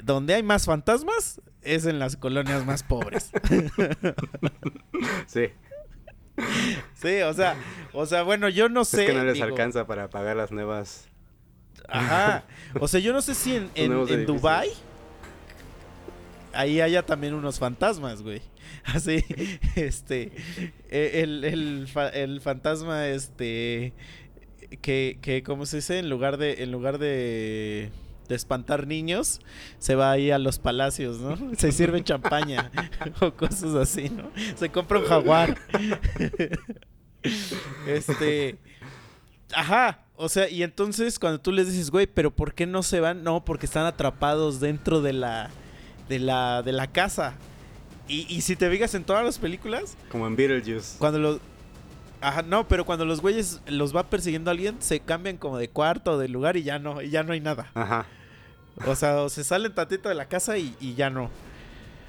donde 0.05 0.35
hay 0.35 0.43
más 0.43 0.67
fantasmas 0.67 1.41
es 1.62 1.87
en 1.87 1.99
las 1.99 2.17
colonias 2.17 2.65
más 2.65 2.83
pobres. 2.83 3.31
Sí. 5.27 5.49
sí, 6.95 7.21
o 7.23 7.33
sea, 7.33 7.57
o 7.93 8.07
sea, 8.07 8.23
bueno, 8.23 8.49
yo 8.49 8.69
no 8.69 8.85
sé. 8.85 9.03
es 9.03 9.11
que 9.11 9.17
no 9.17 9.25
les 9.25 9.35
digo, 9.35 9.47
alcanza 9.47 9.87
para 9.87 10.09
pagar 10.09 10.37
las 10.37 10.53
nuevas. 10.53 11.09
Ajá. 11.89 12.45
O 12.79 12.89
sea, 12.89 13.01
yo 13.01 13.12
no 13.12 13.23
sé 13.23 13.35
si 13.35 13.57
en, 13.57 13.71
en. 13.75 14.27
Dubai 14.27 14.71
ahí 16.57 16.81
haya 16.81 17.05
también 17.05 17.35
unos 17.35 17.59
fantasmas, 17.59 18.23
güey. 18.23 18.42
Así, 18.85 19.25
este, 19.75 20.33
e- 20.90 21.23
el, 21.23 21.45
el, 21.45 21.88
el 22.14 22.40
fantasma, 22.40 23.09
este, 23.09 23.92
que, 24.83 25.19
que, 25.21 25.42
¿cómo 25.42 25.66
se 25.66 25.77
dice? 25.77 25.99
En 25.99 26.11
lugar 26.11 26.37
de, 26.37 26.62
en 26.62 26.73
lugar 26.73 26.99
de, 26.99 27.90
de 28.29 28.35
espantar 28.35 28.87
niños, 28.87 29.40
se 29.79 29.95
va 29.95 30.11
ahí 30.11 30.31
a 30.31 30.38
los 30.38 30.59
palacios, 30.59 31.19
¿no? 31.21 31.37
Se 31.57 31.73
sirve 31.73 32.03
champaña 32.03 32.71
o 33.21 33.33
cosas 33.33 33.75
así, 33.75 34.11
¿no? 34.11 34.31
Se 34.57 34.71
compra 34.71 34.99
un 34.99 35.07
jaguar. 35.07 35.57
Este, 37.87 38.59
Ajá, 39.55 40.05
o 40.16 40.28
sea, 40.28 40.49
y 40.49 40.62
entonces 40.62 41.18
cuando 41.18 41.41
tú 41.41 41.53
les 41.53 41.68
dices, 41.68 41.91
güey, 41.91 42.07
pero 42.07 42.35
¿por 42.35 42.55
qué 42.55 42.66
no 42.66 42.83
se 42.83 43.01
van? 43.01 43.22
No, 43.22 43.45
porque 43.45 43.66
están 43.66 43.87
atrapados 43.87 44.61
dentro 44.61 45.03
de 45.03 45.12
la 45.12 45.51
de 46.09 46.19
la 46.19 46.63
de 46.63 46.73
la 46.73 46.87
casa. 46.87 47.35
Y, 48.09 48.27
y 48.33 48.41
si 48.43 48.55
te 48.57 48.71
fijas 48.71 48.95
en 48.95 49.05
todas 49.05 49.25
las 49.25 49.39
películas, 49.39 49.97
Como 50.11 50.27
en 50.27 50.37
Beetlejuice. 50.37 50.97
cuando 50.99 51.19
los 51.19 51.41
Ajá, 52.21 52.43
no, 52.43 52.67
pero 52.67 52.85
cuando 52.87 53.05
los 53.05 53.21
güeyes 53.21 53.61
los 53.67 53.95
va 53.95 54.09
persiguiendo 54.09 54.51
a 54.51 54.53
alguien, 54.53 54.77
se 54.81 55.01
cambian 55.01 55.37
como 55.37 55.59
de 55.59 55.69
cuarto 55.69 56.13
o 56.13 56.19
de 56.19 56.29
lugar 56.29 56.57
y 56.57 56.63
ya 56.63 56.79
no, 56.79 57.03
y 57.03 57.11
ya 57.11 57.23
no 57.23 57.33
hay 57.35 57.41
nada. 57.41 57.71
Ajá. 57.75 58.07
O 58.87 58.95
sea, 58.97 59.23
o 59.23 59.29
se 59.29 59.45
salen 59.45 59.75
tantito 59.75 60.09
de 60.09 60.15
la 60.15 60.27
casa 60.27 60.57
y, 60.57 60.75
y 60.81 60.95
ya 60.95 61.11
no. 61.11 61.31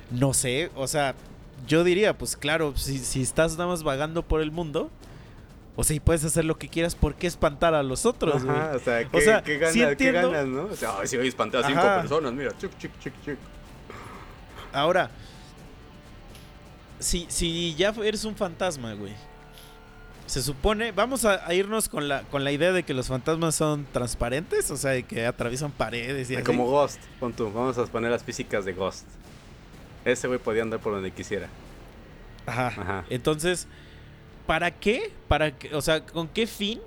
No 0.10 0.34
sé, 0.34 0.72
o 0.76 0.88
sea, 0.88 1.14
yo 1.68 1.84
diría, 1.84 2.18
pues 2.18 2.38
claro, 2.38 2.74
si, 2.78 3.00
si 3.00 3.22
estás 3.22 3.58
nada 3.58 3.68
más 3.70 3.84
vagando 3.84 4.24
por 4.24 4.41
el 4.41 4.52
mundo, 4.52 4.89
o 5.76 5.84
sea, 5.84 5.95
y 5.95 6.00
puedes 6.00 6.24
hacer 6.24 6.45
lo 6.45 6.58
que 6.58 6.70
quieras, 6.70 6.95
¿por 6.95 7.16
qué 7.16 7.28
espantar 7.28 7.74
a 7.76 7.84
los 7.84 8.06
otros, 8.06 8.43
güey? 8.45 8.58
Ajá, 8.58 8.72
o 8.76 8.80
sea, 8.80 9.04
¿qué, 9.10 9.18
O 9.18 9.22
sea, 9.22 9.43
qué 9.43 9.58
ganas, 9.58 9.74
sí 9.74 9.95
qué 9.98 10.12
ganas, 10.14 10.48
no? 10.48 10.64
O 10.66 10.76
sea, 10.76 10.93
ay, 11.02 11.08
si 11.08 11.18
hoy 11.18 11.28
espanté 11.28 11.58
a 11.58 11.64
cinco 11.64 11.80
Ajá. 11.82 12.00
personas, 12.00 12.32
mira, 12.34 12.58
chic, 12.58 12.72
chic, 12.78 12.91
chic, 13.00 13.14
chic. 13.26 13.38
Ahora, 14.74 15.09
si, 16.99 17.26
si 17.30 17.76
ya 17.76 17.93
eres 18.03 18.26
un 18.26 18.36
fantasma, 18.36 18.93
güey, 18.93 19.13
se 20.26 20.41
supone, 20.41 20.91
vamos 20.91 21.24
a, 21.24 21.47
a 21.47 21.53
irnos 21.53 21.88
con 21.88 22.07
la, 22.07 22.24
con 22.24 22.43
la 22.43 22.51
idea 22.51 22.72
de 22.74 22.84
que 22.84 22.93
los 22.93 23.07
fantasmas 23.07 23.55
son 23.55 23.86
transparentes, 23.93 24.70
o 24.72 24.78
sea, 24.78 24.91
de 24.91 25.03
que 25.03 25.26
atraviesan 25.26 25.72
paredes 25.72 26.30
y 26.30 26.36
así. 26.36 26.43
Como 26.43 26.65
Ghost, 26.65 27.01
pon 27.20 27.34
tú, 27.34 27.51
vamos 27.51 27.78
a 27.78 27.86
poner 27.86 28.11
las 28.11 28.24
físicas 28.24 28.65
de 28.65 28.74
Ghost. 28.74 29.07
Ese 30.03 30.28
güey 30.28 30.39
podía 30.39 30.63
andar 30.63 30.80
por 30.80 30.93
donde 30.93 31.11
quisiera. 31.11 31.47
Ajá. 32.45 32.68
Ajá. 32.68 33.05
Entonces, 33.09 33.68
¿para 34.45 34.72
qué? 34.72 35.11
¿Para 35.28 35.51
qué? 35.57 35.74
O 35.76 35.82
sea, 35.82 36.05
¿con 36.05 36.28
qué 36.28 36.47
fin 36.47 36.82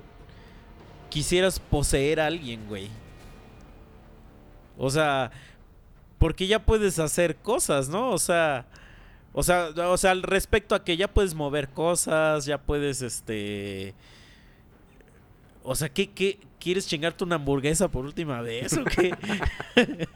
quisieras 1.09 1.59
poseer 1.59 2.19
a 2.19 2.27
alguien, 2.27 2.67
güey? 2.67 2.89
O 4.77 4.89
sea, 4.89 5.31
porque 6.21 6.45
ya 6.45 6.63
puedes 6.63 6.99
hacer 6.99 7.37
cosas, 7.37 7.89
¿no? 7.89 8.11
O 8.11 8.19
sea, 8.19 8.67
o 9.33 9.41
sea, 9.41 9.69
o 9.75 9.97
sea, 9.97 10.11
al 10.11 10.21
respecto 10.21 10.75
a 10.75 10.83
que 10.83 10.95
ya 10.95 11.07
puedes 11.07 11.33
mover 11.33 11.69
cosas, 11.69 12.45
ya 12.45 12.59
puedes, 12.59 13.01
este... 13.01 13.95
O 15.63 15.73
sea, 15.73 15.89
¿qué, 15.89 16.11
qué? 16.11 16.39
¿Quieres 16.59 16.85
chingarte 16.85 17.23
una 17.23 17.37
hamburguesa 17.37 17.87
por 17.89 18.05
última 18.05 18.39
vez 18.41 18.77
o 18.77 18.83
qué? 18.83 19.15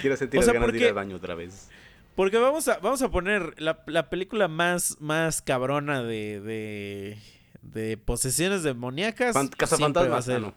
Quiero 0.00 0.16
sentir 0.16 0.38
O 0.38 0.40
las 0.40 0.46
sea, 0.46 0.54
ganas 0.54 0.72
de 0.72 0.78
ir 0.80 0.86
al 0.88 0.94
baño 0.94 1.14
otra 1.14 1.36
vez. 1.36 1.68
Porque 2.16 2.38
vamos 2.38 2.66
a, 2.66 2.78
vamos 2.78 3.02
a 3.02 3.08
poner 3.08 3.54
la, 3.62 3.84
la 3.86 4.10
película 4.10 4.48
más, 4.48 4.96
más 4.98 5.42
cabrona 5.42 6.02
de, 6.02 6.40
de, 6.40 7.18
de 7.62 7.96
posesiones 7.98 8.64
demoníacas. 8.64 9.34
Fan- 9.34 9.50
siempre 9.66 10.08
va 10.08 10.18
a 10.18 10.22
ser 10.22 10.38
ah, 10.44 10.52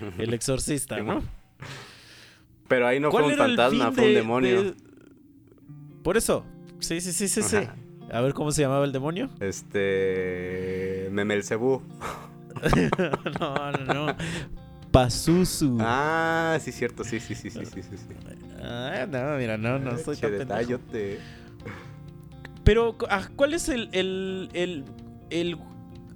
no. 0.00 0.12
El 0.18 0.34
exorcista, 0.34 0.98
¿no? 1.00 1.22
Pero 2.72 2.86
ahí 2.86 2.98
no 3.00 3.10
fue 3.10 3.22
un 3.22 3.34
fantasma, 3.34 3.92
fue 3.92 4.04
un 4.04 4.08
de- 4.08 4.14
demonio. 4.14 4.62
de- 4.64 4.74
Por 6.02 6.16
eso. 6.16 6.46
Sí, 6.78 7.02
sí, 7.02 7.12
sí, 7.12 7.28
sí, 7.28 7.42
sí. 7.42 7.56
A 8.10 8.20
ver 8.22 8.32
cómo 8.32 8.50
se 8.50 8.62
llamaba 8.62 8.86
el 8.86 8.92
demonio. 8.92 9.28
Este. 9.40 11.08
Memelcebú. 11.12 11.82
no, 13.40 13.72
no, 13.72 13.94
no. 14.06 14.16
Pazuzu. 14.90 15.76
Ah, 15.80 16.58
sí, 16.62 16.72
cierto, 16.72 17.04
sí, 17.04 17.20
sí, 17.20 17.34
sí, 17.34 17.50
sí, 17.50 17.64
sí, 17.66 17.82
sí. 17.82 17.96
sí. 17.96 18.14
Ah, 18.62 19.06
no, 19.06 19.36
mira, 19.36 19.58
no, 19.58 19.78
no 19.78 19.92
estoy 19.92 20.16
Che, 20.16 20.22
tan 20.28 20.38
detallote. 20.38 21.18
Pero, 22.64 22.96
¿cuál 23.36 23.52
es 23.52 23.68
el, 23.68 23.90
el, 23.92 24.48
el, 24.54 24.84
el- 25.30 25.58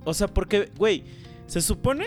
O 0.04 0.14
sea, 0.14 0.26
porque, 0.28 0.70
güey, 0.78 1.04
se 1.46 1.60
supone... 1.60 2.06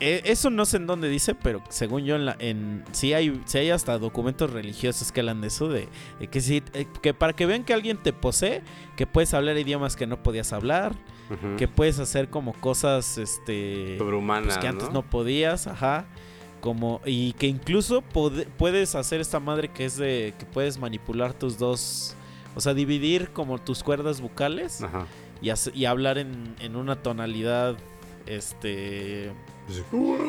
eh, 0.00 0.22
eso 0.24 0.50
no 0.50 0.64
sé 0.64 0.78
en 0.78 0.86
dónde 0.86 1.08
dice, 1.08 1.34
pero 1.34 1.62
según 1.68 2.04
yo, 2.04 2.16
en, 2.16 2.26
la, 2.26 2.36
en 2.38 2.84
sí, 2.92 3.12
hay, 3.12 3.40
sí 3.44 3.58
hay 3.58 3.70
hasta 3.70 3.98
documentos 3.98 4.50
religiosos 4.50 5.12
que 5.12 5.20
hablan 5.20 5.40
de 5.40 5.48
eso, 5.48 5.68
de, 5.68 5.88
de 6.18 6.26
que 6.26 6.40
sí, 6.40 6.62
eh, 6.72 6.86
que 7.00 7.14
para 7.14 7.32
que 7.32 7.46
vean 7.46 7.64
que 7.64 7.74
alguien 7.74 7.96
te 7.96 8.12
posee, 8.12 8.62
que 8.96 9.06
puedes 9.06 9.34
hablar 9.34 9.56
idiomas 9.56 9.96
que 9.96 10.06
no 10.06 10.22
podías 10.22 10.52
hablar, 10.52 10.94
que 11.56 11.66
puedes 11.68 11.98
hacer 12.00 12.28
como 12.28 12.52
cosas, 12.52 13.16
este... 13.16 13.96
Sobrehumanas, 13.98 14.44
pues 14.44 14.58
que 14.58 14.68
antes 14.68 14.88
¿no? 14.88 14.94
no 14.94 15.02
podías, 15.02 15.66
ajá. 15.66 16.06
Como, 16.60 17.00
y 17.04 17.32
que 17.34 17.46
incluso 17.46 18.02
puedes 18.02 18.94
hacer 18.94 19.20
esta 19.20 19.40
madre 19.40 19.68
que 19.68 19.84
es 19.84 19.96
de 19.96 20.34
que 20.38 20.46
puedes 20.46 20.78
manipular 20.78 21.32
tus 21.32 21.58
dos, 21.58 22.14
o 22.54 22.60
sea, 22.60 22.72
dividir 22.74 23.30
como 23.30 23.58
tus 23.58 23.82
cuerdas 23.82 24.20
vocales 24.20 24.82
Ajá. 24.82 25.06
y, 25.42 25.50
y 25.78 25.84
hablar 25.86 26.18
en, 26.18 26.54
en 26.60 26.76
una 26.76 26.96
tonalidad, 26.96 27.76
este, 28.26 29.30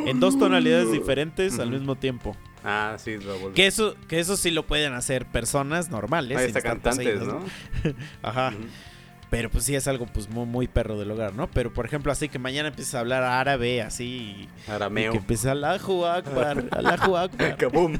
en 0.06 0.20
dos 0.20 0.38
tonalidades 0.38 0.92
diferentes 0.92 1.60
al 1.60 1.72
mismo 1.72 1.96
tiempo. 1.96 2.36
Ah, 2.64 2.96
sí, 2.98 3.18
lo. 3.18 3.54
Que 3.54 3.68
eso, 3.68 3.96
que 4.08 4.20
eso 4.20 4.38
sí 4.38 4.50
lo 4.50 4.66
pueden 4.66 4.94
hacer 4.94 5.26
personas 5.28 5.90
normales. 5.90 6.38
Ahí 6.38 6.48
está 6.48 6.62
cantantes, 6.62 7.22
¿no? 7.22 7.44
Ajá. 8.24 8.54
Pero 9.30 9.50
pues 9.50 9.66
sí 9.66 9.76
es 9.76 9.88
algo 9.88 10.06
pues 10.06 10.30
muy, 10.30 10.46
muy 10.46 10.68
perro 10.68 10.98
del 10.98 11.12
hogar, 11.12 11.34
¿no? 11.34 11.48
Pero 11.48 11.74
por 11.74 11.86
ejemplo, 11.86 12.12
así 12.12 12.30
que 12.30 12.40
mañana 12.40 12.70
empieces 12.70 12.96
a 12.96 13.00
hablar 13.02 13.24
árabe, 13.24 13.82
así. 13.82 14.48
Y 14.68 14.72
Arameo. 14.72 15.12
que 15.12 15.18
empieza 15.18 15.52
Allahu 15.52 16.06
Akbar, 16.06 16.66
Akbar. 16.72 17.30
Kaboom. 17.58 18.00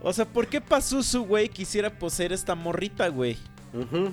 O 0.00 0.12
sea, 0.12 0.24
¿por 0.24 0.48
qué 0.48 0.60
Pazuzu, 0.60 1.24
güey, 1.24 1.48
quisiera 1.48 1.90
poseer 1.90 2.32
esta 2.32 2.54
morrita, 2.54 3.08
güey? 3.08 3.36
Ujú. 3.72 4.12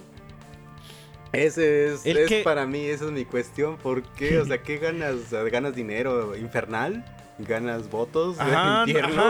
Ese 1.31 1.93
es, 1.93 2.05
El 2.05 2.17
es 2.17 2.27
que- 2.29 2.41
para 2.43 2.65
mí, 2.65 2.85
esa 2.85 3.05
es 3.05 3.11
mi 3.11 3.25
cuestión. 3.25 3.77
¿Por 3.77 4.01
qué? 4.03 4.39
O 4.39 4.45
sea, 4.45 4.61
¿qué 4.63 4.77
ganas? 4.77 5.31
O 5.31 5.43
¿Ganas 5.51 5.75
dinero 5.75 6.35
infernal? 6.35 7.05
¿Ganas 7.37 7.89
votos? 7.89 8.37
Ajá, 8.39 8.85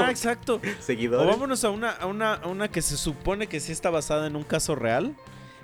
exacto. 0.09 0.55
O 0.63 0.81
¿Seguidores? 0.81 1.27
vámonos 1.27 1.63
a 1.63 1.69
una, 1.69 1.91
a, 1.91 2.05
una, 2.05 2.33
a 2.35 2.47
una 2.47 2.67
que 2.69 2.81
se 2.81 2.97
supone 2.97 3.47
que 3.47 3.59
sí 3.59 3.71
está 3.71 3.89
basada 3.89 4.27
en 4.27 4.35
un 4.35 4.43
caso 4.43 4.75
real, 4.75 5.13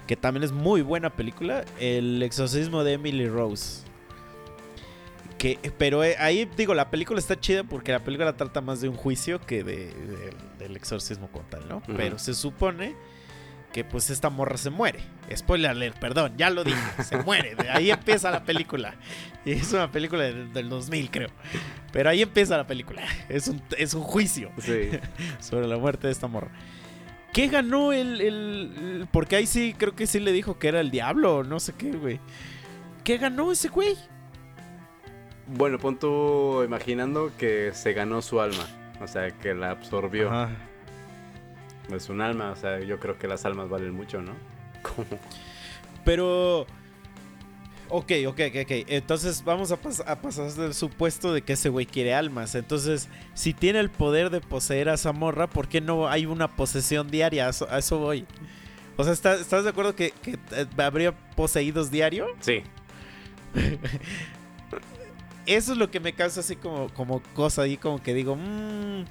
que 0.07 0.15
también 0.15 0.43
es 0.43 0.51
muy 0.51 0.81
buena 0.81 1.09
película, 1.09 1.65
El 1.79 2.21
exorcismo 2.21 2.83
de 2.83 2.93
Emily 2.93 3.27
Rose. 3.27 3.83
Que, 5.37 5.59
pero 5.77 6.03
eh, 6.03 6.15
ahí 6.17 6.49
digo, 6.55 6.73
la 6.73 6.89
película 6.89 7.19
está 7.19 7.37
chida 7.39 7.63
porque 7.63 7.91
la 7.91 7.99
película 7.99 8.35
trata 8.37 8.61
más 8.61 8.79
de 8.81 8.87
un 8.89 8.95
juicio 8.95 9.39
que 9.41 9.63
de, 9.63 9.87
de- 9.87 10.33
del 10.59 10.75
exorcismo 10.77 11.27
como 11.31 11.43
tal, 11.49 11.67
¿no? 11.67 11.81
Pero 11.97 12.17
se 12.19 12.33
supone 12.33 12.95
que 13.73 13.83
pues 13.83 14.09
esta 14.09 14.29
morra 14.29 14.57
se 14.57 14.69
muere. 14.69 14.99
Spoiler 15.35 15.71
alert, 15.71 15.97
perdón, 15.99 16.33
ya 16.37 16.49
lo 16.49 16.63
dije, 16.63 16.77
se 17.03 17.17
muere. 17.17 17.55
De 17.55 17.69
ahí 17.69 17.91
empieza 17.91 18.31
la 18.31 18.43
película. 18.43 18.95
Y 19.43 19.51
es 19.53 19.71
una 19.73 19.91
película 19.91 20.23
del, 20.23 20.53
del 20.53 20.69
2000, 20.69 21.11
creo. 21.11 21.29
Pero 21.91 22.09
ahí 22.09 22.21
empieza 22.21 22.55
la 22.57 22.67
película. 22.67 23.03
Es 23.29 23.47
un, 23.47 23.61
es 23.77 23.93
un 23.93 24.01
juicio 24.03 24.51
Sí. 24.59 24.91
sobre 25.39 25.67
la 25.67 25.77
muerte 25.77 26.07
de 26.07 26.13
esta 26.13 26.27
morra. 26.27 26.49
¿Qué 27.33 27.47
ganó 27.49 27.91
el, 27.91 28.21
el- 28.21 28.73
el- 29.01 29.07
Porque 29.11 29.35
ahí 29.35 29.45
sí, 29.45 29.75
creo 29.77 29.93
que 29.93 30.07
sí 30.07 30.19
le 30.21 30.31
dijo 30.31 30.57
que 30.57 30.69
era 30.69 30.79
el 30.79 30.89
diablo 30.89 31.37
o 31.37 31.43
no 31.43 31.59
sé 31.59 31.73
qué, 31.77 31.91
güey. 31.91 32.19
¿Qué 33.03 33.17
ganó 33.17 33.51
ese 33.51 33.67
güey? 33.67 33.95
Bueno, 35.47 35.77
pon 35.77 35.99
tú 35.99 36.63
imaginando 36.63 37.31
que 37.37 37.71
se 37.73 37.93
ganó 37.93 38.21
su 38.21 38.39
alma. 38.41 38.65
O 39.01 39.07
sea, 39.07 39.29
que 39.31 39.53
la 39.53 39.71
absorbió. 39.71 40.31
Ajá. 40.31 40.49
Es 41.93 42.09
un 42.09 42.21
alma. 42.21 42.51
O 42.51 42.55
sea, 42.55 42.79
yo 42.79 42.99
creo 42.99 43.17
que 43.17 43.27
las 43.27 43.45
almas 43.45 43.69
valen 43.69 43.91
mucho, 43.93 44.21
¿no? 44.21 44.31
Como- 44.81 45.19
Pero... 46.03 46.65
Ok, 47.87 48.11
ok, 48.27 48.39
ok, 48.49 48.55
ok. 48.63 48.71
Entonces 48.87 49.43
vamos 49.43 49.71
a, 49.71 49.79
pas- 49.79 50.03
a 50.07 50.19
pasar 50.19 50.51
del 50.53 50.73
supuesto 50.73 51.31
de 51.33 51.43
que 51.43 51.53
ese 51.53 51.69
güey 51.69 51.85
quiere 51.85 52.15
almas. 52.15 52.55
Entonces, 52.55 53.09
si 53.35 53.53
tiene 53.53 53.79
el 53.79 53.91
poder 53.91 54.31
de 54.31 54.41
poseer 54.41 54.89
a 54.89 54.95
esa 54.95 55.11
morra, 55.13 55.47
¿por 55.47 55.67
qué 55.67 55.81
no 55.81 56.07
hay 56.09 56.25
una 56.25 56.47
posesión 56.55 57.11
diaria? 57.11 57.45
A 57.45 57.49
eso, 57.51 57.67
a 57.69 57.77
eso 57.77 57.99
voy. 57.99 58.25
O 58.97 59.03
sea, 59.03 59.13
¿estás, 59.13 59.39
estás 59.39 59.63
de 59.65 59.69
acuerdo 59.69 59.95
que, 59.95 60.11
que, 60.11 60.31
eh, 60.51 60.65
habría 60.77 61.11
poseídos 61.35 61.91
diario? 61.91 62.27
Sí. 62.39 62.63
Eso 65.45 65.73
es 65.73 65.77
lo 65.77 65.91
que 65.91 65.99
me 65.99 66.13
causa 66.13 66.39
así 66.39 66.55
como, 66.55 66.89
como 66.93 67.21
cosa 67.35 67.61
ahí, 67.63 67.77
como 67.77 68.01
que 68.01 68.13
digo, 68.15 68.35
"Mm, 68.35 69.03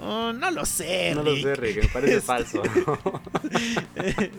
oh, 0.00 0.32
no 0.32 0.50
lo 0.50 0.64
sé. 0.66 1.14
No 1.14 1.22
lo 1.22 1.32
Rick". 1.34 1.42
sé, 1.44 1.54
Rick. 1.56 1.82
Me 1.82 1.88
parece 1.88 2.14
Este- 2.16 2.26
falso. 2.26 2.62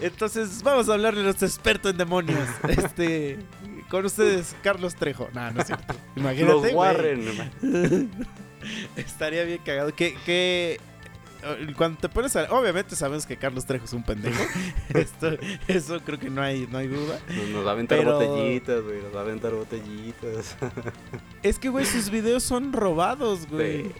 Entonces, 0.00 0.62
vamos 0.62 0.88
a 0.88 0.94
hablarle 0.94 1.20
a 1.20 1.24
nuestro 1.24 1.46
experto 1.46 1.88
en 1.88 1.96
demonios. 1.96 2.38
Este, 2.68 3.38
con 3.88 4.04
ustedes, 4.04 4.54
Carlos 4.62 4.94
Trejo. 4.94 5.28
No, 5.34 5.50
no 5.50 5.60
es 5.60 5.66
cierto. 5.66 5.94
Imagínate. 6.16 6.52
Los. 6.52 6.72
Warren. 6.72 8.10
Estaría 8.96 9.44
bien 9.44 9.60
cagado. 9.64 9.94
Que, 9.94 10.14
que 10.24 10.78
eh, 11.42 11.72
cuando 11.76 11.98
te 11.98 12.08
pones 12.08 12.36
a. 12.36 12.44
Obviamente 12.52 12.94
sabemos 12.94 13.26
que 13.26 13.36
Carlos 13.36 13.64
Trejo 13.66 13.84
es 13.86 13.92
un 13.92 14.04
pendejo. 14.04 14.42
Esto, 14.94 15.30
eso 15.66 16.00
creo 16.04 16.18
que 16.18 16.30
no 16.30 16.42
hay, 16.42 16.68
no 16.70 16.78
hay 16.78 16.88
duda. 16.88 17.18
Nos, 17.34 17.48
nos 17.48 17.64
va 17.66 17.70
a 17.70 17.72
aventar 17.72 17.98
Pero- 17.98 18.18
botellitas, 18.18 18.82
güey. 18.82 19.02
Nos 19.02 19.14
va 19.14 19.20
a 19.20 19.22
aventar 19.22 19.52
botellitas. 19.52 20.56
Es 21.42 21.58
que, 21.58 21.68
güey, 21.68 21.84
sus 21.86 22.10
videos 22.10 22.42
son 22.42 22.72
robados, 22.72 23.48
güey. 23.48 23.84
Sí. 23.84 23.92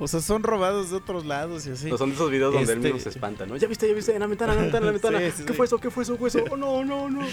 O 0.00 0.06
sea, 0.08 0.20
son 0.20 0.42
robados 0.42 0.90
de 0.90 0.96
otros 0.96 1.26
lados 1.26 1.66
y 1.66 1.70
así. 1.70 1.90
No 1.90 1.98
son 1.98 2.10
de 2.10 2.14
esos 2.16 2.30
videos 2.30 2.52
donde 2.54 2.72
él 2.72 2.78
Este- 2.78 2.88
mismo 2.92 3.00
se 3.02 3.08
espanta, 3.08 3.46
¿no? 3.46 3.56
Ya 3.56 3.66
viste, 3.68 3.88
ya 3.88 3.94
viste, 3.94 4.12
en 4.14 4.20
la 4.20 4.26
ventana, 4.26 4.52
en 4.52 4.58
la 4.58 4.62
ventana, 4.64 4.86
en 4.86 4.86
la 4.86 4.92
ventana. 5.00 5.18
Sí, 5.18 5.36
sí, 5.38 5.42
¿Qué 5.44 5.52
sí. 5.52 5.56
fue 5.56 5.66
eso? 5.66 5.78
¿Qué 5.78 5.90
fue 5.90 6.02
eso? 6.04 6.12
¿Qué 6.14 6.18
fue 6.18 6.28
eso? 6.28 6.38
¿Qué 6.38 6.40
fue 6.42 6.50
eso? 6.50 6.54
Oh, 6.54 6.84
no, 6.84 6.84
no, 6.84 7.10
no. 7.10 7.26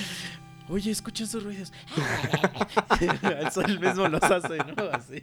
Oye, 0.68 0.89
escucha 0.89 1.26
esos 1.26 1.43
ruidos. 1.43 1.72
Eso 3.47 3.61
él 3.61 3.80
mismo 3.80 4.07
los 4.07 4.24
hace, 4.24 4.57
¿no? 4.57 4.84
Así. 4.91 5.22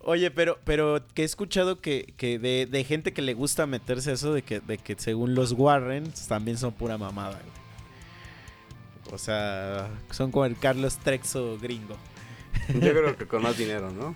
Oye, 0.00 0.30
pero, 0.30 0.58
pero 0.64 1.02
que 1.14 1.22
he 1.22 1.24
escuchado 1.26 1.80
que, 1.82 2.14
que 2.16 2.38
de, 2.38 2.66
de 2.66 2.84
gente 2.84 3.12
que 3.12 3.20
le 3.20 3.34
gusta 3.34 3.66
meterse 3.66 4.10
a 4.10 4.12
eso 4.14 4.32
de 4.32 4.40
que, 4.42 4.60
de 4.60 4.78
que 4.78 4.94
según 4.98 5.34
los 5.34 5.52
Warren 5.52 6.10
también 6.28 6.56
son 6.56 6.72
pura 6.72 6.96
mamada, 6.96 7.32
güey. 7.40 9.14
O 9.14 9.18
sea, 9.18 9.90
son 10.10 10.30
como 10.30 10.46
el 10.46 10.58
Carlos 10.58 10.96
Trexo 10.98 11.58
gringo. 11.60 11.96
Yo 12.68 12.80
creo 12.92 13.16
que 13.16 13.26
con 13.26 13.42
más 13.42 13.56
dinero, 13.58 13.90
¿no? 13.92 14.14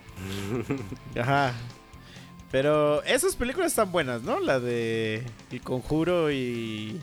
Ajá. 1.20 1.53
Pero 2.51 3.03
esas 3.03 3.36
películas 3.36 3.72
están 3.72 3.93
buenas, 3.93 4.22
¿no? 4.22 4.41
La 4.41 4.59
de 4.59 5.22
El 5.51 5.61
Conjuro 5.61 6.30
y... 6.32 6.99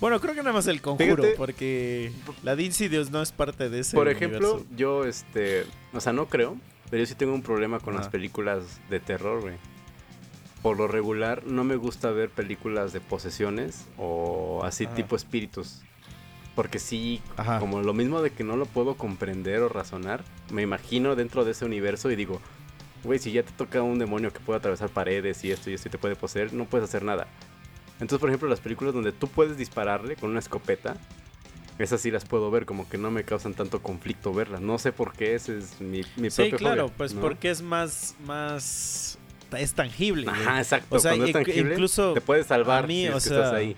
Bueno, 0.00 0.18
creo 0.20 0.34
que 0.34 0.40
nada 0.40 0.52
más 0.54 0.66
El 0.66 0.80
Conjuro, 0.80 1.16
Fíjate. 1.22 1.34
porque 1.36 2.10
la 2.42 2.56
de 2.56 2.64
Insidious 2.64 3.10
no 3.10 3.22
es 3.22 3.32
parte 3.32 3.68
de 3.68 3.80
ese 3.80 3.96
Por 3.96 4.08
ejemplo, 4.08 4.54
universo. 4.54 4.76
yo, 4.76 5.04
este, 5.04 5.66
o 5.92 6.00
sea, 6.00 6.12
no 6.12 6.26
creo, 6.26 6.56
pero 6.90 7.00
yo 7.02 7.06
sí 7.06 7.14
tengo 7.14 7.34
un 7.34 7.42
problema 7.42 7.78
con 7.80 7.94
las 7.94 8.08
películas 8.08 8.80
de 8.88 8.98
terror, 8.98 9.42
güey. 9.42 9.54
por 10.62 10.76
lo 10.78 10.88
regular 10.88 11.44
no 11.46 11.64
me 11.64 11.76
gusta 11.76 12.10
ver 12.10 12.30
películas 12.30 12.92
de 12.92 13.00
posesiones 13.00 13.86
o 13.98 14.62
así 14.64 14.86
tipo 14.88 15.14
espíritus. 15.16 15.82
Porque 16.60 16.78
sí, 16.78 17.22
Ajá. 17.38 17.58
como 17.58 17.80
lo 17.80 17.94
mismo 17.94 18.20
de 18.20 18.32
que 18.32 18.44
no 18.44 18.54
lo 18.54 18.66
puedo 18.66 18.94
comprender 18.96 19.62
o 19.62 19.70
razonar, 19.70 20.22
me 20.52 20.60
imagino 20.60 21.16
dentro 21.16 21.42
de 21.46 21.52
ese 21.52 21.64
universo 21.64 22.10
y 22.10 22.16
digo, 22.16 22.38
güey, 23.02 23.18
si 23.18 23.32
ya 23.32 23.42
te 23.42 23.50
toca 23.52 23.80
un 23.80 23.98
demonio 23.98 24.30
que 24.30 24.40
puede 24.40 24.58
atravesar 24.58 24.90
paredes 24.90 25.42
y 25.42 25.50
esto 25.52 25.70
y 25.70 25.72
esto 25.72 25.88
y 25.88 25.90
te 25.90 25.96
puede 25.96 26.16
poseer, 26.16 26.52
no 26.52 26.66
puedes 26.66 26.86
hacer 26.86 27.02
nada. 27.02 27.28
Entonces, 27.94 28.18
por 28.18 28.28
ejemplo, 28.28 28.46
las 28.46 28.60
películas 28.60 28.92
donde 28.92 29.10
tú 29.10 29.26
puedes 29.28 29.56
dispararle 29.56 30.16
con 30.16 30.28
una 30.32 30.38
escopeta, 30.40 30.98
esas 31.78 32.02
sí 32.02 32.10
las 32.10 32.26
puedo 32.26 32.50
ver, 32.50 32.66
como 32.66 32.86
que 32.90 32.98
no 32.98 33.10
me 33.10 33.24
causan 33.24 33.54
tanto 33.54 33.82
conflicto 33.82 34.34
verlas. 34.34 34.60
No 34.60 34.76
sé 34.78 34.92
por 34.92 35.14
qué, 35.14 35.36
ese 35.36 35.56
es 35.56 35.80
mi, 35.80 36.02
mi 36.16 36.28
Sí, 36.28 36.42
propia 36.42 36.58
claro, 36.58 36.82
fobia, 36.88 36.96
pues 36.98 37.14
¿no? 37.14 37.22
porque 37.22 37.48
es 37.48 37.62
más, 37.62 38.16
más, 38.26 39.18
es 39.56 39.72
tangible. 39.72 40.26
Ajá, 40.28 40.58
exacto. 40.58 40.94
O 40.94 40.98
sea, 40.98 41.12
cuando 41.12 41.24
es 41.24 41.32
tangible, 41.32 41.72
incluso 41.72 42.12
te 42.12 42.20
puedes 42.20 42.48
salvar 42.48 42.86
mí, 42.86 43.00
si 43.00 43.06
es 43.06 43.12
o 43.12 43.14
que 43.14 43.20
sea, 43.20 43.36
estás 43.38 43.52
ahí. 43.54 43.76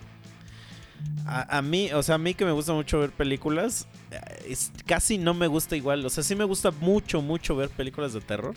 A, 1.27 1.59
a 1.59 1.63
mí, 1.63 1.93
o 1.93 2.03
sea, 2.03 2.17
a 2.17 2.19
mí 2.19 2.35
que 2.35 2.45
me 2.45 2.53
gusta 2.53 2.73
mucho 2.73 2.99
ver 2.99 3.11
películas, 3.11 3.87
eh, 4.11 4.19
es- 4.49 4.73
casi 4.87 5.19
no 5.19 5.35
me 5.35 5.47
gusta 5.47 5.77
igual. 5.77 6.05
O 6.05 6.11
sea, 6.11 6.25
sí 6.25 6.35
me 6.35 6.45
gusta 6.45 6.71
mucho, 6.73 7.23
mucho 7.23 7.55
ver 7.57 7.69
películas 7.71 8.13
de 8.13 8.21
terror. 8.21 8.55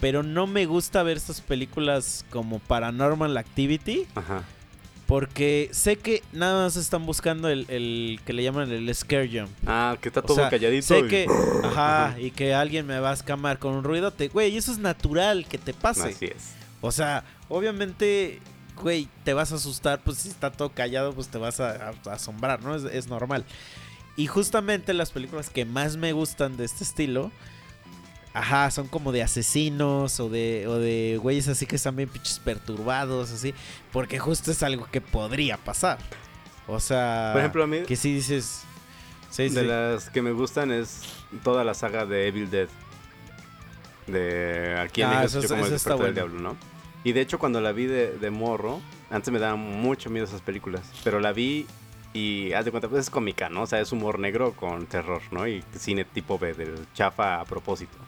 Pero 0.00 0.22
no 0.22 0.46
me 0.46 0.66
gusta 0.66 1.02
ver 1.02 1.16
estas 1.16 1.40
películas 1.40 2.24
como 2.30 2.58
Paranormal 2.58 3.36
Activity. 3.36 4.06
Ajá. 4.14 4.42
Porque 5.06 5.68
sé 5.72 5.96
que 5.96 6.22
nada 6.32 6.64
más 6.64 6.76
están 6.76 7.04
buscando 7.04 7.48
el, 7.48 7.66
el 7.68 8.20
que 8.24 8.32
le 8.32 8.42
llaman 8.42 8.70
el 8.70 8.92
scare 8.94 9.28
jump. 9.28 9.50
Ah, 9.66 9.96
que 10.00 10.08
está 10.08 10.20
O 10.20 10.24
todo 10.24 10.36
sea, 10.36 10.48
calladito. 10.50 10.86
Sé 10.86 11.00
y- 11.00 11.08
que, 11.08 11.26
ajá, 11.64 12.16
y 12.18 12.30
que 12.30 12.54
alguien 12.54 12.86
me 12.86 12.98
va 13.00 13.10
a 13.10 13.14
escamar 13.14 13.58
con 13.58 13.74
un 13.74 13.84
ruidote. 13.84 14.28
Güey, 14.28 14.56
eso 14.56 14.72
es 14.72 14.78
natural 14.78 15.46
que 15.46 15.58
te 15.58 15.74
pase. 15.74 16.08
Así 16.08 16.26
es. 16.26 16.52
O 16.80 16.90
sea, 16.92 17.24
obviamente, 17.48 18.40
güey, 18.80 19.08
te 19.24 19.32
vas 19.34 19.52
a 19.52 19.56
asustar, 19.56 20.00
pues 20.04 20.18
si 20.18 20.28
está 20.28 20.50
todo 20.52 20.70
callado, 20.70 21.12
pues 21.14 21.28
te 21.28 21.38
vas 21.38 21.60
a, 21.60 21.90
a- 21.90 22.10
a 22.10 22.12
asombrar, 22.14 22.62
¿no? 22.62 22.74
Es, 22.74 22.84
es 22.84 23.06
normal. 23.08 23.44
Y 24.16 24.26
justamente 24.26 24.92
las 24.94 25.10
películas 25.10 25.50
que 25.50 25.64
más 25.64 25.96
me 25.96 26.12
gustan 26.12 26.56
de 26.56 26.64
este 26.64 26.84
estilo, 26.84 27.30
ajá, 28.32 28.70
son 28.70 28.88
como 28.88 29.10
de 29.12 29.22
asesinos 29.22 30.18
o 30.20 30.28
de, 30.28 30.66
o 30.68 30.78
de 30.78 31.18
güeyes 31.22 31.48
así 31.48 31.66
que 31.66 31.76
están 31.76 31.96
bien 31.96 32.08
pinches 32.08 32.38
perturbados, 32.38 33.30
así, 33.32 33.54
porque 33.92 34.18
justo 34.18 34.50
es 34.50 34.62
algo 34.62 34.86
que 34.90 35.00
podría 35.00 35.56
pasar. 35.56 35.98
O 36.66 36.80
sea, 36.80 37.30
Por 37.32 37.40
ejemplo, 37.40 37.64
a 37.64 37.66
mí, 37.66 37.80
que 37.82 37.96
si 37.96 38.14
dices... 38.14 38.62
Sí, 39.30 39.48
de 39.48 39.60
sí. 39.62 39.66
las 39.66 40.10
que 40.10 40.22
me 40.22 40.30
gustan 40.30 40.70
es 40.70 41.00
toda 41.42 41.64
la 41.64 41.74
saga 41.74 42.06
de 42.06 42.28
Evil 42.28 42.50
Dead. 42.50 42.68
De 44.06 44.78
aquí 44.78 45.02
en 45.02 45.08
Ah, 45.08 45.20
México 45.22 45.40
eso 45.40 45.54
el 45.56 45.72
está 45.72 45.96
del 45.96 46.14
diablo, 46.14 46.38
¿no? 46.40 46.56
Y 47.04 47.12
de 47.12 47.20
hecho 47.20 47.38
cuando 47.38 47.60
la 47.60 47.72
vi 47.72 47.86
de, 47.86 48.18
de 48.18 48.30
morro, 48.30 48.80
antes 49.10 49.32
me 49.32 49.38
daban 49.38 49.60
mucho 49.60 50.10
miedo 50.10 50.26
esas 50.26 50.40
películas, 50.40 50.90
pero 51.04 51.20
la 51.20 51.32
vi 51.32 51.66
y 52.14 52.52
haz 52.52 52.64
de 52.64 52.70
cuenta, 52.70 52.88
pues 52.88 53.00
es 53.00 53.10
cómica, 53.10 53.48
¿no? 53.50 53.62
O 53.62 53.66
sea, 53.66 53.80
es 53.80 53.92
humor 53.92 54.18
negro 54.20 54.52
con 54.52 54.86
terror, 54.86 55.20
¿no? 55.32 55.46
Y 55.48 55.62
cine 55.76 56.04
tipo 56.04 56.38
B, 56.38 56.54
del 56.54 56.86
chafa 56.94 57.40
a 57.40 57.44
propósito. 57.44 57.98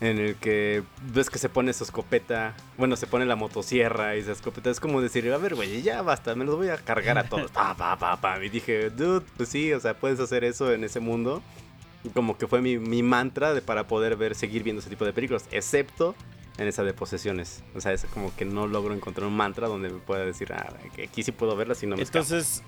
En 0.00 0.18
el 0.18 0.36
que 0.36 0.82
ves 1.12 1.28
que 1.28 1.38
se 1.38 1.48
pone 1.48 1.72
su 1.74 1.84
escopeta, 1.84 2.54
bueno, 2.78 2.96
se 2.96 3.06
pone 3.06 3.26
la 3.26 3.36
motosierra 3.36 4.16
y 4.16 4.20
esa 4.20 4.32
escopeta. 4.32 4.70
Es 4.70 4.80
como 4.80 5.02
decir, 5.02 5.30
a 5.30 5.36
ver, 5.36 5.54
güey, 5.54 5.82
ya 5.82 6.00
basta, 6.02 6.34
me 6.34 6.46
los 6.46 6.56
voy 6.56 6.68
a 6.68 6.78
cargar 6.78 7.18
a 7.18 7.24
todos. 7.28 7.50
Pa, 7.52 7.74
pa, 7.76 7.98
pa, 7.98 8.16
pa. 8.16 8.42
Y 8.42 8.48
dije, 8.48 8.88
dude, 8.90 9.24
pues 9.36 9.50
sí, 9.50 9.72
o 9.72 9.80
sea, 9.80 9.94
puedes 9.94 10.18
hacer 10.18 10.44
eso 10.44 10.72
en 10.72 10.82
ese 10.82 10.98
mundo. 10.98 11.42
Como 12.14 12.38
que 12.38 12.46
fue 12.46 12.62
mi, 12.62 12.78
mi 12.78 13.02
mantra 13.02 13.52
de 13.52 13.60
para 13.60 13.86
poder 13.86 14.16
ver, 14.16 14.34
seguir 14.34 14.62
viendo 14.62 14.80
ese 14.80 14.88
tipo 14.88 15.04
de 15.04 15.12
películas, 15.12 15.46
excepto 15.50 16.14
en 16.58 16.68
esa 16.68 16.82
de 16.82 16.92
posesiones. 16.92 17.62
O 17.74 17.80
sea, 17.80 17.92
es 17.92 18.04
como 18.06 18.34
que 18.34 18.44
no 18.44 18.66
logro 18.66 18.92
encontrar 18.92 19.26
un 19.26 19.36
mantra 19.36 19.68
donde 19.68 19.88
me 19.88 19.98
pueda 19.98 20.24
decir, 20.24 20.52
ah, 20.52 20.74
aquí 21.02 21.22
sí 21.22 21.32
puedo 21.32 21.56
verlas 21.56 21.82
y 21.82 21.86
no 21.86 21.96
me 21.96 22.02
escapo". 22.02 22.24
Entonces, 22.24 22.62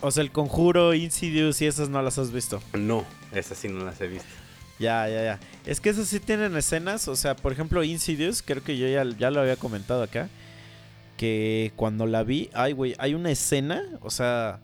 o 0.00 0.10
sea, 0.10 0.22
el 0.22 0.32
conjuro, 0.32 0.94
Insidious 0.94 1.62
y 1.62 1.66
esas 1.66 1.88
no 1.88 2.02
las 2.02 2.18
has 2.18 2.32
visto. 2.32 2.60
No, 2.74 3.04
esas 3.32 3.56
sí 3.56 3.68
no 3.68 3.84
las 3.84 4.00
he 4.00 4.08
visto. 4.08 4.28
Ya, 4.80 5.08
ya, 5.08 5.22
ya. 5.22 5.40
Es 5.64 5.80
que 5.80 5.90
esas 5.90 6.08
sí 6.08 6.18
tienen 6.18 6.56
escenas. 6.56 7.06
O 7.06 7.14
sea, 7.14 7.36
por 7.36 7.52
ejemplo, 7.52 7.84
Insidious, 7.84 8.42
creo 8.42 8.64
que 8.64 8.76
yo 8.76 8.88
ya, 8.88 9.04
ya 9.16 9.30
lo 9.30 9.40
había 9.40 9.56
comentado 9.56 10.02
acá. 10.02 10.28
Que 11.16 11.72
cuando 11.76 12.06
la 12.06 12.24
vi, 12.24 12.50
ay, 12.52 12.72
güey, 12.72 12.96
hay 12.98 13.14
una 13.14 13.30
escena. 13.30 13.84
O 14.00 14.10
sea, 14.10 14.60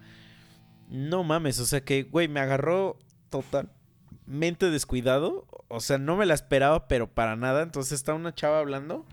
no 0.88 1.22
mames. 1.22 1.60
O 1.60 1.66
sea, 1.66 1.82
que, 1.82 2.02
güey, 2.02 2.26
me 2.26 2.40
agarró 2.40 2.98
totalmente 3.30 4.70
descuidado. 4.70 5.46
O 5.68 5.80
sea, 5.80 5.98
no 5.98 6.16
me 6.16 6.26
la 6.26 6.34
esperaba, 6.34 6.88
pero 6.88 7.06
para 7.08 7.36
nada. 7.36 7.62
Entonces 7.62 7.92
está 7.92 8.14
una 8.14 8.34
chava 8.34 8.58
hablando. 8.58 9.04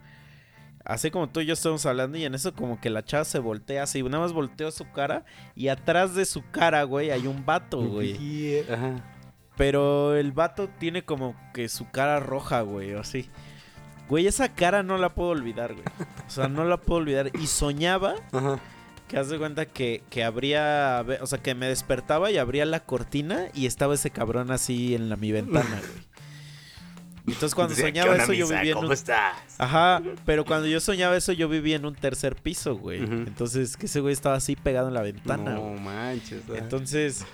Así 0.83 1.09
como 1.09 1.29
tú 1.29 1.39
y 1.41 1.45
yo 1.45 1.53
estamos 1.53 1.85
hablando. 1.85 2.17
Y 2.17 2.25
en 2.25 2.35
eso, 2.35 2.53
como 2.53 2.79
que 2.79 2.89
la 2.89 3.03
chava 3.03 3.25
se 3.25 3.39
voltea 3.39 3.83
así. 3.83 4.01
Nada 4.03 4.19
más 4.19 4.33
volteó 4.33 4.71
su 4.71 4.89
cara. 4.91 5.25
Y 5.55 5.67
atrás 5.67 6.15
de 6.15 6.25
su 6.25 6.43
cara, 6.51 6.83
güey, 6.83 7.11
hay 7.11 7.27
un 7.27 7.45
vato, 7.45 7.79
güey. 7.81 8.59
Ajá. 8.69 9.03
Pero 9.57 10.15
el 10.15 10.31
vato 10.31 10.69
tiene 10.79 11.03
como 11.03 11.35
que 11.53 11.69
su 11.69 11.89
cara 11.89 12.19
roja, 12.19 12.61
güey, 12.61 12.93
o 12.93 12.99
así. 12.99 13.29
Güey, 14.09 14.27
esa 14.27 14.53
cara 14.53 14.83
no 14.83 14.97
la 14.97 15.15
puedo 15.15 15.29
olvidar, 15.29 15.73
güey. 15.73 15.85
O 16.27 16.29
sea, 16.29 16.47
no 16.47 16.65
la 16.65 16.77
puedo 16.77 16.99
olvidar. 16.99 17.31
Y 17.39 17.47
soñaba 17.47 18.15
Ajá. 18.31 18.59
que 19.07 19.17
haz 19.17 19.29
de 19.29 19.37
cuenta 19.37 19.65
que, 19.65 20.03
que 20.09 20.23
abría, 20.23 21.03
o 21.21 21.25
sea, 21.25 21.39
que 21.41 21.55
me 21.55 21.67
despertaba 21.67 22.29
y 22.31 22.37
abría 22.37 22.65
la 22.65 22.81
cortina 22.81 23.47
y 23.53 23.65
estaba 23.65 23.95
ese 23.95 24.11
cabrón 24.11 24.51
así 24.51 24.93
en 24.93 25.09
la, 25.09 25.15
mi 25.15 25.31
ventana, 25.31 25.63
güey. 25.79 26.14
Entonces 27.27 27.55
cuando 27.55 27.73
Decía, 27.73 27.91
"¿Qué 27.91 27.99
soñaba 28.01 28.15
eso 28.23 28.33
yo 28.33 28.47
vivía 28.47 28.61
en 28.71 28.73
¿Cómo 28.73 28.87
un... 28.87 28.93
estás? 28.93 29.35
Ajá, 29.57 30.01
pero 30.25 30.45
cuando 30.45 30.67
yo 30.67 30.79
soñaba 30.79 31.17
eso 31.17 31.31
yo 31.31 31.49
vivía 31.49 31.75
en 31.75 31.85
un 31.85 31.95
tercer 31.95 32.35
piso, 32.35 32.75
güey. 32.75 32.99
Entonces 33.01 33.77
que 33.77 33.87
ese 33.87 33.99
güey 33.99 34.13
estaba 34.13 34.35
así 34.35 34.55
pegado 34.55 34.87
en 34.89 34.93
la 34.93 35.01
ventana, 35.01 35.55
güey. 35.57 35.73
No 35.73 35.81
manches. 35.81 36.43
ah. 36.49 36.53
Entonces, 36.57 37.25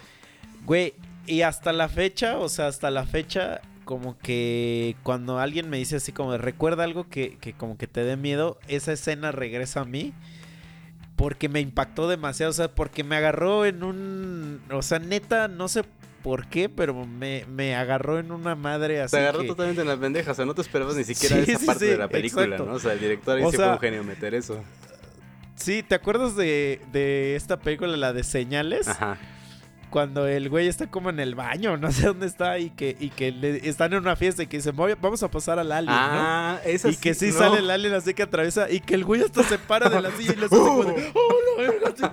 güey, 0.66 0.94
y 1.28 1.42
hasta 1.42 1.74
la 1.74 1.90
fecha, 1.90 2.38
o 2.38 2.48
sea, 2.50 2.68
hasta 2.68 2.90
la 2.90 3.06
fecha, 3.06 3.62
como 3.84 4.18
que 4.18 4.96
cuando 5.04 5.40
alguien 5.40 5.70
me 5.70 5.78
dice 5.78 5.98
así 5.98 6.12
como, 6.14 6.38
recuerda 6.38 6.84
algo 6.86 7.10
que, 7.10 7.38
que 7.40 7.52
como 7.54 7.78
que 7.78 7.88
te 7.88 8.04
dé 8.04 8.16
miedo, 8.16 8.60
esa 8.70 8.94
escena 8.94 9.32
regresa 9.32 9.82
a 9.82 9.86
mí. 9.86 10.14
Porque 11.18 11.50
me 11.50 11.60
impactó 11.60 12.08
demasiado, 12.10 12.50
o 12.50 12.54
sea, 12.54 12.74
porque 12.74 13.04
me 13.04 13.16
agarró 13.16 13.66
en 13.66 13.84
un... 13.84 14.62
O 14.72 14.82
sea, 14.82 14.98
neta, 14.98 15.48
no 15.48 15.68
sé 15.68 15.84
por 16.24 16.48
qué, 16.48 16.70
pero 16.70 16.94
me, 17.06 17.46
me 17.48 17.76
agarró 17.76 18.20
en 18.20 18.32
una 18.32 18.56
madre 18.56 19.02
así. 19.02 19.12
Te 19.16 19.20
agarró 19.22 19.40
que- 19.42 19.48
totalmente 19.48 19.82
en 19.82 19.88
las 19.88 19.98
pendejas, 19.98 20.32
o 20.32 20.36
sea, 20.36 20.46
no 20.46 20.54
te 20.56 20.62
esperabas 20.62 20.96
ni 20.96 21.04
siquiera 21.04 21.36
Sí, 21.44 21.52
esa 21.52 21.60
sí, 21.60 21.66
parte 21.66 21.86
sí, 21.86 21.92
de 21.92 21.98
la 21.98 22.08
película, 22.08 22.44
exacto. 22.44 22.66
¿no? 22.66 22.74
O 22.74 22.80
sea, 22.80 22.94
el 22.94 23.00
director 23.00 23.38
ahí 23.38 23.44
O 23.44 23.52
sí 23.52 23.58
sea- 23.58 23.66
fue 23.68 23.74
un 23.76 23.80
genio 23.80 24.04
meter 24.04 24.34
eso. 24.36 24.64
Sí, 25.56 25.84
¿te 25.84 25.96
acuerdas 25.96 26.36
de, 26.36 26.82
de 26.92 27.36
esta 27.36 27.60
película, 27.60 27.96
la 27.98 28.14
de 28.14 28.24
señales? 28.24 28.88
Ajá. 28.88 29.18
cuando 29.92 30.26
el 30.26 30.48
güey 30.48 30.70
está 30.70 30.88
como 30.90 31.10
en 31.10 31.20
el 31.20 31.36
baño, 31.36 31.76
no 31.82 31.92
sé 31.92 32.06
dónde 32.08 32.26
está, 32.26 32.58
y 32.60 32.70
que, 32.70 32.96
y 32.98 33.10
que 33.10 33.34
le- 33.34 33.68
están 33.68 33.92
en 33.92 34.00
una 34.00 34.16
fiesta 34.16 34.42
y 34.42 34.48
que 34.48 34.56
dicen, 34.56 34.74
"Voy- 34.74 34.96
vamos 35.02 35.22
a 35.22 35.30
pasar 35.30 35.60
al 35.60 35.70
alien, 35.70 35.94
Ah, 35.94 36.60
¿no? 36.64 36.70
esa 36.72 36.88
Y 36.88 36.96
que 36.96 37.14
sí 37.14 37.28
no. 37.28 37.34
sale 37.38 37.60
el 37.60 37.70
alien 37.70 37.94
así 37.94 38.14
que 38.14 38.24
atraviesa 38.24 38.72
y 38.72 38.80
que 38.80 38.96
el 38.96 39.04
güey 39.04 39.22
hasta 39.22 39.44
se 39.44 39.58
para 39.60 39.90
de 39.90 40.02
la 40.02 40.10
silla 40.18 40.32
y 40.32 40.36
le 40.38 40.46
hace 40.46 40.56
como 40.56 40.84
de, 40.86 41.12
"Oh, 41.14 41.34
la 41.58 41.70
verga", 41.70 42.12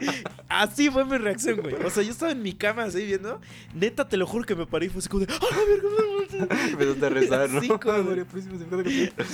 así. 0.63 0.91
Fue 0.91 1.05
mi 1.05 1.17
reacción, 1.19 1.61
güey. 1.61 1.75
O 1.85 1.91
sea, 1.91 2.03
yo 2.03 2.11
estaba 2.11 2.33
en 2.33 2.43
mi 2.43 2.53
cama 2.53 2.85
así 2.85 3.05
viendo. 3.05 3.41
Neta, 3.75 4.09
te 4.09 4.17
lo 4.17 4.27
juro 4.27 4.45
que 4.45 4.55
me 4.55 4.67
paré 4.67 4.87
y 4.87 4.89
fue 4.89 5.01
así 5.01 5.09
como 5.09 5.25
de, 5.25 5.33
¡ah, 5.33 5.57
verga! 5.69 6.49
Empezaste 6.71 7.07
a 7.07 7.09
rezar, 7.09 7.51
¿no? 7.51 7.59
Así 7.59 7.69
comer. 7.69 8.27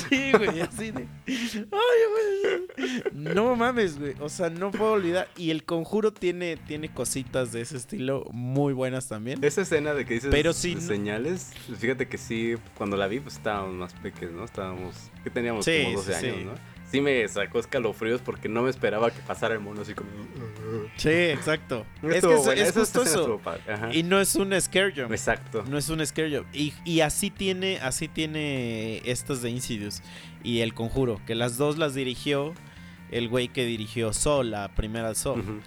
Sí, 0.08 0.32
güey, 0.32 0.60
así 0.60 0.90
de. 0.90 1.06
Ay, 1.26 1.68
güey. 2.10 3.02
No 3.12 3.56
mames, 3.56 3.98
güey. 3.98 4.14
O 4.20 4.28
sea, 4.28 4.50
no 4.50 4.70
puedo 4.70 4.92
olvidar. 4.92 5.28
Y 5.36 5.50
el 5.50 5.64
conjuro 5.64 6.12
tiene, 6.12 6.56
tiene 6.56 6.92
cositas 6.92 7.52
de 7.52 7.60
ese 7.62 7.76
estilo 7.76 8.26
muy 8.32 8.72
buenas 8.72 9.08
también. 9.08 9.42
Esa 9.44 9.62
escena 9.62 9.94
de 9.94 10.04
que 10.04 10.14
dices 10.14 10.30
Pero 10.30 10.50
no- 10.50 10.54
señales, 10.54 11.52
pues 11.66 11.78
fíjate 11.78 12.08
que 12.08 12.18
sí, 12.18 12.54
cuando 12.76 12.96
la 12.96 13.06
vi, 13.08 13.20
pues 13.20 13.34
estábamos 13.36 13.74
más 13.74 13.92
pequeños, 13.94 14.34
¿no? 14.34 14.44
Estábamos, 14.44 14.94
que 15.22 15.30
teníamos 15.30 15.64
Sí, 15.64 15.82
como 15.84 15.98
12 15.98 16.12
sí, 16.20 16.26
años, 16.26 16.36
sí. 16.38 16.44
¿no? 16.44 16.73
Sí 16.94 17.00
me 17.00 17.26
sacó 17.28 17.58
escalofríos 17.58 18.20
porque 18.20 18.48
no 18.48 18.62
me 18.62 18.70
esperaba 18.70 19.10
que 19.10 19.20
pasara 19.20 19.54
el 19.54 19.60
mono 19.60 19.82
así 19.82 19.94
como... 19.94 20.10
Sí, 20.96 21.08
exacto. 21.08 21.84
es 22.02 22.24
que 22.24 22.34
es, 22.34 22.46
esa 22.46 22.80
justo 22.80 23.02
eso. 23.02 23.40
Y 23.92 24.02
no 24.02 24.20
es 24.20 24.34
un 24.36 24.58
scare 24.60 24.92
jump. 24.94 25.10
Exacto. 25.10 25.64
No 25.68 25.76
es 25.76 25.88
un 25.88 26.04
scare 26.06 26.36
jump. 26.36 26.46
Y, 26.54 26.72
y 26.84 27.00
así 27.00 27.30
tiene, 27.30 27.78
así 27.82 28.08
tiene 28.08 29.02
estas 29.04 29.42
de 29.42 29.50
Insidious 29.50 30.02
y 30.42 30.60
El 30.60 30.72
Conjuro, 30.74 31.20
que 31.26 31.34
las 31.34 31.56
dos 31.56 31.78
las 31.78 31.94
dirigió 31.94 32.54
el 33.10 33.28
güey 33.28 33.48
que 33.48 33.64
dirigió 33.64 34.12
Sol, 34.12 34.50
la 34.50 34.68
primera 34.68 35.14
Sol. 35.14 35.40
Ujú. 35.40 35.60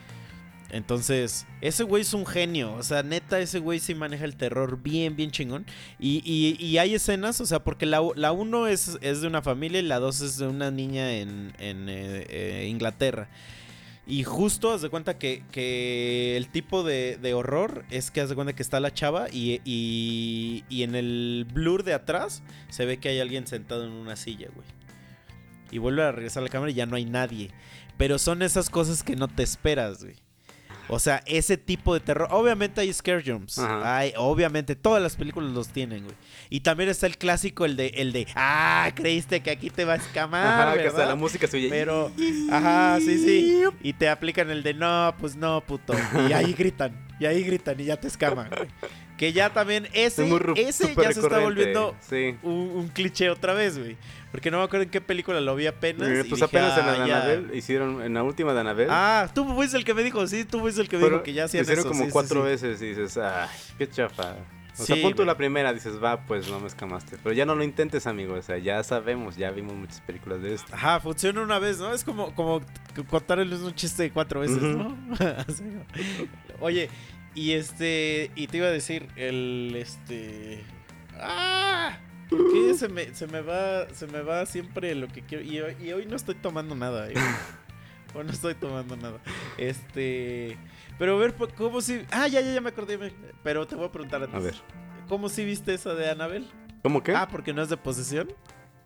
Entonces, 0.69 1.45
ese 1.61 1.83
güey 1.83 2.01
es 2.01 2.13
un 2.13 2.25
genio. 2.25 2.73
O 2.75 2.83
sea, 2.83 3.01
neta, 3.03 3.39
ese 3.39 3.59
güey 3.59 3.79
sí 3.79 3.95
maneja 3.95 4.25
el 4.25 4.35
terror 4.35 4.81
bien, 4.81 5.15
bien 5.15 5.31
chingón. 5.31 5.65
Y, 5.99 6.21
y- 6.25 6.77
hay 6.77 6.95
escenas, 6.95 7.39
o 7.41 7.45
sea, 7.45 7.63
porque 7.63 7.85
la, 7.85 8.01
la 8.15 8.31
uno 8.33 8.67
es, 8.67 8.97
es 9.01 9.21
de 9.21 9.27
una 9.27 9.41
familia 9.41 9.79
y 9.79 9.83
la 9.83 9.99
dos 9.99 10.21
es 10.21 10.37
de 10.37 10.47
una 10.47 10.69
niña 10.71 11.13
en, 11.13 11.53
en, 11.59 11.87
eh, 11.89 12.25
eh, 12.29 12.67
Inglaterra. 12.69 13.29
Y 14.09 14.23
justo 14.23 14.71
haz 14.71 14.81
de 14.81 14.89
cuenta 14.89 15.17
que, 15.17 15.43
que 15.51 16.37
el 16.37 16.47
tipo 16.47 16.83
de, 16.83 17.17
de 17.21 17.33
horror 17.33 17.83
es 17.89 18.09
que 18.09 18.21
haz 18.21 18.29
de 18.29 18.35
cuenta 18.35 18.53
que 18.53 18.63
está 18.63 18.79
la 18.79 18.93
chava 18.93 19.27
y, 19.29 19.59
y, 19.65 20.63
y 20.69 20.83
en 20.83 20.95
el 20.95 21.45
blur 21.53 21.83
de 21.83 21.93
atrás 21.93 22.41
se 22.69 22.85
ve 22.85 22.97
que 22.99 23.09
hay 23.09 23.19
alguien 23.19 23.47
sentado 23.47 23.83
en 23.85 23.91
una 23.91 24.15
silla, 24.15 24.47
güey. 24.55 24.65
y 25.71 25.77
vuelve 25.79 26.03
a 26.03 26.11
regresar 26.13 26.41
a 26.41 26.45
la 26.45 26.49
cámara 26.49 26.71
y 26.71 26.75
ya 26.75 26.85
no 26.85 26.95
hay 26.95 27.03
nadie. 27.05 27.51
Pero 27.97 28.17
son 28.19 28.43
esas 28.43 28.69
cosas 28.69 29.03
que 29.03 29.15
no 29.17 29.27
te 29.27 29.43
esperas, 29.43 30.03
güey. 30.03 30.15
O 30.89 30.99
sea, 30.99 31.21
ese 31.25 31.57
tipo 31.57 31.93
de 31.93 31.99
terror. 31.99 32.27
Obviamente 32.31 32.81
hay 32.81 32.93
scare 32.93 33.23
jumps. 33.25 33.59
Ajá. 33.59 33.97
Hay, 33.97 34.13
obviamente, 34.17 34.75
todas 34.75 35.01
las 35.01 35.15
películas 35.15 35.51
los 35.51 35.69
tienen, 35.69 36.03
güey. 36.03 36.15
Y 36.49 36.61
también 36.61 36.89
está 36.89 37.07
el 37.07 37.17
clásico, 37.17 37.65
el 37.65 37.75
de, 37.75 37.87
el 37.95 38.13
de, 38.13 38.27
ah, 38.35 38.89
creíste 38.95 39.41
que 39.41 39.51
aquí 39.51 39.69
te 39.69 39.85
va 39.85 39.93
a 39.93 39.97
escamar, 39.97 40.69
Ajá, 40.69 40.77
que 40.77 40.87
hasta 40.87 41.05
la 41.05 41.15
música 41.15 41.47
suya. 41.47 41.67
Pero, 41.69 42.11
ajá, 42.51 42.99
sí, 42.99 43.17
sí. 43.17 43.63
Y 43.83 43.93
te 43.93 44.09
aplican 44.09 44.49
el 44.49 44.63
de 44.63 44.73
no, 44.73 45.13
pues 45.19 45.35
no, 45.35 45.61
puto. 45.61 45.93
Y 46.29 46.33
ahí 46.33 46.53
gritan, 46.53 47.06
y 47.19 47.25
ahí 47.25 47.43
gritan 47.43 47.79
y 47.79 47.85
ya 47.85 47.97
te 47.97 48.07
escaman, 48.07 48.49
güey. 48.49 48.69
Que 49.17 49.33
ya 49.33 49.49
también 49.51 49.87
ese, 49.93 50.27
Es 50.55 50.79
ese 50.81 50.93
ya 50.95 51.11
se 51.11 51.21
está 51.21 51.39
volviendo 51.39 51.95
Sí. 52.07 52.35
un, 52.43 52.53
un 52.75 52.87
cliché 52.89 53.31
otra 53.31 53.53
vez, 53.55 53.77
güey. 53.79 53.97
Porque 54.31 54.51
no 54.51 54.59
me 54.59 54.63
acuerdo 54.65 54.83
en 54.83 54.89
qué 54.91 55.01
película 55.01 55.41
lo 55.41 55.55
vi 55.55 55.65
apenas. 55.65 56.07
Eh, 56.07 56.21
y 56.25 56.29
pues 56.29 56.39
dije, 56.41 56.43
apenas 56.45 56.77
en 56.77 56.85
la 56.85 56.91
"Ah, 56.91 56.99
de 56.99 57.07
ya". 57.07 57.15
Anabel 57.21 57.51
hicieron, 57.55 58.03
en 58.03 58.13
la 58.13 58.21
última 58.21 58.53
de 58.53 58.59
Anabel. 58.59 58.87
Ah, 58.91 59.27
tú 59.33 59.45
fuiste 59.55 59.75
el 59.77 59.85
que 59.85 59.95
me 59.95 60.03
dijo, 60.03 60.27
sí, 60.27 60.45
tú 60.45 60.59
fuiste 60.59 60.81
el 60.81 60.87
que 60.87 60.97
me 60.97 61.05
dijo 61.05 61.23
que 61.23 61.33
ya 61.33 61.45
hacían 61.45 61.63
hicieron 61.63 61.81
eso. 61.85 61.89
como 61.91 62.05
sí, 62.05 62.11
cuatro 62.11 62.41
sí. 62.43 62.47
veces 62.47 62.81
y 62.81 62.89
dices, 62.89 63.17
ay, 63.17 63.47
qué 63.79 63.89
chafa. 63.89 64.35
O 64.79 64.85
Sí, 64.85 64.93
sea, 64.93 65.01
pon 65.01 65.15
tú 65.15 65.25
la 65.25 65.35
primera, 65.35 65.73
dices, 65.73 66.01
va, 66.03 66.21
pues 66.25 66.49
no 66.49 66.59
me 66.59 66.67
escamaste. 66.67 67.17
Pero 67.23 67.33
ya 67.33 67.45
no 67.45 67.55
lo 67.55 67.63
intentes, 67.63 68.05
amigo. 68.05 68.35
O 68.35 68.41
sea, 68.41 68.57
ya 68.59 68.83
sabemos, 68.83 69.35
ya 69.35 69.49
vimos 69.51 69.73
muchas 69.75 70.01
películas 70.01 70.41
de 70.41 70.53
esto. 70.53 70.73
Ajá, 70.75 70.99
funciona 70.99 71.41
una 71.41 71.57
vez, 71.57 71.79
¿no? 71.79 71.91
Es 71.93 72.03
como, 72.03 72.35
como 72.35 72.61
c- 72.95 73.03
contar 73.05 73.39
el 73.39 73.49
mismo 73.49 73.71
chiste 73.71 74.11
cuatro 74.11 74.41
veces. 74.41 74.61
¿no? 74.61 74.95
Así, 75.47 75.63
¿no? 75.63 75.83
Oye, 76.59 76.89
y 77.33 77.53
este, 77.53 78.29
y 78.35 78.47
te 78.47 78.57
iba 78.57 78.67
a 78.67 78.71
decir, 78.71 79.07
el, 79.15 79.73
este... 79.75 80.63
¡Ah! 81.19 81.97
¿Por 82.29 82.51
qué 82.51 82.73
se 82.75 82.87
me, 82.89 83.13
se 83.15 83.25
me 83.27 83.41
va, 83.41 83.87
se 83.93 84.05
me 84.05 84.21
va 84.21 84.45
siempre 84.45 84.93
lo 84.95 85.07
que 85.07 85.21
quiero? 85.21 85.43
Y, 85.43 85.59
hoy- 85.59 85.75
y 85.81 85.91
hoy 85.93 86.05
no 86.05 86.15
estoy 86.15 86.35
tomando 86.35 86.75
nada, 86.75 87.09
¿eh? 87.09 87.13
Hoy 88.13 88.23
no 88.25 88.31
estoy 88.31 88.55
tomando 88.55 88.95
nada. 88.95 89.19
Este... 89.57 90.57
Pero 90.99 91.15
a 91.15 91.19
ver, 91.19 91.33
pues, 91.35 91.53
¿cómo 91.53 91.81
si...? 91.81 92.05
Ah, 92.11 92.27
ya, 92.27 92.41
ya, 92.41 92.53
ya 92.53 92.61
me 92.61 92.69
acordé. 92.69 92.97
me- 92.97 93.11
Pero 93.43 93.67
te 93.67 93.75
voy 93.75 93.85
a 93.85 93.91
preguntar 93.91 94.21
antes. 94.23 94.35
A 94.35 94.39
ver. 94.39 94.55
¿Cómo 95.07 95.29
si 95.29 95.45
viste 95.45 95.73
esa 95.73 95.93
de 95.93 96.09
Annabelle? 96.09 96.47
¿Cómo 96.83 97.03
qué? 97.03 97.15
Ah, 97.15 97.27
porque 97.31 97.53
no 97.53 97.61
es 97.61 97.69
de 97.69 97.77
posesión. 97.77 98.29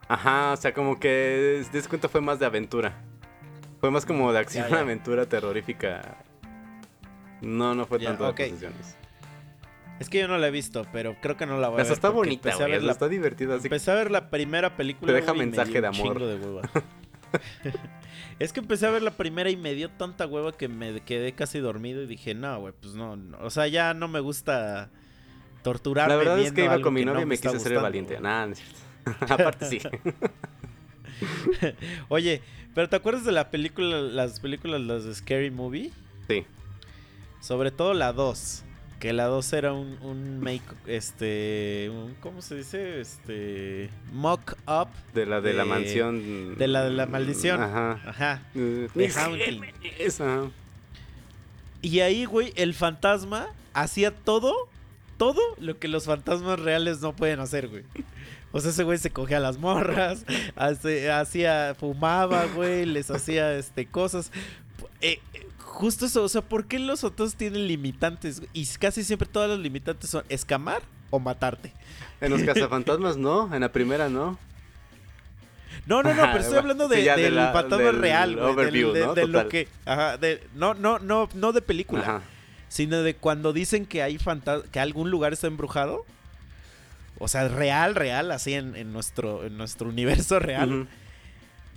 Ajá, 0.08 0.52
o 0.54 0.58
sea, 0.58 0.74
como 0.74 1.00
que 1.00 1.64
te 1.72 1.78
das 1.78 1.88
cuenta 1.88 2.10
fue 2.10 2.20
más 2.22 2.38
de 2.40 2.46
aventura. 2.46 2.94
Fue 3.80 3.90
más 3.92 4.06
como 4.06 4.32
de 4.34 4.40
acción, 4.40 4.66
Ya, 4.70 4.76
ya. 4.76 4.82
aventura 4.82 5.26
terrorífica. 5.26 6.18
No, 7.42 7.74
no 7.74 7.86
fue 7.86 8.00
Ya, 8.00 8.10
tanto 8.10 8.26
de 8.26 8.34
posesiones. 8.34 8.98
Es 10.00 10.10
que 10.10 10.20
yo 10.20 10.28
no 10.28 10.38
la 10.38 10.48
he 10.48 10.52
visto, 10.52 10.86
pero 10.92 11.16
creo 11.22 11.38
que 11.38 11.46
no 11.46 11.58
la 11.60 11.70
voy 11.70 11.80
a 11.80 11.82
Esa 11.84 11.90
ver. 11.92 11.98
está 11.98 12.10
bonita, 12.10 12.56
güey. 12.56 12.82
la- 12.82 12.92
Está 12.92 13.08
divertida. 13.08 13.56
Así 13.56 13.68
Empecé 13.68 13.92
a 13.92 13.96
ver 13.96 14.12
la 14.12 14.30
primera 14.30 14.76
película. 14.76 15.08
Te 15.14 15.14
deja 15.22 15.32
güey, 15.32 15.38
y 15.38 15.40
me 15.40 15.46
mensaje 15.48 15.72
dio 15.72 15.82
de 15.82 15.88
amor. 15.88 16.18
chingo 16.18 16.28
de 16.28 16.36
hueva. 16.38 16.62
es 18.40 18.54
que 18.54 18.60
empecé 18.60 18.88
a 18.88 18.92
ver 18.92 19.02
la 19.02 19.12
primera 19.12 19.50
y 19.50 19.58
me 19.58 19.74
dio 19.74 19.90
tanta 19.90 20.26
hueva 20.28 20.52
que 20.52 20.68
me 20.68 21.02
quedé 21.02 21.34
casi 21.34 21.60
dormido 21.60 22.02
y 22.02 22.08
dije, 22.08 22.34
no, 22.34 22.60
güey, 22.60 22.74
pues 22.80 22.96
no, 22.96 23.16
no. 23.16 23.38
O 23.40 23.50
sea, 23.50 23.68
ya 23.68 23.94
no 23.94 24.08
me 24.08 24.20
gusta 24.20 24.90
torturarme. 25.64 26.14
La 26.14 26.18
verdad 26.18 26.40
es 26.40 26.52
que 26.52 26.66
iba 26.66 26.82
con 26.82 26.94
mi 26.94 27.06
no 27.06 27.14
novia 27.14 27.24
y 27.24 27.28
me 27.28 27.38
quise 27.38 27.56
hacer 27.56 27.74
el 27.74 27.80
valiente. 27.82 28.20
Nah, 28.20 28.48
no 28.48 28.54
es 28.54 28.60
cierto. 28.60 28.80
Aparte 29.34 29.66
sí. 29.68 29.80
Oye, 32.10 32.42
pero 32.74 32.90
¿te 32.90 32.96
acuerdas 32.96 33.26
de 33.26 33.32
la 33.32 33.50
película, 33.50 33.98
las 34.02 34.40
películas, 34.40 34.82
las 34.82 35.04
de 35.06 35.14
Scary 35.14 35.52
Movie? 35.52 35.92
Sí. 36.28 36.46
Sobre 37.40 37.72
todo 37.72 37.94
la 37.94 38.14
2. 38.14 38.64
Que 39.02 39.12
la 39.14 39.26
2 39.26 39.54
era 39.54 39.74
un, 39.74 39.98
un 40.04 40.40
make, 40.42 40.62
este, 40.86 41.90
un- 41.92 42.14
¿cómo 42.22 42.42
se 42.44 42.56
dice? 42.56 43.02
Este, 43.02 43.90
mock 44.14 44.54
up 44.68 44.90
De 45.14 45.26
la 45.26 45.42
de, 45.42 45.54
la 45.54 45.66
mansión. 45.66 46.56
de 46.56 46.68
la 46.68 46.84
de 46.84 46.92
la 46.92 47.08
maldición. 47.08 47.62
Ajá. 47.62 48.00
Ajá. 48.06 48.44
De 48.54 49.12
Haunting. 49.16 49.64
ajá. 50.20 50.52
Y 51.82 52.00
ahí, 52.02 52.26
güey, 52.26 52.54
el 52.56 52.76
fantasma 52.76 53.48
hacía 53.74 54.12
todo, 54.14 54.54
todo 55.18 55.42
lo 55.58 55.80
que 55.80 55.88
los 55.88 56.06
fantasmas 56.06 56.60
reales 56.60 57.02
no 57.02 57.14
pueden 57.16 57.40
hacer, 57.40 57.70
güey. 57.70 57.84
O 58.52 58.60
sea, 58.60 58.70
ese 58.70 58.84
güey 58.84 59.00
se 59.00 59.10
cogía 59.10 59.40
las 59.40 59.58
morras, 59.58 60.26
hacía, 60.56 61.76
fumaba, 61.80 62.46
güey, 62.54 62.86
les 62.86 63.10
hacía, 63.10 63.58
este, 63.58 63.88
cosas. 63.88 64.32
Eh, 65.02 65.20
justo 65.72 66.06
eso, 66.06 66.24
o 66.24 66.30
sea, 66.30 66.42
¿por 66.42 66.66
qué 66.66 66.80
los 66.80 67.04
otros 67.04 67.36
tienen 67.36 67.68
limitantes? 67.68 68.42
Y 68.54 68.66
casi 68.80 69.04
siempre 69.04 69.28
todas 69.28 69.50
las 69.50 69.60
limitantes 69.60 70.10
son 70.10 70.24
escamar 70.30 70.82
o 71.10 71.20
matarte. 71.20 71.74
En 72.20 72.32
los 72.32 72.42
cazafantasmas 72.46 73.18
no, 73.18 73.54
en 73.54 73.62
la 73.62 73.72
primera 73.72 74.10
no. 74.10 74.38
No, 75.86 76.04
no, 76.04 76.14
no, 76.14 76.22
pero 76.24 76.38
estoy 76.40 76.58
hablando 76.58 76.88
Sí, 76.90 76.96
de, 77.02 77.02
de 77.16 77.22
del 77.24 77.36
la- 77.36 77.54
fantasma 77.54 77.86
del 77.86 78.00
real, 78.00 78.36
güey. 78.36 78.56
del- 78.56 78.94
de, 78.94 79.06
¿no? 79.06 79.14
de 79.16 79.28
lo 79.28 79.48
que. 79.50 79.68
Ajá, 79.86 80.18
de, 80.18 80.44
no, 80.54 80.74
no, 80.74 81.00
no, 81.00 81.30
no 81.34 81.52
de 81.54 81.62
película. 81.62 82.02
Ajá. 82.02 82.22
sino 82.70 83.02
de 83.02 83.16
cuando 83.16 83.52
dicen 83.54 83.86
que 83.86 84.04
hay 84.04 84.18
que 84.72 84.80
algún 84.80 85.10
lugar 85.12 85.34
está 85.34 85.48
embrujado. 85.48 86.06
O 87.18 87.28
sea, 87.28 87.48
real, 87.48 87.96
real, 87.96 88.32
así 88.32 88.54
en, 88.54 88.76
en 88.76 88.92
nuestro, 88.94 89.44
en 89.46 89.58
nuestro 89.58 89.88
universo 89.90 90.40
real. 90.40 90.88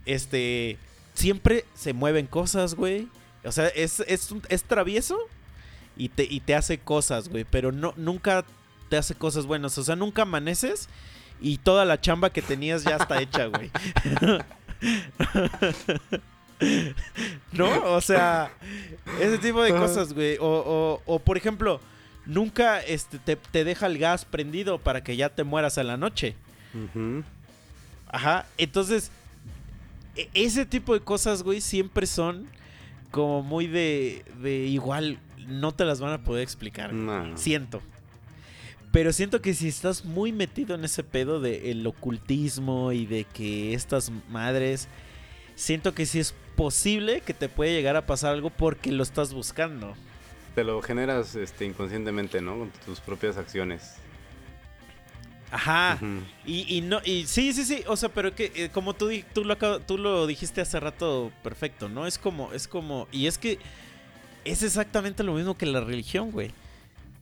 Este. 0.07 0.79
Siempre 1.15 1.65
se 1.75 1.93
mueven 1.93 2.27
cosas, 2.27 2.75
güey. 2.75 3.09
O 3.45 3.53
sea, 3.53 3.69
es, 3.69 4.01
es, 4.01 4.31
un- 4.31 4.43
es 4.49 4.63
travieso 4.65 5.19
y 5.97 6.09
te, 6.09 6.25
y 6.25 6.41
te 6.41 6.55
hace 6.55 6.79
cosas, 6.79 7.29
güey. 7.29 7.45
Pero 7.45 7.73
no, 7.73 7.93
nunca 7.97 8.45
te 8.89 8.97
hace 8.97 9.15
cosas 9.15 9.47
buenas. 9.47 9.77
O 9.79 9.85
sea, 9.85 9.97
nunca 9.97 10.23
amaneces 10.23 10.89
y 11.41 11.59
toda 11.59 11.85
la 11.85 12.01
chamba 12.01 12.31
que 12.31 12.43
tenías 12.43 12.85
ya 12.85 12.97
está 12.97 13.21
hecha, 13.21 13.47
güey. 13.47 13.71
¿No? 17.53 17.95
O 17.95 18.01
sea, 18.01 18.51
ese 19.21 19.39
tipo 19.39 19.63
de 19.63 19.71
cosas, 19.71 20.13
güey. 20.13 20.37
O, 20.39 20.47
o, 20.47 21.03
o, 21.07 21.19
por 21.19 21.37
ejemplo, 21.37 21.81
nunca 22.27 22.81
este, 22.81 23.19
te, 23.19 23.37
te 23.37 23.65
deja 23.65 23.87
el 23.87 23.99
gas 23.99 24.25
prendido 24.25 24.79
para 24.79 25.03
que 25.05 25.17
ya 25.17 25.29
te 25.29 25.45
mueras 25.45 25.79
a 25.79 25.83
la 25.85 25.97
noche. 25.97 26.35
Ajá. 28.09 28.47
Entonces, 28.57 29.11
e- 30.17 30.31
ese 30.35 30.65
tipo 30.67 30.95
de 30.95 31.01
cosas, 31.01 31.43
güey, 31.43 31.61
siempre 31.61 32.07
son 32.07 32.47
como 33.15 33.45
muy 33.45 33.69
de, 33.69 34.25
de 34.43 34.67
igual, 34.67 35.21
no 35.47 35.71
te 35.71 35.85
las 35.85 36.01
van 36.01 36.13
a 36.13 36.25
poder 36.25 36.43
explicar. 36.43 36.93
No. 36.93 37.39
Siento. 37.39 37.81
Pero 38.91 39.13
siento 39.13 39.41
que 39.41 39.55
si 39.55 39.69
estás 39.69 40.05
muy 40.05 40.33
metido 40.33 40.75
en 40.75 40.85
ese 40.85 41.05
pedo 41.05 41.39
del 41.39 41.87
ocultismo 41.87 42.91
y 42.91 43.07
de 43.07 43.23
que 43.23 43.73
estas 43.73 44.11
madres, 44.29 44.89
siento 45.55 45.95
que 45.95 46.07
sí 46.07 46.19
es 46.19 46.35
posible 46.57 47.21
que 47.21 47.35
te 47.35 47.49
puede 47.49 47.73
llegar 47.73 47.95
a 47.95 48.05
pasar 48.05 48.33
algo 48.33 48.51
porque 48.51 48.91
lo 48.91 49.05
estás 49.05 49.33
buscando. 49.33 49.95
Te 50.57 50.65
lo 50.65 50.83
generas 50.83 51.37
este, 51.37 51.67
inconscientemente, 51.67 52.41
¿no? 52.41 52.59
Con 52.59 52.73
tus 52.85 52.99
propias 52.99 53.37
acciones. 53.37 53.95
Ajá. 55.51 55.99
Y, 56.45 56.77
y 56.77 56.81
no, 56.81 57.01
y 57.05 57.27
sí, 57.27 57.53
sí, 57.53 57.65
sí, 57.65 57.85
o 57.87 57.97
sea, 57.97 58.09
pero 58.09 58.35
que 58.35 58.53
eh, 58.55 58.71
como 58.73 58.95
tú, 58.95 59.11
tú, 59.33 59.45
lo, 59.45 59.57
tú 59.81 59.99
lo 59.99 60.27
dijiste 60.27 60.61
hace 60.61 60.81
rato 60.81 61.31
perfecto, 61.43 61.89
¿no? 61.89 62.07
Es 62.07 62.19
como, 62.19 62.53
es 62.53 62.67
como, 62.67 63.07
y 63.13 63.27
es 63.27 63.39
que 63.39 63.59
es 64.45 64.63
exactamente 64.63 65.23
lo 65.23 65.35
mismo 65.35 65.57
que 65.57 65.67
la 65.67 65.81
religión, 65.81 66.31
güey. 66.31 66.51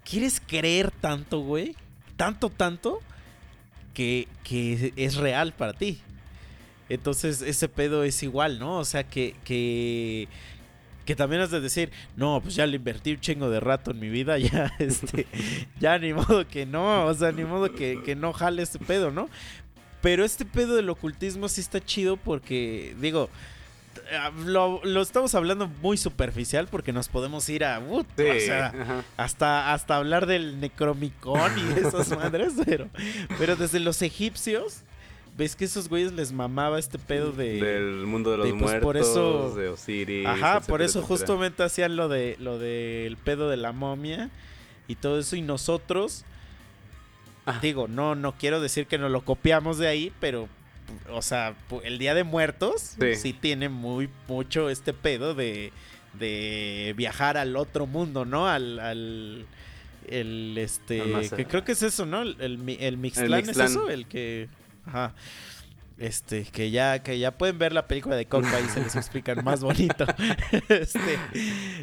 ¿Quieres 0.05 0.41
creer 0.45 0.91
tanto, 0.91 1.41
güey? 1.41 1.77
Tanto, 2.17 2.51
tanto, 2.51 3.01
que, 3.95 4.29
que 4.45 4.93
es 4.97 5.17
real 5.17 5.53
para 5.53 5.75
ti. 5.75 6.01
Entonces, 6.89 7.41
ese 7.43 7.69
pedo 7.69 8.05
es 8.05 8.23
igual, 8.23 8.59
¿no? 8.59 8.79
O 8.79 8.85
sea, 8.85 9.05
que, 9.05 9.35
que, 9.45 10.29
que 11.05 11.17
también 11.17 11.43
has 11.43 11.51
de 11.51 11.61
decir, 11.61 11.91
no, 12.17 12.41
pues 12.43 12.55
ya 12.55 12.67
le 12.67 12.77
invertí 12.77 13.13
un 13.13 13.21
chingo 13.21 13.51
de 13.51 13.61
rato 13.61 13.91
en 13.91 13.99
mi 14.01 14.09
vida, 14.09 14.39
ya, 14.39 14.73
este, 14.79 15.27
ya 15.81 15.99
ni 15.99 16.13
modo 16.13 16.47
que 16.47 16.67
no, 16.67 17.07
o 17.07 17.15
sea, 17.15 17.33
ni 17.33 17.45
modo 17.45 17.73
que, 17.73 18.01
que 18.05 18.15
no 18.15 18.33
jale 18.33 18.63
este 18.63 18.79
pedo, 18.79 19.11
¿no? 19.11 19.29
Pero 20.01 20.25
este 20.25 20.45
pedo 20.45 20.75
del 20.75 20.91
ocultismo 20.91 21.49
sí 21.49 21.61
está 21.61 21.79
chido 21.85 22.17
porque, 22.17 22.97
digo, 23.01 23.31
eh, 24.11 24.31
lo, 24.47 24.81
lo 24.85 25.01
estamos 25.03 25.35
hablando 25.35 25.69
muy 25.69 25.97
superficial 25.97 26.67
porque 26.67 26.93
nos 26.93 27.09
podemos 27.09 27.49
ir 27.49 27.65
a... 27.65 27.79
uh, 27.79 28.05
Sí, 28.17 28.25
o 28.25 28.41
sea, 28.41 28.67
ajá. 28.69 29.05
hasta, 29.17 29.73
hasta 29.73 29.97
hablar 29.97 30.27
del 30.27 30.59
Necromicón 30.61 31.53
y 31.59 31.79
esas 31.79 32.09
madres, 32.17 32.55
pero, 32.65 32.89
pero 33.39 33.55
desde 33.55 33.79
los 33.81 34.03
egipcios, 34.03 34.81
ves 35.37 35.57
que 35.57 35.65
esos 35.65 35.89
güeyes 35.89 36.13
les 36.13 36.33
mamaba 36.33 36.79
este 36.79 36.99
pedo 36.99 37.33
de... 37.33 37.55
Del 37.61 38.07
mundo 38.07 38.31
de 38.33 38.37
los 38.39 38.47
de, 38.47 38.53
pues, 38.53 38.63
muertos, 38.63 38.83
por 38.83 38.97
eso- 38.97 39.55
de 39.55 39.69
Osiris. 39.69 40.27
Ajá, 40.27 40.61
por 40.61 40.83
eso 40.83 40.99
etcétera. 41.01 41.07
justamente 41.19 41.63
hacían 41.63 41.97
lo 41.97 42.09
de 42.09 42.37
lo 42.39 42.59
del 42.59 43.17
pedo 43.17 43.49
de 43.49 43.57
la 43.57 43.73
momia 43.73 44.31
y 44.89 44.97
todo 44.97 45.19
eso 45.19 45.37
y 45.37 45.43
nosotros 45.43 46.25
Ah. 47.45 47.59
digo, 47.61 47.89
no 47.89 48.15
no 48.15 48.33
quiero 48.39 48.61
decir 48.61 48.87
que 48.87 48.99
nos 48.99 49.11
lo 49.11 49.23
copiamos 49.25 49.77
de 49.79 49.89
ahí, 49.89 50.13
pero 50.21 50.49
o 51.11 51.23
sea, 51.23 51.55
el 51.83 51.99
Día 51.99 52.15
de 52.15 52.23
Muertos 52.25 52.95
sí, 53.01 53.15
Sí. 53.17 53.33
tiene 53.33 53.69
muy 53.69 54.09
mucho 54.29 54.69
este 54.71 54.93
pedo 54.93 55.35
de 55.35 55.73
de 56.19 56.93
viajar 56.97 57.37
al 57.39 57.57
otro 57.57 57.87
mundo, 57.87 58.25
¿no? 58.25 58.47
Al 58.47 58.79
al 58.79 59.47
el 60.09 60.57
este 60.59 61.03
que 61.35 61.47
creo 61.47 61.65
que 61.65 61.73
es 61.73 61.83
eso, 61.83 62.05
¿no? 62.07 62.23
El 62.23 62.37
el, 62.41 62.59
mi- 62.59 62.77
el 62.79 62.97
Mixtlán 62.99 63.49
es 63.49 63.57
eso, 63.57 63.89
el 63.89 64.07
que 64.07 64.49
ajá. 64.87 65.15
Este, 65.99 66.45
que 66.45 66.71
ya, 66.71 67.03
que 67.03 67.19
ya 67.19 67.39
pueden 67.39 67.59
ver 67.59 67.73
la 67.73 67.87
película 67.87 68.17
de 68.17 68.27
Coca 68.27 68.61
y 68.61 68.69
se 68.69 68.81
les 68.81 68.97
explican 68.97 69.45
más 69.45 69.63
bonito. 69.63 70.05
este, 70.69 71.19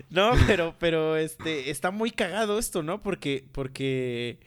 no, 0.10 0.32
pero, 0.46 0.76
pero, 0.78 1.16
este, 1.16 1.70
está 1.70 1.92
muy 1.92 2.12
cagado 2.12 2.60
esto, 2.60 2.84
¿no? 2.84 3.02
Porque, 3.02 3.46
porque, 3.52 4.40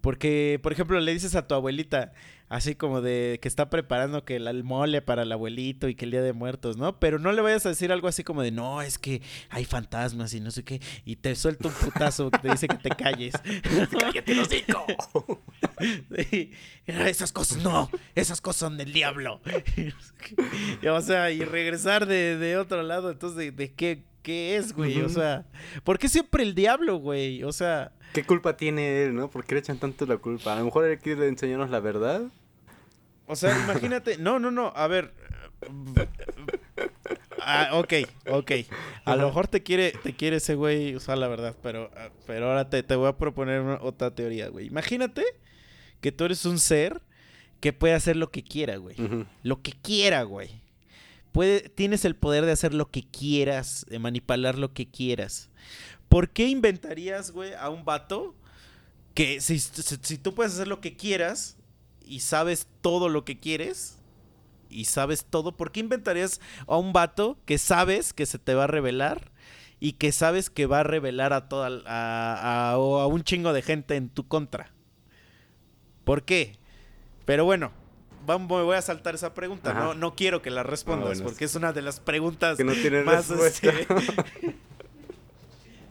porque, 0.00 0.58
por 0.62 0.72
ejemplo, 0.72 0.98
le 0.98 1.12
dices 1.12 1.36
a 1.36 1.46
tu 1.46 1.54
abuelita, 1.54 2.12
así 2.48 2.74
como 2.74 3.00
de 3.00 3.38
que 3.42 3.48
está 3.48 3.70
preparando 3.70 4.24
que 4.24 4.36
el 4.36 4.64
mole 4.64 5.02
para 5.02 5.22
el 5.22 5.32
abuelito 5.32 5.88
y 5.88 5.94
que 5.94 6.04
el 6.04 6.10
día 6.12 6.22
de 6.22 6.32
muertos, 6.32 6.76
¿no? 6.76 6.98
Pero 6.98 7.18
no 7.18 7.32
le 7.32 7.42
vayas 7.42 7.66
a 7.66 7.70
decir 7.70 7.92
algo 7.92 8.08
así 8.08 8.24
como 8.24 8.42
de, 8.42 8.50
no, 8.50 8.82
es 8.82 8.98
que 8.98 9.22
hay 9.50 9.64
fantasmas 9.64 10.34
y 10.34 10.40
no 10.40 10.50
sé 10.50 10.64
qué, 10.64 10.80
y 11.04 11.16
te 11.16 11.34
suelta 11.34 11.68
un 11.68 11.74
putazo 11.74 12.30
que 12.30 12.38
te 12.38 12.50
dice 12.50 12.68
que 12.68 12.76
te 12.76 12.90
calles. 12.90 13.34
¡Cállate 13.98 14.34
los 14.34 14.48
cinco! 14.48 14.86
esas 16.86 17.32
cosas 17.32 17.58
no, 17.58 17.90
esas 18.14 18.40
cosas 18.40 18.60
son 18.60 18.76
del 18.76 18.92
diablo. 18.92 19.40
o 20.90 21.00
sea, 21.00 21.30
y 21.30 21.44
regresar 21.44 22.06
de, 22.06 22.56
otro 22.56 22.82
lado, 22.82 23.10
entonces, 23.10 23.54
¿de, 23.54 23.72
qué, 23.72 24.04
qué 24.22 24.56
es, 24.56 24.72
güey? 24.72 25.00
O 25.02 25.08
sea, 25.08 25.46
¿por 25.84 25.98
qué 25.98 26.08
siempre 26.08 26.42
el 26.42 26.54
diablo, 26.54 26.96
güey? 26.96 27.42
O 27.44 27.52
sea... 27.52 27.92
¿Qué 28.12 28.24
culpa 28.24 28.56
tiene 28.56 29.02
él, 29.02 29.14
no? 29.14 29.30
¿Por 29.30 29.44
qué 29.44 29.54
le 29.54 29.60
echan 29.60 29.78
tanto 29.78 30.06
la 30.06 30.16
culpa? 30.16 30.54
A 30.54 30.58
lo 30.58 30.64
mejor 30.64 30.86
él 30.86 30.98
quiere 30.98 31.28
enseñarnos 31.28 31.70
la 31.70 31.80
verdad. 31.80 32.22
O 33.26 33.36
sea, 33.36 33.56
imagínate. 33.64 34.16
No, 34.16 34.38
no, 34.38 34.50
no. 34.50 34.72
A 34.74 34.86
ver. 34.86 35.12
Ah, 37.40 37.70
ok, 37.72 37.92
ok. 38.30 38.52
A 39.04 39.16
lo 39.16 39.26
mejor 39.26 39.46
te 39.46 39.62
quiere, 39.62 39.92
te 40.02 40.14
quiere 40.14 40.36
ese 40.36 40.54
güey 40.54 40.96
usar 40.96 41.18
la 41.18 41.28
verdad, 41.28 41.54
pero, 41.62 41.90
pero 42.26 42.48
ahora 42.48 42.68
te, 42.68 42.82
te 42.82 42.96
voy 42.96 43.08
a 43.08 43.16
proponer 43.16 43.60
otra 43.80 44.14
teoría, 44.14 44.48
güey. 44.48 44.66
Imagínate 44.66 45.24
que 46.00 46.12
tú 46.12 46.24
eres 46.24 46.44
un 46.46 46.58
ser 46.58 47.02
que 47.60 47.72
puede 47.72 47.94
hacer 47.94 48.16
lo 48.16 48.30
que 48.30 48.42
quiera, 48.42 48.76
güey. 48.76 48.96
Lo 49.42 49.62
que 49.62 49.72
quiera, 49.72 50.22
güey. 50.22 50.62
Tienes 51.74 52.04
el 52.04 52.16
poder 52.16 52.44
de 52.44 52.52
hacer 52.52 52.74
lo 52.74 52.90
que 52.90 53.02
quieras, 53.02 53.86
de 53.88 53.98
manipular 53.98 54.58
lo 54.58 54.72
que 54.72 54.88
quieras. 54.88 55.50
¿Por 56.08 56.30
qué 56.30 56.48
inventarías, 56.48 57.30
güey, 57.30 57.52
a 57.54 57.68
un 57.68 57.84
vato 57.84 58.34
que 59.14 59.40
si, 59.40 59.58
tú 60.18 60.34
puedes 60.34 60.54
hacer 60.54 60.68
lo 60.68 60.80
que 60.80 60.96
quieras 60.96 61.56
y 62.04 62.20
sabes 62.20 62.68
todo 62.80 63.08
lo 63.08 63.24
que 63.24 63.38
quieres 63.40 63.98
y 64.70 64.84
sabes 64.84 65.24
todo, 65.24 65.56
¿por 65.56 65.72
qué 65.72 65.80
inventarías 65.80 66.40
a 66.66 66.76
un 66.76 66.92
vato 66.92 67.38
que 67.44 67.58
sabes 67.58 68.12
que 68.12 68.26
se 68.26 68.38
te 68.38 68.54
va 68.54 68.64
a 68.64 68.68
revelar 68.68 69.32
y 69.80 69.94
que 69.94 70.12
sabes 70.12 70.50
que 70.50 70.66
va 70.66 70.80
a 70.80 70.84
revelar 70.84 71.32
a 71.32 71.48
toda 71.48 71.82
a, 71.86 72.72
a, 72.72 72.78
un 72.78 73.22
chingo 73.24 73.52
de 73.52 73.62
gente 73.62 73.96
en 73.96 74.08
tu 74.08 74.28
contra? 74.28 74.72
¿Por 76.04 76.24
qué? 76.24 76.58
Pero 77.24 77.44
bueno, 77.44 77.72
vamos, 78.28 78.46
voy 78.46 78.76
a 78.76 78.82
saltar 78.82 79.14
esa 79.14 79.34
pregunta. 79.34 79.72
No, 79.72 79.94
no 79.94 80.14
quiero 80.14 80.42
que 80.42 80.50
la 80.50 80.62
respondas, 80.62 81.20
ah, 81.20 81.24
porque 81.24 81.46
es 81.46 81.54
una 81.54 81.72
de 81.72 81.82
las 81.82 81.98
preguntas 81.98 82.56
que 82.56 82.64
no 82.64 82.74
tiene 82.74 83.02
más. 83.02 83.30
Este, 83.30 83.86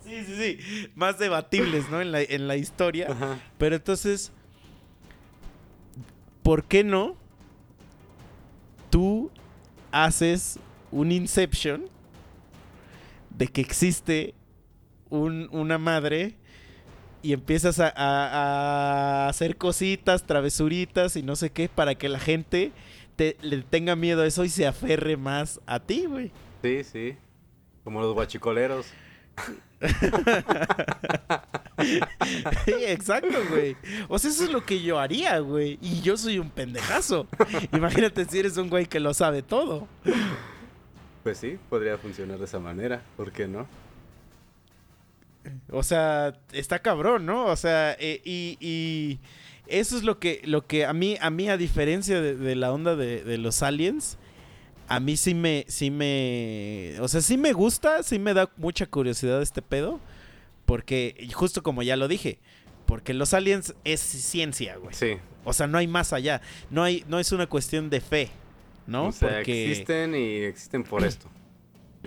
Sí, 0.06 0.24
sí, 0.26 0.38
sí. 0.38 0.90
Más 0.96 1.20
debatibles, 1.20 1.90
¿no? 1.90 2.00
En 2.00 2.14
la, 2.14 2.22
en 2.22 2.48
la 2.48 2.56
historia. 2.56 3.40
Pero 3.58 3.76
entonces, 3.76 4.32
¿por 6.44 6.64
qué 6.64 6.86
no 6.86 7.18
tú 8.90 9.30
haces 9.92 10.60
un 10.92 11.12
Inception 11.12 11.90
de 13.32 13.48
que 13.48 13.60
existe 13.60 14.34
una 15.10 15.78
madre 15.78 16.38
y 17.28 17.34
empiezas 17.34 17.82
a, 17.82 19.28
hacer 19.28 19.58
cositas, 19.58 20.24
travesuritas 20.24 21.18
y 21.18 21.24
no 21.24 21.36
sé 21.36 21.50
qué 21.50 21.68
para 21.68 21.96
que 21.96 22.08
la 22.08 22.20
gente 22.20 22.72
te, 23.18 23.36
le 23.42 23.64
tenga 23.64 23.98
miedo 23.98 24.22
a 24.22 24.26
eso 24.26 24.46
y 24.46 24.50
se 24.50 24.66
aferre 24.66 25.18
más 25.18 25.60
a 25.66 25.82
ti, 25.82 26.06
güey. 26.06 26.32
Sí, 26.62 26.86
sí. 26.86 27.18
Como 27.84 28.00
los 28.00 28.14
guachicoleros. 28.14 28.86
sí, 32.64 32.74
exacto, 32.88 33.38
güey. 33.50 33.76
O 34.08 34.18
sea, 34.20 34.32
eso 34.32 34.46
es 34.46 34.50
lo 34.50 34.66
que 34.66 34.82
yo 34.82 34.98
haría, 34.98 35.40
güey. 35.40 35.80
Y 35.82 36.00
yo 36.00 36.16
soy 36.16 36.40
un 36.40 36.50
pendejazo. 36.50 37.28
Imagínate 37.74 38.24
si 38.24 38.40
eres 38.40 38.56
un 38.56 38.70
güey 38.70 38.86
que 38.86 39.02
lo 39.02 39.14
sabe 39.14 39.42
todo. 39.42 39.90
Pues 41.24 41.40
sí, 41.40 41.60
podría 41.70 41.98
funcionar 41.98 42.38
de 42.38 42.46
esa 42.46 42.60
manera. 42.60 43.02
¿Por 43.18 43.34
qué 43.34 43.50
no? 43.50 43.68
O 45.70 45.84
sea, 45.84 46.34
está 46.52 46.80
cabrón, 46.80 47.26
¿no? 47.26 47.46
O 47.46 47.56
sea, 47.56 47.96
eh, 48.00 48.22
y, 48.24 49.20
eso 49.68 49.98
es 49.98 50.04
lo 50.04 50.18
que, 50.20 50.42
lo 50.46 50.66
que 50.66 50.86
a 50.86 50.94
mí, 50.94 51.18
a 51.20 51.30
mí, 51.30 51.50
a 51.50 51.58
diferencia 51.58 52.22
de, 52.22 52.56
la 52.56 52.72
onda 52.72 52.96
de, 52.96 53.24
de 53.24 53.38
los 53.38 53.62
aliens, 53.64 54.18
a 54.88 55.00
mí 55.00 55.18
sí 55.18 55.34
me, 55.34 55.66
sí 55.68 55.92
me, 55.92 56.96
o 57.02 57.08
sea, 57.08 57.22
sí 57.22 57.38
me 57.38 57.54
gusta, 57.54 58.04
sí 58.04 58.20
me 58.20 58.34
da 58.34 58.50
mucha 58.58 58.86
curiosidad 58.86 59.42
este 59.42 59.62
pedo, 59.62 60.00
porque 60.66 61.28
justo 61.34 61.62
como 61.64 61.84
ya 61.84 61.98
lo 61.98 62.08
dije, 62.08 62.40
porque 62.86 63.14
los 63.14 63.34
aliens 63.34 63.76
es 63.84 64.00
ciencia, 64.00 64.78
güey. 64.78 64.94
Sí. 64.94 65.18
O 65.44 65.54
sea, 65.54 65.68
no 65.68 65.78
hay 65.78 65.88
más 65.88 66.14
allá, 66.14 66.42
no 66.70 66.84
hay, 66.84 67.04
no 67.08 67.20
es 67.20 67.32
una 67.32 67.48
cuestión 67.48 67.90
de 67.90 68.02
fe, 68.02 68.30
¿no? 68.86 69.08
O 69.08 69.12
sea, 69.12 69.42
existen 69.42 70.16
y 70.16 70.44
existen 70.44 70.84
por 70.84 71.04
esto. 71.04 71.28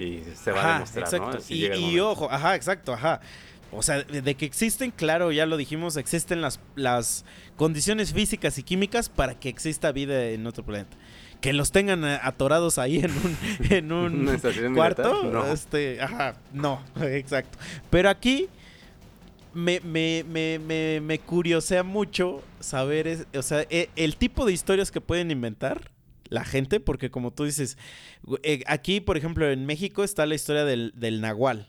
Y 0.00 0.22
se 0.34 0.52
va 0.52 0.64
a 0.64 0.72
demostrar, 0.74 1.20
¿no? 1.20 1.38
y, 1.48 2.00
ojo, 2.00 2.30
ajá, 2.30 2.54
exacto, 2.54 2.94
ajá. 2.94 3.20
O 3.72 3.82
sea, 3.82 4.02
de 4.02 4.34
que 4.34 4.46
existen, 4.46 4.90
claro, 4.90 5.30
ya 5.30 5.46
lo 5.46 5.56
dijimos, 5.56 5.96
existen 5.96 6.40
las, 6.40 6.58
las 6.74 7.24
condiciones 7.56 8.12
físicas 8.12 8.58
y 8.58 8.62
químicas 8.62 9.08
para 9.08 9.38
que 9.38 9.48
exista 9.48 9.92
vida 9.92 10.30
en 10.30 10.46
otro 10.46 10.64
planeta 10.64 10.96
que 11.40 11.52
los 11.52 11.72
tengan 11.72 12.04
eh, 12.04 12.18
atorados 12.22 12.78
ahí 12.78 12.98
en 12.98 13.10
un, 13.12 13.36
en 13.70 13.92
un 13.92 14.74
cuarto. 14.74 15.24
No. 15.24 15.46
Este, 15.46 16.00
ajá, 16.00 16.36
no, 16.52 16.82
exacto. 17.00 17.58
Pero 17.88 18.10
aquí 18.10 18.48
me, 19.54 19.80
me, 19.80 20.24
me, 20.24 21.00
me, 21.00 21.18
curiosea 21.18 21.82
mucho 21.82 22.42
saber, 22.60 23.26
o 23.34 23.42
sea, 23.42 23.66
e, 23.70 23.88
el 23.96 24.16
tipo 24.16 24.44
de 24.44 24.52
historias 24.52 24.90
que 24.90 25.00
pueden 25.00 25.30
inventar 25.30 25.90
la 26.30 26.44
gente, 26.44 26.80
porque 26.80 27.10
como 27.10 27.32
tú 27.32 27.44
dices, 27.44 27.76
eh, 28.42 28.62
aquí, 28.66 29.00
por 29.00 29.18
ejemplo, 29.18 29.50
en 29.50 29.66
México 29.66 30.02
está 30.02 30.24
la 30.24 30.34
historia 30.34 30.64
del, 30.64 30.92
del 30.96 31.20
Nahual, 31.20 31.68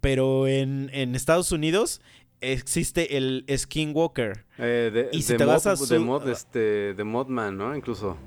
pero 0.00 0.46
en, 0.46 0.90
en 0.92 1.14
Estados 1.14 1.52
Unidos 1.52 2.02
existe 2.40 3.16
el 3.16 3.44
Skinwalker. 3.56 4.44
Eh, 4.58 4.90
de, 4.92 5.08
y 5.12 5.22
si 5.22 5.36
te 5.36 5.44
vas 5.44 5.66
a 5.66 5.74
de, 5.74 5.98
mod, 5.98 6.28
este, 6.28 6.94
de 6.94 7.04
Modman, 7.04 7.56
¿no? 7.56 7.74
Incluso. 7.74 8.18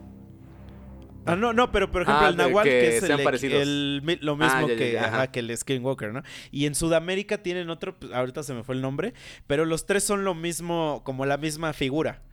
Ah, 1.25 1.35
no, 1.35 1.53
no, 1.53 1.71
pero 1.71 1.91
por 1.91 2.03
ejemplo 2.03 2.25
ah, 2.25 2.29
el 2.29 2.37
Nahual, 2.37 2.63
que, 2.63 2.97
es 2.97 3.03
el, 3.03 3.97
lo 4.21 4.35
mismo 4.35 4.67
ah, 4.99 5.27
que, 5.27 5.29
que 5.31 5.39
el 5.39 5.55
Skinwalker, 5.55 6.11
¿no? 6.11 6.23
Y 6.49 6.65
en 6.65 6.73
Sudamérica 6.73 7.43
tienen 7.43 7.69
otro, 7.69 7.99
pues, 7.99 8.11
ahorita 8.13 8.41
se 8.41 8.53
me 8.53 8.63
fue 8.63 8.75
el 8.75 8.81
nombre, 8.81 9.13
pero 9.45 9.65
los 9.65 9.85
tres 9.85 10.03
son 10.03 10.23
lo 10.23 10.33
mismo, 10.33 11.01
como 11.03 11.25
la 11.25 11.37
misma 11.37 11.73
figura. 11.73 12.23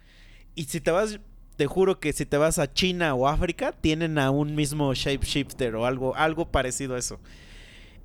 Y 0.54 0.64
si 0.64 0.80
te 0.80 0.92
vas, 0.92 1.20
te 1.56 1.66
juro 1.66 1.98
que 2.00 2.12
si 2.12 2.26
te 2.26 2.36
vas 2.36 2.58
a 2.58 2.72
China 2.72 3.14
o 3.14 3.26
África, 3.26 3.72
tienen 3.72 4.18
a 4.18 4.30
un 4.30 4.54
mismo 4.54 4.92
shapeshifter 4.92 5.74
o 5.74 5.86
algo, 5.86 6.14
algo 6.14 6.46
parecido 6.46 6.94
a 6.94 6.98
eso. 6.98 7.18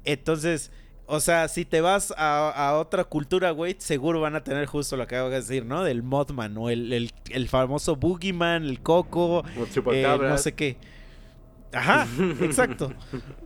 Entonces, 0.05 0.71
o 1.05 1.19
sea, 1.19 1.49
si 1.49 1.65
te 1.65 1.81
vas 1.81 2.13
a, 2.17 2.77
otra 2.79 3.03
cultura, 3.03 3.51
güey, 3.51 3.75
seguro 3.77 4.21
van 4.21 4.35
a 4.35 4.43
tener 4.43 4.65
justo 4.65 4.95
lo 4.95 5.05
que 5.07 5.15
acabo 5.15 5.29
de 5.29 5.35
decir, 5.37 5.65
¿no? 5.65 5.83
Del 5.83 6.03
Mothman 6.03 6.57
o 6.57 6.69
el, 6.69 7.11
famoso 7.49 7.97
Boogeyman, 7.97 8.63
el 8.63 8.79
Coco, 8.79 9.43
eh, 9.91 10.17
no 10.19 10.37
sé 10.37 10.53
qué. 10.53 10.77
Ajá, 11.74 12.07
exacto. 12.41 12.91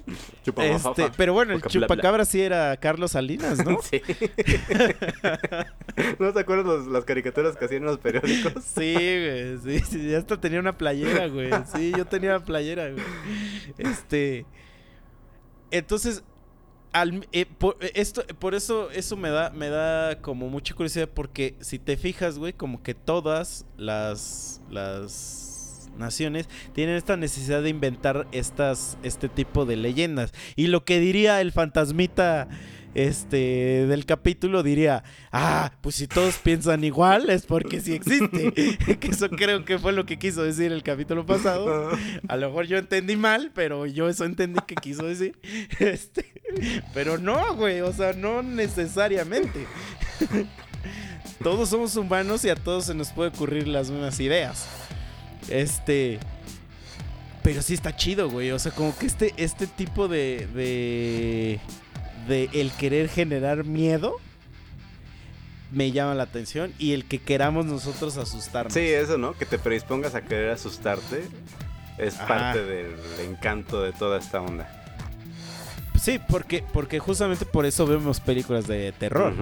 este, 0.57 1.11
pero 1.15 1.33
bueno, 1.33 1.53
el 1.53 1.61
chupacabra 1.61 2.25
sí 2.25 2.41
era 2.41 2.75
Carlos 2.77 3.11
Salinas, 3.11 3.63
¿no? 3.63 3.79
Sí. 3.85 4.01
¿No 6.19 6.33
te 6.33 6.39
acuerdas 6.39 6.87
las 6.87 7.05
caricaturas 7.05 7.55
que 7.55 7.65
hacían 7.65 7.83
en 7.83 7.87
los 7.87 7.99
periódicos? 7.99 8.63
Sí, 8.63 8.93
güey, 8.93 9.57
sí, 9.59 9.79
sí, 9.79 10.09
ya 10.09 10.17
hasta 10.17 10.39
tenía 10.39 10.59
una 10.59 10.77
playera, 10.77 11.27
güey. 11.27 11.51
Sí, 11.73 11.93
yo 11.95 12.05
tenía 12.05 12.39
playera, 12.39 12.89
güey. 12.89 13.03
Este, 13.77 14.45
entonces, 15.71 16.23
eh, 17.31 17.45
por, 17.45 17.77
eh, 17.81 17.91
esto, 17.95 18.23
por 18.39 18.55
eso 18.55 18.89
eso 18.91 19.17
me 19.17 19.29
da, 19.29 19.49
me 19.49 19.69
da 19.69 20.21
como 20.21 20.49
mucha 20.49 20.73
curiosidad 20.73 21.09
porque 21.13 21.55
si 21.59 21.77
te 21.77 21.97
fijas, 21.97 22.39
güey, 22.39 22.53
como 22.53 22.81
que 22.81 22.93
todas 22.93 23.65
las, 23.77 24.61
las 24.69 25.44
naciones 25.97 26.49
tienen 26.73 26.95
esta 26.95 27.17
necesidad 27.17 27.63
de 27.63 27.69
inventar 27.69 28.27
estas, 28.31 28.97
este 29.03 29.29
tipo 29.29 29.65
de 29.65 29.75
leyendas. 29.75 30.33
Y 30.55 30.67
lo 30.67 30.85
que 30.85 30.99
diría 30.99 31.41
el 31.41 31.51
fantasmita 31.51 32.47
este 32.95 33.85
del 33.87 34.05
capítulo 34.05 34.63
diría, 34.63 35.03
ah, 35.31 35.73
pues 35.81 35.95
si 35.95 36.07
todos 36.07 36.37
piensan 36.37 36.83
igual 36.83 37.29
es 37.29 37.45
porque 37.45 37.81
sí 37.81 37.93
existe. 37.93 38.77
eso 39.09 39.29
creo 39.29 39.65
que 39.65 39.77
fue 39.77 39.91
lo 39.91 40.05
que 40.05 40.17
quiso 40.17 40.43
decir 40.43 40.71
el 40.71 40.81
capítulo 40.81 41.25
pasado. 41.25 41.91
A 42.27 42.37
lo 42.37 42.47
mejor 42.47 42.65
yo 42.65 42.77
entendí 42.77 43.17
mal, 43.17 43.51
pero 43.53 43.85
yo 43.85 44.09
eso 44.09 44.25
entendí 44.25 44.59
que 44.65 44.75
quiso 44.75 45.05
decir. 45.05 45.35
Este, 45.79 46.25
pero 46.93 47.17
no, 47.17 47.55
güey, 47.55 47.81
o 47.81 47.91
sea, 47.91 48.13
no 48.13 48.41
necesariamente. 48.41 49.67
todos 51.43 51.69
somos 51.69 51.95
humanos 51.97 52.45
y 52.45 52.49
a 52.49 52.55
todos 52.55 52.85
se 52.85 52.93
nos 52.93 53.11
puede 53.11 53.29
ocurrir 53.29 53.67
las 53.67 53.91
mismas 53.91 54.19
ideas. 54.19 54.67
Este. 55.49 56.19
Pero 57.43 57.61
sí 57.61 57.73
está 57.73 57.95
chido, 57.95 58.29
güey. 58.29 58.51
O 58.51 58.59
sea, 58.59 58.71
como 58.71 58.97
que 58.97 59.05
este, 59.05 59.33
este 59.37 59.67
tipo 59.67 60.07
de, 60.07 60.47
de. 60.53 61.59
de 62.27 62.49
el 62.53 62.71
querer 62.71 63.09
generar 63.09 63.63
miedo. 63.63 64.15
Me 65.71 65.91
llama 65.91 66.15
la 66.15 66.23
atención. 66.23 66.73
Y 66.79 66.93
el 66.93 67.05
que 67.05 67.19
queramos 67.19 67.65
nosotros 67.65 68.17
asustarnos. 68.17 68.73
Sí, 68.73 68.79
eso, 68.79 69.17
¿no? 69.17 69.33
Que 69.33 69.45
te 69.45 69.59
predispongas 69.59 70.15
a 70.15 70.21
querer 70.21 70.51
asustarte. 70.51 71.23
Es 71.97 72.15
Ajá. 72.15 72.27
parte 72.27 72.63
del 72.63 72.95
encanto 73.21 73.81
de 73.81 73.91
toda 73.93 74.19
esta 74.19 74.41
onda. 74.41 74.69
Sí, 75.99 76.19
porque, 76.29 76.63
porque 76.73 76.99
justamente 76.99 77.45
por 77.45 77.65
eso 77.65 77.87
vemos 77.87 78.19
películas 78.19 78.67
de 78.67 78.91
terror. 78.91 79.33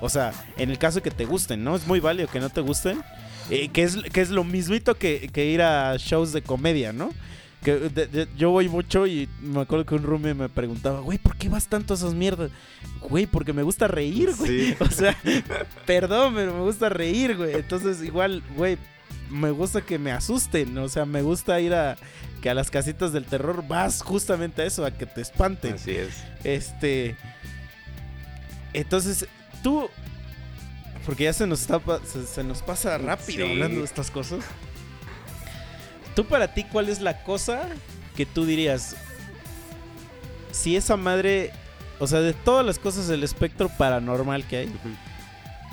O 0.00 0.08
sea, 0.08 0.32
en 0.56 0.70
el 0.70 0.78
caso 0.78 1.02
que 1.02 1.10
te 1.10 1.24
gusten, 1.24 1.64
¿no? 1.64 1.74
Es 1.74 1.86
muy 1.86 2.00
válido 2.00 2.28
que 2.28 2.38
no 2.38 2.48
te 2.48 2.60
gusten. 2.60 3.02
Eh, 3.48 3.68
que, 3.72 3.82
es, 3.84 3.96
que 3.96 4.20
es 4.20 4.30
lo 4.30 4.44
mismito 4.44 4.94
que, 4.96 5.30
que 5.32 5.46
ir 5.46 5.62
a 5.62 5.96
shows 5.96 6.32
de 6.32 6.42
comedia, 6.42 6.92
¿no? 6.92 7.10
Que 7.64 7.74
de- 7.76 8.06
de- 8.06 8.28
yo 8.38 8.50
voy 8.50 8.68
mucho 8.68 9.06
y 9.06 9.28
me 9.42 9.60
acuerdo 9.60 9.84
que 9.86 9.94
un 9.94 10.02
roomie 10.02 10.32
me 10.34 10.48
preguntaba, 10.48 11.00
güey, 11.00 11.18
¿por 11.18 11.36
qué 11.36 11.48
vas 11.48 11.66
tanto 11.68 11.92
a 11.92 11.96
esas 11.96 12.14
mierdas? 12.14 12.50
Güey, 13.02 13.26
porque 13.26 13.52
me 13.52 13.62
gusta 13.62 13.86
reír, 13.86 14.30
güey. 14.36 14.68
Sí. 14.68 14.74
O 14.80 14.86
sea, 14.90 15.16
perdón, 15.86 16.34
pero 16.34 16.54
me 16.54 16.60
gusta 16.62 16.88
reír, 16.88 17.36
güey. 17.36 17.54
Entonces, 17.54 18.02
igual, 18.02 18.42
güey, 18.56 18.78
me 19.30 19.50
gusta 19.50 19.82
que 19.82 19.98
me 19.98 20.10
asusten. 20.10 20.76
O 20.78 20.88
sea, 20.88 21.04
me 21.04 21.20
gusta 21.22 21.60
ir 21.60 21.74
a 21.74 21.96
que 22.40 22.48
a 22.48 22.54
las 22.54 22.70
casitas 22.70 23.12
del 23.12 23.26
terror 23.26 23.62
vas 23.68 24.00
justamente 24.02 24.62
a 24.62 24.64
eso, 24.64 24.84
a 24.86 24.90
que 24.90 25.04
te 25.04 25.20
espanten. 25.20 25.74
Así 25.74 25.90
es. 25.92 26.14
Este. 26.44 27.14
Entonces, 28.72 29.26
tú. 29.62 29.88
Porque 31.06 31.24
ya 31.24 31.32
se 31.32 31.46
nos, 31.46 31.62
está, 31.62 31.80
se, 32.04 32.26
se 32.26 32.44
nos 32.44 32.62
pasa 32.62 32.98
rápido 32.98 33.46
Sí. 33.46 33.52
hablando 33.52 33.78
de 33.80 33.84
estas 33.84 34.10
cosas. 34.10 34.40
Tú, 36.14 36.24
para 36.26 36.52
ti, 36.52 36.64
¿cuál 36.64 36.88
es 36.88 37.00
la 37.00 37.22
cosa 37.22 37.68
que 38.16 38.26
tú 38.26 38.44
dirías? 38.44 38.96
Si 40.52 40.76
esa 40.76 40.96
madre. 40.96 41.52
O 41.98 42.06
sea, 42.06 42.20
de 42.20 42.32
todas 42.32 42.64
las 42.64 42.78
cosas 42.78 43.08
del 43.08 43.22
espectro 43.24 43.68
paranormal 43.68 44.46
que 44.46 44.56
hay, 44.58 44.72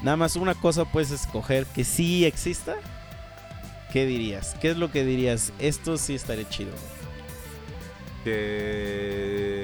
nada 0.03 0.17
más 0.17 0.35
una 0.35 0.55
cosa 0.55 0.83
puedes 0.85 1.11
escoger 1.11 1.65
que 1.67 1.83
sí 1.83 2.25
exista. 2.25 2.75
¿Qué 3.93 4.05
dirías? 4.05 4.55
¿Qué 4.61 4.71
es 4.71 4.77
lo 4.77 4.91
que 4.91 5.05
dirías? 5.05 5.53
Esto 5.59 5.97
sí 5.97 6.15
estaría 6.15 6.47
chido. 6.49 6.71
Que 8.25 9.56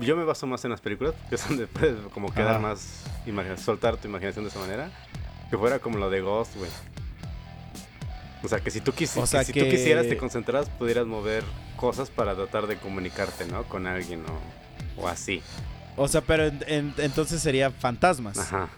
yo 0.00 0.16
me 0.16 0.24
baso 0.24 0.46
más 0.46 0.64
en 0.64 0.70
las 0.70 0.80
películas, 0.80 1.14
que 1.28 1.34
es 1.36 1.48
donde 1.48 1.66
puedes 1.68 1.96
como 2.12 2.32
quedar 2.32 2.60
más 2.60 3.04
soltar 3.58 3.96
tu 3.96 4.08
imaginación 4.08 4.44
de 4.44 4.50
esa 4.50 4.58
manera. 4.60 4.90
Que 5.50 5.58
fuera 5.58 5.78
como 5.78 5.98
lo 5.98 6.08
de 6.10 6.20
Ghost, 6.22 6.56
güey. 6.56 6.70
O 8.42 8.48
sea, 8.48 8.58
que 8.60 8.70
si 8.70 8.80
tú, 8.80 8.92
quisi- 8.92 9.20
O 9.22 9.26
sea, 9.26 9.40
que 9.40 9.46
si 9.46 9.52
tú 9.52 9.60
que- 9.60 9.70
quisieras, 9.70 10.08
te 10.08 10.16
concentraras, 10.16 10.68
pudieras 10.68 11.06
mover 11.06 11.44
cosas 11.76 12.10
para 12.10 12.34
tratar 12.34 12.66
de 12.66 12.76
comunicarte, 12.76 13.44
¿no? 13.46 13.62
Con 13.64 13.86
alguien 13.86 14.24
o, 14.96 15.02
o 15.02 15.08
así. 15.08 15.42
O 15.96 16.08
sea, 16.08 16.22
pero 16.22 16.46
en- 16.46 16.64
en- 16.66 16.94
entonces 16.98 17.40
sería 17.42 17.70
fantasmas. 17.70 18.38
Ajá. 18.38 18.68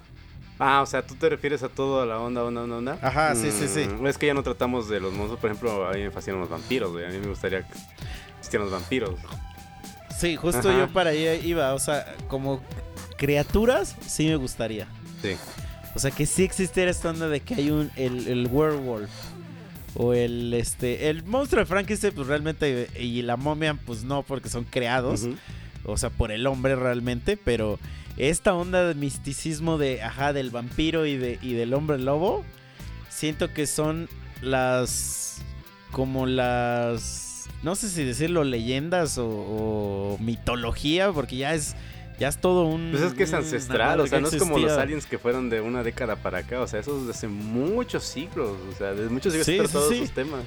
Ah, 0.59 0.83
o 0.83 0.87
sea, 0.87 1.05
tú 1.07 1.15
te 1.15 1.29
refieres 1.29 1.63
a 1.63 1.69
toda 1.69 2.05
la 2.07 2.19
onda, 2.21 2.45
onda, 2.45 2.63
onda, 2.63 2.77
onda. 2.77 2.99
Ajá, 3.03 3.35
sí, 3.35 3.51
sí, 3.51 3.67
sí. 3.69 3.87
Mm, 3.87 4.07
Es 4.07 4.19
que 4.19 4.27
ya 4.27 4.35
no 4.35 4.43
tratamos 4.43 4.89
de 4.89 5.01
los 5.01 5.13
monstruos, 5.13 5.41
por 5.41 5.51
ejemplo, 5.51 5.89
a 5.89 5.93
mí 5.93 6.03
me 6.03 6.11
fascinan 6.11 6.41
los 6.41 6.49
vampiros, 6.51 6.93
güey. 6.93 7.07
A 7.07 7.09
mí 7.09 7.19
me 7.19 7.29
gustaría 7.29 7.63
que 7.67 7.75
existieran 8.39 8.69
los 8.71 8.73
vampiros. 8.81 9.15
Sí, 10.19 10.37
justo 10.37 10.69
Ajá. 10.71 10.79
yo 10.79 10.89
para 10.93 11.11
allá 11.11 11.35
iba. 11.35 11.75
O 11.75 11.79
sea, 11.79 12.15
como 12.29 12.61
criaturas, 13.17 13.97
sí 14.07 14.27
me 14.27 14.37
gustaría. 14.37 14.87
Sí. 15.23 15.37
O 15.95 15.99
sea, 15.99 16.11
que 16.11 16.27
sí 16.27 16.43
existiera 16.43 16.91
esta 16.91 17.11
onda 17.11 17.29
de 17.29 17.41
que 17.41 17.55
hay 17.55 17.71
un. 17.71 17.91
El, 17.97 18.27
el 18.29 18.47
werewolf. 18.51 19.11
O 19.97 20.13
el 20.13 20.53
este. 20.55 21.09
El 21.09 21.25
monstruo 21.25 21.61
de 21.61 21.67
Frankenstein, 21.67 22.13
pues 22.15 22.27
realmente. 22.27 22.89
Y 22.99 23.23
la 23.23 23.37
momia, 23.37 23.75
pues 23.75 24.05
no, 24.05 24.23
porque 24.23 24.49
son 24.49 24.65
creados. 24.65 25.27
O 25.85 25.97
sea, 25.97 26.11
por 26.11 26.33
el 26.33 26.47
hombre 26.47 26.75
realmente. 26.75 27.37
Pero 27.37 27.79
esta 28.17 28.55
onda 28.55 28.85
de 28.87 28.95
misticismo 28.95 29.79
de. 29.79 30.03
Ajá, 30.03 30.33
del 30.33 30.51
vampiro 30.51 31.07
y, 31.07 31.17
de, 31.17 31.39
y 31.43 31.53
del 31.53 31.75
hombre 31.75 31.99
lobo. 31.99 32.45
Siento 33.09 33.53
que 33.53 33.67
son 33.67 34.09
las. 34.43 35.37
Como 35.93 36.27
las. 36.27 37.24
No 37.65 37.75
sé 37.75 37.89
si 37.89 38.05
decirlo 38.05 38.45
leyendas 38.45 39.19
o, 39.19 39.27
o 39.27 40.19
mitología, 40.21 41.11
porque 41.13 41.37
ya 41.37 41.55
es. 41.55 41.75
Ya 42.17 42.29
es 42.29 42.39
todo 42.39 42.67
un. 42.67 42.91
Pues 42.93 43.03
es 43.03 43.15
que 43.15 43.25
es 43.25 43.33
ancestral, 43.33 43.99
o 43.99 44.07
sea, 44.07 44.21
no 44.21 44.29
es 44.29 44.37
como 44.37 44.57
los 44.57 44.71
aliens 44.79 45.05
que 45.05 45.19
fueron 45.19 45.51
de 45.51 45.61
una 45.61 45.83
década 45.83 46.15
para 46.15 46.39
acá, 46.39 46.61
o 46.61 46.67
sea, 46.69 46.79
eso 46.79 46.97
es 47.01 47.07
de 47.07 47.11
hace 47.11 47.27
muchos 47.27 48.05
siglos, 48.05 48.57
o 48.73 48.79
sea, 48.79 48.93
desde 48.93 49.09
muchos 49.11 49.33
siglos 49.33 49.47
Sí, 49.47 49.53
sí, 49.53 49.59
tratado 49.59 49.89
sí. 49.89 49.97
esos 49.97 50.11
temas. 50.13 50.45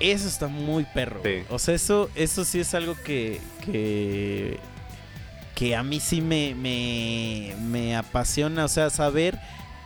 Eso 0.00 0.28
está 0.28 0.48
muy 0.48 0.84
perro. 0.84 1.20
O 1.50 1.58
sea, 1.58 1.74
eso, 1.74 2.10
eso 2.14 2.44
sí 2.44 2.60
es 2.60 2.74
algo 2.74 2.94
que. 3.04 3.40
que. 3.64 4.58
que 5.54 5.76
a 5.76 5.82
mí 5.82 6.00
sí 6.00 6.20
me. 6.20 6.54
me, 6.54 7.54
me 7.60 7.96
apasiona. 7.96 8.64
O 8.64 8.68
sea, 8.68 8.90
saber 8.90 9.38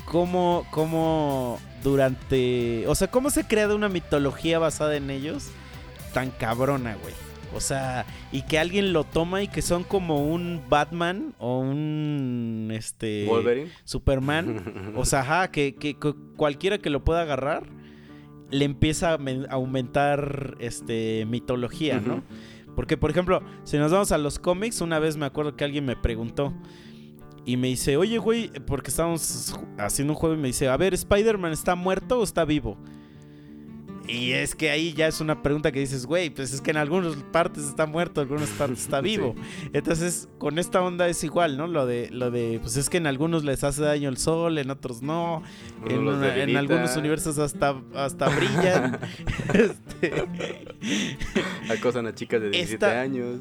cómo. 0.04 0.66
cómo 0.70 1.60
durante. 1.82 2.86
O 2.86 2.94
sea, 2.94 3.08
cómo 3.08 3.30
se 3.30 3.40
ha 3.40 3.48
creado 3.48 3.76
una 3.76 3.88
mitología 3.88 4.58
basada 4.58 4.96
en 4.96 5.10
ellos. 5.10 5.48
Tan 6.12 6.30
cabrona, 6.30 6.96
güey. 7.02 7.14
O 7.54 7.60
sea, 7.60 8.04
y 8.30 8.42
que 8.42 8.58
alguien 8.58 8.92
lo 8.92 9.04
toma 9.04 9.42
y 9.42 9.48
que 9.48 9.62
son 9.62 9.82
como 9.82 10.26
un 10.26 10.60
Batman 10.68 11.34
o 11.38 11.60
un. 11.60 12.68
Este. 12.72 13.24
Wolverine. 13.26 13.70
Superman. 13.84 14.92
O 14.96 15.04
sea, 15.06 15.20
ajá, 15.20 15.50
que, 15.50 15.74
que- 15.74 15.98
que 15.98 16.14
cualquiera 16.36 16.76
que 16.78 16.90
lo 16.90 17.04
pueda 17.04 17.22
agarrar 17.22 17.64
le 18.50 18.64
empieza 18.64 19.14
a 19.14 19.18
men- 19.18 19.46
a 19.50 19.54
aumentar 19.54 20.56
este 20.58 21.24
mitología, 21.26 22.00
¿no? 22.00 22.22
Porque, 22.74 22.96
por 22.96 23.10
ejemplo, 23.10 23.42
si 23.64 23.76
nos 23.78 23.92
vamos 23.92 24.12
a 24.12 24.18
los 24.18 24.38
cómics, 24.38 24.80
una 24.80 24.98
vez 24.98 25.16
me 25.16 25.26
acuerdo 25.26 25.56
que 25.56 25.64
alguien 25.64 25.84
me 25.84 25.96
preguntó 25.96 26.54
y 27.44 27.56
me 27.56 27.68
dice, 27.68 27.96
oye, 27.96 28.18
güey, 28.18 28.50
porque 28.66 28.90
estábamos 28.90 29.54
haciendo 29.78 30.12
un 30.12 30.18
juego 30.18 30.34
y 30.34 30.38
me 30.38 30.48
dice, 30.48 30.68
a 30.68 30.76
ver, 30.76 30.94
¿Spider-Man 30.94 31.52
está 31.52 31.74
muerto 31.74 32.20
o 32.20 32.22
está 32.24 32.44
vivo? 32.44 32.78
Y 34.08 34.32
es 34.32 34.54
que 34.54 34.70
ahí 34.70 34.94
ya 34.94 35.06
es 35.06 35.20
una 35.20 35.42
pregunta 35.42 35.70
que 35.70 35.80
dices, 35.80 36.06
güey, 36.06 36.30
pues 36.30 36.54
es 36.54 36.62
que 36.62 36.70
en 36.70 36.78
algunas 36.78 37.14
partes 37.30 37.64
está 37.64 37.84
muerto, 37.86 38.22
en 38.22 38.28
algunas 38.28 38.48
partes 38.50 38.80
está 38.80 39.00
vivo. 39.02 39.34
Entonces, 39.74 40.28
con 40.38 40.58
esta 40.58 40.82
onda 40.82 41.06
es 41.08 41.22
igual, 41.24 41.58
¿no? 41.58 41.66
Lo 41.66 41.84
de, 41.84 42.08
lo 42.10 42.30
de, 42.30 42.58
pues 42.62 42.76
es 42.78 42.88
que 42.88 42.96
en 42.96 43.06
algunos 43.06 43.44
les 43.44 43.64
hace 43.64 43.82
daño 43.82 44.08
el 44.08 44.16
sol, 44.16 44.56
en 44.56 44.70
otros 44.70 45.02
no. 45.02 45.42
En, 45.86 46.08
una- 46.08 46.32
algunos 46.58 46.96
universos 46.96 47.38
hasta, 47.38 47.80
hasta 47.94 48.28
brillan. 48.30 48.98
Este, 49.54 50.12
Acosan 51.70 52.06
a 52.06 52.14
chicas 52.14 52.40
de 52.40 52.50
17 52.50 52.74
Esta- 52.74 53.00
años. 53.00 53.40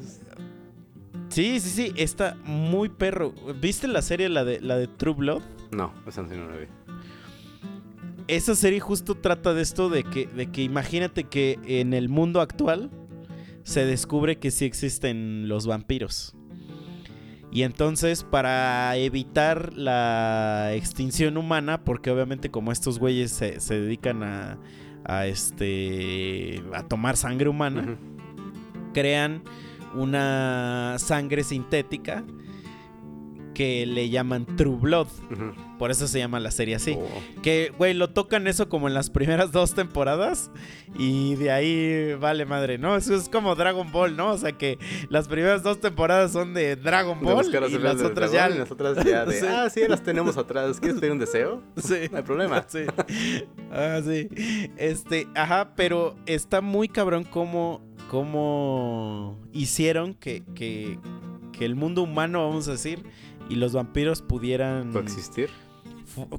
sí, 1.30 1.60
sí, 1.60 1.70
sí, 1.70 1.92
está 1.96 2.36
muy 2.44 2.88
perro. 2.88 3.32
¿Viste 3.60 3.88
la 3.88 4.02
serie, 4.02 4.28
la 4.28 4.44
de, 4.44 4.60
la 4.60 4.76
de 4.76 4.86
True 4.86 5.14
Blood? 5.14 5.42
No, 5.70 5.92
esa 6.06 6.22
no 6.22 6.50
la 6.50 6.56
vi. 6.56 6.66
Esa 8.28 8.54
serie 8.54 8.78
justo 8.78 9.14
trata 9.14 9.54
de 9.54 9.62
esto 9.62 9.88
de 9.88 10.04
que, 10.04 10.26
de 10.26 10.50
que 10.50 10.62
imagínate 10.62 11.24
que 11.24 11.58
en 11.64 11.94
el 11.94 12.10
mundo 12.10 12.42
actual 12.42 12.90
se 13.62 13.86
descubre 13.86 14.38
que 14.38 14.50
sí 14.50 14.66
existen 14.66 15.48
los 15.48 15.66
vampiros. 15.66 16.34
Y 17.50 17.62
entonces 17.62 18.24
para 18.24 18.94
evitar 18.96 19.72
la 19.72 20.74
extinción 20.74 21.38
humana, 21.38 21.82
porque 21.84 22.10
obviamente 22.10 22.50
como 22.50 22.70
estos 22.70 22.98
güeyes 22.98 23.30
se, 23.30 23.60
se 23.60 23.80
dedican 23.80 24.22
a, 24.22 24.58
a 25.06 25.26
este 25.26 26.62
a 26.74 26.82
tomar 26.82 27.16
sangre 27.16 27.48
humana, 27.48 27.98
crean 28.92 29.42
una 29.94 30.96
sangre 30.98 31.44
sintética 31.44 32.24
que 33.54 33.86
le 33.86 34.10
llaman 34.10 34.44
True 34.56 34.76
Blood. 34.76 35.08
Ujú. 35.30 35.67
Por 35.78 35.90
eso 35.92 36.08
se 36.08 36.18
llama 36.18 36.40
la 36.40 36.50
serie 36.50 36.74
así. 36.74 36.96
Oh. 36.98 37.42
Que, 37.42 37.72
güey, 37.78 37.94
lo 37.94 38.10
tocan 38.10 38.46
eso 38.48 38.68
como 38.68 38.88
en 38.88 38.94
las 38.94 39.10
primeras 39.10 39.52
dos 39.52 39.74
temporadas. 39.74 40.50
Y 40.98 41.36
de 41.36 41.50
ahí 41.52 42.14
vale 42.14 42.44
madre, 42.46 42.78
¿no? 42.78 42.96
Eso 42.96 43.14
es 43.14 43.28
como 43.28 43.54
Dragon 43.54 43.92
Ball, 43.92 44.16
¿no? 44.16 44.32
O 44.32 44.38
sea 44.38 44.52
que 44.52 44.78
las 45.08 45.28
primeras 45.28 45.62
dos 45.62 45.80
temporadas 45.80 46.32
son 46.32 46.54
de 46.54 46.76
Dragon 46.76 47.20
Ball 47.20 47.46
y 47.46 47.78
las 47.78 48.02
otras 48.02 48.32
ya. 48.32 48.50
y 48.50 48.58
las 48.58 48.70
otras 48.70 49.04
ya 49.04 49.24
de, 49.24 49.32
Sí. 49.40 49.46
ah, 49.48 49.70
sí, 49.70 49.82
las 49.88 50.02
tenemos 50.02 50.36
atrás. 50.36 50.80
¿Quieres 50.80 50.98
pedir 50.98 51.12
un 51.12 51.18
deseo? 51.18 51.62
Sí. 51.76 52.08
No 52.10 52.18
hay 52.18 52.22
problema. 52.24 52.58
Sí. 52.68 52.80
Ah, 53.70 54.00
sí. 54.04 54.28
Este, 54.76 55.26
ajá, 55.34 55.72
pero 55.74 56.16
está 56.26 56.60
muy 56.60 56.88
cabrón 56.88 57.24
cómo, 57.24 57.80
cómo 58.10 59.38
hicieron 59.52 60.14
que, 60.14 60.42
que, 60.54 60.98
que 61.52 61.64
el 61.64 61.74
mundo 61.76 62.02
humano, 62.02 62.46
vamos 62.46 62.68
a 62.68 62.72
decir, 62.72 63.04
y 63.48 63.54
los 63.56 63.72
vampiros 63.72 64.22
pudieran 64.22 64.92
Coexistir. 64.92 65.48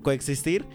Coexistir. 0.01 0.65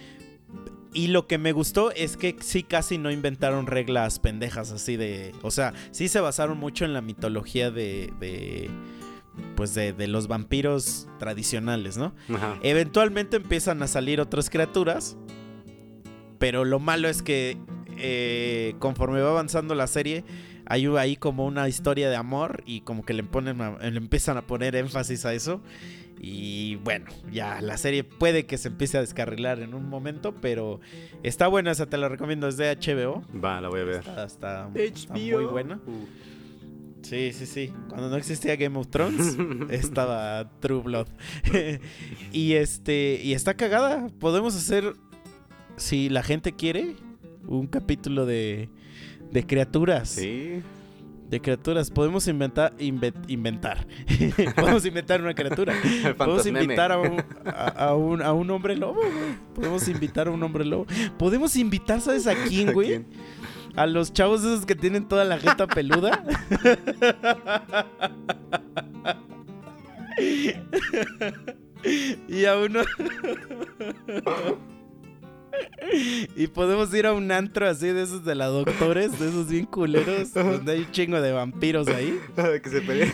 Y 0.93 1.09
lo 1.09 1.27
que 1.27 1.39
me 1.39 1.53
gustó 1.53 1.91
es 1.91 2.17
que 2.17 2.37
sí 2.41 2.63
casi 2.63 2.99
no 2.99 3.11
inventaron 3.11 3.67
reglas 3.67 4.21
pendejas 4.21 4.71
así 4.71 4.97
de... 4.97 5.33
O 5.43 5.51
sea, 5.51 5.73
sí 5.91 6.09
se 6.09 6.21
basaron 6.21 6.59
mucho 6.59 6.85
en 6.85 6.93
la 6.93 7.01
mitología 7.01 7.71
de... 7.71 8.13
de 8.21 8.71
pues 9.57 9.75
de, 9.75 9.93
de 9.93 10.07
los 10.07 10.29
vampiros 10.29 11.09
tradicionales, 11.19 11.97
¿no? 11.97 12.15
Ajá. 12.33 12.57
Eventualmente 12.63 13.39
empiezan 13.39 13.83
a 13.83 13.89
salir 13.89 14.21
otras 14.21 14.49
criaturas. 14.49 15.17
Pero 16.39 16.65
lo 16.65 16.79
malo 16.79 17.09
es 17.09 17.23
que 17.23 17.59
eh, 17.99 18.75
conforme 18.79 19.21
va 19.21 19.31
avanzando 19.31 19.75
la 19.75 19.87
serie, 19.87 20.25
hay 20.67 20.87
ahí 20.99 21.17
como 21.17 21.45
una 21.47 21.69
historia 21.69 22.09
de 22.11 22.17
amor 22.17 22.62
y 22.67 22.81
como 22.83 23.05
que 23.05 23.12
le, 23.15 23.23
ponen 23.25 23.61
a- 23.61 23.79
le 23.79 23.97
empiezan 23.99 24.37
a 24.37 24.43
poner 24.47 24.77
énfasis 24.77 25.25
a 25.27 25.35
eso. 25.35 25.61
Y 26.21 26.77
bueno, 26.77 27.07
ya 27.31 27.61
la 27.61 27.77
serie 27.77 28.03
puede 28.05 28.47
que 28.47 28.57
se 28.57 28.69
empiece 28.69 28.97
a 28.97 29.01
descarrilar 29.03 29.61
en 29.61 29.75
un 29.75 29.89
momento, 29.91 30.35
pero 30.41 30.81
está 31.23 31.49
buena, 31.49 31.71
esa 31.73 31.87
te 31.87 31.99
la 31.99 32.09
recomiendo, 32.09 32.49
es 32.49 32.57
de 32.57 32.71
HBO. 32.75 33.23
Va, 33.45 33.61
la 33.61 33.69
voy 33.69 33.81
a 33.81 33.85
ver. 33.85 33.97
Está, 33.99 34.25
está- 34.25 34.71
está 34.75 35.12
muy 35.12 35.45
buena. 35.45 35.81
Sí, 37.03 37.33
sí, 37.35 37.45
sí. 37.45 37.73
Cuando 37.89 38.09
no 38.09 38.17
existía 38.17 38.57
Game 38.57 38.79
of 38.79 38.89
Thrones, 38.89 39.37
estaba 39.71 40.49
True 40.61 40.81
Blood. 40.81 41.09
y 42.33 42.55
este, 42.55 43.21
y 43.23 43.35
está 43.35 43.55
cagada. 43.55 44.09
Podemos 44.19 44.57
hacer, 44.57 44.95
si 45.77 46.09
la 46.09 46.23
gente 46.23 46.53
quiere, 46.53 46.97
un 47.47 47.67
capítulo 47.67 48.25
de, 48.25 48.71
de 49.35 49.45
criaturas. 49.47 50.09
Sí. 50.11 50.62
De 51.28 51.41
criaturas. 51.41 51.91
Podemos 51.91 52.28
inventar, 52.28 52.72
inve- 52.78 53.12
inventar. 53.26 53.85
Podemos 54.55 54.87
inventar 54.87 55.20
una 55.20 55.35
criatura. 55.35 55.74
Podemos 56.16 56.47
invitar 56.47 56.93
a 56.93 56.99
un, 56.99 57.20
a, 57.45 57.66
a 57.89 57.95
un, 57.97 58.22
a 58.22 58.32
un 58.32 58.49
hombre 58.51 58.76
lobo, 58.76 59.01
güey. 59.01 59.35
Podemos 59.55 59.89
invitar 59.89 60.28
a 60.28 60.30
un 60.30 60.43
hombre 60.43 60.64
lobo. 60.64 60.87
Podemos 61.18 61.57
invitar, 61.57 62.01
¿sabes 62.01 62.26
a 62.28 62.35
quién, 62.49 62.68
¿A 62.68 62.72
güey? 62.72 62.89
quién? 62.89 63.07
A 63.74 63.87
los 63.87 64.12
chavos 64.12 64.43
esos 64.45 64.64
que 64.66 64.76
tienen 64.76 65.09
toda 65.09 65.24
la 65.24 65.37
jeta 65.37 65.66
peluda. 65.66 66.22
y 72.28 72.45
a 72.45 72.57
uno. 72.57 72.80
y 76.37 76.47
podemos 76.49 76.93
ir 76.95 77.07
a 77.07 77.13
un 77.13 77.31
antro 77.31 77.69
así 77.69 77.89
de 77.89 78.03
esos 78.03 78.25
de 78.25 78.35
la 78.35 78.47
doctores, 78.47 79.19
de 79.19 79.29
esos 79.29 79.49
bien 79.49 79.67
culeros, 79.67 80.33
donde 80.33 80.73
hay 80.73 80.81
un 80.81 80.91
chingo 80.91 81.21
de 81.21 81.33
vampiros 81.33 81.89
ahí. 81.89 82.19
que 82.63 82.71
se 82.71 82.81
peleen. 82.81 83.13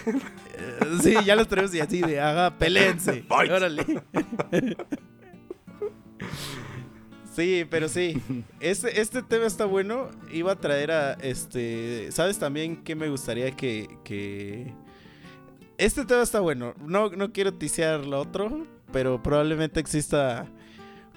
Eh, 0.55 0.99
sí, 1.03 1.15
ya 1.25 1.37
los 1.37 1.49
tenemos 1.49 1.75
y 1.75 1.81
así 1.81 2.01
de, 2.01 2.21
haga, 2.21 2.57
pelense. 2.59 3.23
Fight. 3.29 3.51
Órale. 3.51 3.85
Sí, 7.35 7.67
pero 7.71 7.89
sí. 7.89 8.21
Este, 8.59 9.01
este 9.01 9.23
tema 9.23 9.47
está 9.47 9.65
bueno. 9.65 10.09
Iba 10.33 10.53
a 10.53 10.57
traer 10.57 10.91
a 10.91 11.13
este. 11.15 12.11
¿Sabes 12.13 12.39
también 12.39 12.83
qué 12.83 12.95
me 12.95 13.09
gustaría 13.09 13.51
que. 13.53 13.89
que... 14.05 14.75
Este 15.79 16.05
tema 16.05 16.23
está 16.23 16.41
bueno. 16.41 16.75
No, 16.85 17.09
no 17.11 17.33
quiero 17.33 17.55
tisear 17.55 18.05
lo 18.05 18.21
otro. 18.21 18.67
Pero 18.93 19.23
probablemente 19.23 19.79
exista 19.79 20.51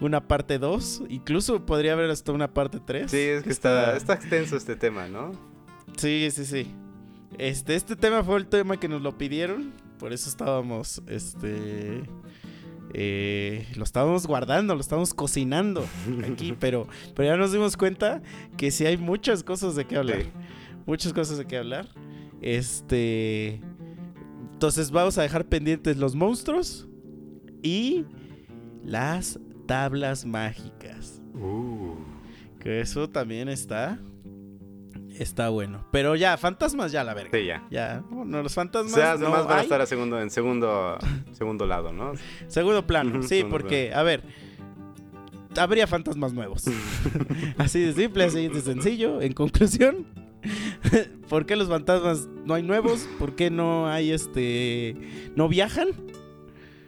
una 0.06 0.28
parte 0.28 0.60
2. 0.60 1.04
Incluso 1.10 1.66
podría 1.66 1.94
haber 1.94 2.10
hasta 2.10 2.32
una 2.32 2.54
parte 2.54 2.80
3. 2.86 3.10
Sí, 3.10 3.18
es 3.18 3.44
que 3.44 3.50
está, 3.50 3.96
está 3.96 4.14
extenso 4.14 4.56
este 4.58 4.76
tema, 4.76 5.08
¿no? 5.08 5.32
Sí, 5.98 6.30
sí, 6.32 6.46
sí. 6.46 6.68
Este, 7.38 7.76
este 7.76 7.96
tema 7.96 8.24
fue 8.24 8.38
el 8.38 8.48
tema 8.48 8.78
que 8.78 8.88
nos 8.88 9.02
lo 9.02 9.18
pidieron. 9.18 9.72
Por 10.00 10.14
eso 10.14 10.30
estábamos. 10.30 11.02
Este. 11.08 12.04
eh, 12.94 13.68
lo 13.76 13.84
estábamos 13.84 14.28
guardando, 14.28 14.76
lo 14.76 14.82
estábamos 14.82 15.14
cocinando 15.14 15.86
aquí, 16.30 16.54
pero, 16.60 16.88
pero 17.16 17.30
ya 17.30 17.38
nos 17.38 17.52
dimos 17.52 17.76
cuenta 17.78 18.22
que 18.58 18.70
sí 18.72 18.86
hay 18.86 18.98
muchas 18.98 19.44
cosas 19.44 19.76
de 19.76 19.86
qué 19.86 19.98
hablar. 19.98 20.22
Sí. 20.24 20.30
Muchas 20.86 21.14
cosas 21.14 21.38
de 21.38 21.46
qué 21.46 21.58
hablar. 21.58 21.88
Este. 22.42 23.62
Entonces 24.52 24.92
vamos 24.92 25.18
a 25.18 25.24
dejar 25.24 25.46
pendientes 25.46 25.98
los 25.98 26.16
monstruos 26.16 26.88
y 27.62 28.06
las 28.84 29.40
tablas 29.74 30.24
mágicas. 30.24 31.20
Uh. 31.34 31.96
Que 32.60 32.80
eso 32.80 33.10
también 33.10 33.50
está. 33.50 33.98
Está 35.18 35.50
bueno. 35.50 35.84
Pero 35.92 36.16
ya, 36.16 36.38
fantasmas 36.38 36.92
ya 36.92 37.04
la 37.04 37.16
verga. 37.16 37.32
Sí, 37.34 37.48
ya. 37.48 37.66
Ya, 37.72 38.04
no, 38.12 38.44
los 38.44 38.52
O 38.52 38.56
fantasmas. 38.56 38.94
sea, 38.94 39.16
no 39.16 39.32
van 39.32 39.50
a 39.50 39.56
hay. 39.56 39.64
estar 39.64 39.82
a 39.82 39.88
segundo, 39.88 40.22
en 40.22 40.30
segundo, 40.30 41.00
segundo 41.32 41.66
lado, 41.66 41.92
¿no? 41.92 42.14
Segundo 42.48 42.86
plano, 42.86 43.24
sí, 43.24 43.30
segundo 43.30 43.50
porque, 43.58 43.92
a 43.96 44.04
ver, 44.04 44.22
habría 45.58 45.88
fantasmas 45.88 46.34
nuevos. 46.34 46.66
así 47.58 47.82
de 47.82 47.94
simple, 47.94 48.26
así 48.26 48.50
de 48.50 48.62
sencillo. 48.62 49.22
En 49.22 49.34
conclusión, 49.34 50.06
¿por 51.30 51.48
qué 51.48 51.56
los 51.56 51.68
fantasmas 51.68 52.28
no 52.46 52.54
hay 52.54 52.62
nuevos? 52.62 53.10
¿Por 53.18 53.36
qué 53.36 53.50
no 53.50 53.88
hay 53.90 54.12
este. 54.12 54.96
no 55.36 55.48
viajan? 55.50 55.88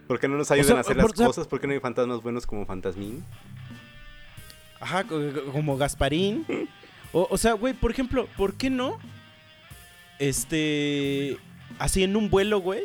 ¿Por 0.08 0.20
qué 0.20 0.28
no 0.28 0.38
nos 0.38 0.51
ayudan 0.51 0.68
sea, 0.68 0.78
a 0.78 0.82
hacer 0.82 0.97
por- 0.97 1.18
las 1.18 1.28
cosas? 1.28 1.47
¿Por 1.47 1.60
qué 1.60 1.68
no 1.68 1.74
hay 1.74 1.80
fantasmas 1.80 2.22
buenos 2.22 2.45
como 2.45 2.66
Fantasmín? 2.66 3.24
Ajá, 4.80 5.03
co- 5.03 5.20
co- 5.34 5.51
como 5.51 5.78
Gasparín. 5.78 6.45
O, 7.12 7.28
o 7.30 7.38
sea, 7.38 7.53
güey, 7.53 7.74
por 7.74 7.91
ejemplo, 7.91 8.28
¿por 8.38 8.53
qué 8.56 8.70
no? 8.70 8.99
Este. 10.20 11.38
Así 11.80 12.03
en 12.03 12.16
un 12.16 12.30
vuelo, 12.30 12.60
güey. 12.60 12.84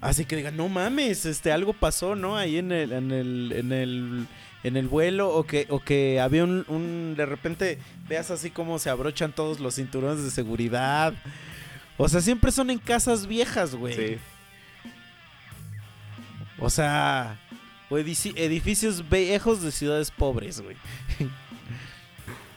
Así 0.00 0.24
que 0.24 0.36
digan, 0.36 0.56
no 0.56 0.68
mames, 0.68 1.24
este, 1.24 1.52
algo 1.52 1.72
pasó, 1.72 2.14
¿no? 2.16 2.36
Ahí 2.36 2.58
en 2.58 2.70
el, 2.70 2.92
en 2.92 3.10
el, 3.10 3.52
en 3.56 3.72
el, 3.72 4.26
en 4.62 4.76
el 4.76 4.88
vuelo. 4.88 5.30
O 5.30 5.44
que, 5.44 5.66
o 5.70 5.80
que 5.80 6.20
había 6.20 6.44
un, 6.44 6.64
un. 6.68 7.14
De 7.16 7.26
repente 7.26 7.78
veas 8.08 8.30
así 8.30 8.50
como 8.50 8.78
se 8.78 8.90
abrochan 8.90 9.32
todos 9.32 9.58
los 9.60 9.76
cinturones 9.76 10.22
de 10.22 10.30
seguridad. 10.30 11.14
O 11.96 12.08
sea, 12.08 12.20
siempre 12.20 12.52
son 12.52 12.70
en 12.70 12.78
casas 12.78 13.26
viejas, 13.26 13.74
güey. 13.74 13.94
Sí. 13.94 14.16
O 16.58 16.70
sea, 16.70 17.38
o 17.90 17.96
edici- 17.98 18.34
edificios 18.36 19.08
viejos 19.08 19.62
de 19.62 19.70
ciudades 19.72 20.10
pobres, 20.10 20.60
güey. 20.60 20.76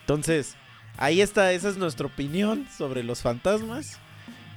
Entonces, 0.02 0.56
ahí 0.98 1.22
está, 1.22 1.52
esa 1.52 1.70
es 1.70 1.78
nuestra 1.78 2.08
opinión 2.08 2.68
sobre 2.76 3.04
los 3.04 3.22
fantasmas. 3.22 4.00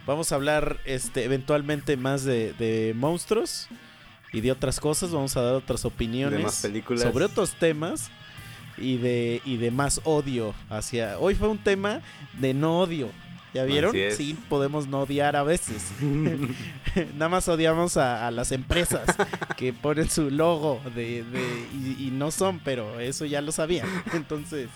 Vamos 0.06 0.32
a 0.32 0.36
hablar 0.36 0.78
este, 0.84 1.24
eventualmente 1.24 1.96
más 1.96 2.24
de, 2.24 2.52
de 2.54 2.92
monstruos 2.96 3.68
y 4.32 4.40
de 4.40 4.50
otras 4.50 4.80
cosas. 4.80 5.10
Vamos 5.12 5.36
a 5.36 5.42
dar 5.42 5.54
otras 5.54 5.84
opiniones 5.84 6.38
De 6.38 6.44
más 6.44 6.62
películas. 6.62 7.02
sobre 7.02 7.24
otros 7.26 7.52
temas 7.54 8.10
y 8.78 8.96
de, 8.96 9.42
y 9.44 9.58
de 9.58 9.70
más 9.70 10.00
odio 10.04 10.54
hacia... 10.70 11.18
Hoy 11.18 11.34
fue 11.34 11.48
un 11.48 11.58
tema 11.58 12.00
de 12.38 12.54
no 12.54 12.80
odio. 12.80 13.10
¿Ya 13.54 13.64
vieron? 13.64 13.92
Sí, 14.16 14.36
podemos 14.48 14.86
no 14.86 15.00
odiar 15.02 15.36
a 15.36 15.42
veces. 15.42 15.90
Nada 17.14 17.28
más 17.28 17.48
odiamos 17.48 17.96
a, 17.96 18.26
a 18.26 18.30
las 18.30 18.50
empresas 18.52 19.04
que 19.56 19.72
ponen 19.72 20.08
su 20.10 20.30
logo 20.30 20.80
de, 20.94 21.22
de- 21.24 21.66
y, 21.74 22.06
y 22.08 22.10
no 22.10 22.30
son, 22.30 22.60
pero 22.60 22.98
eso 23.00 23.24
ya 23.26 23.40
lo 23.42 23.52
sabían. 23.52 23.86
Entonces, 24.14 24.68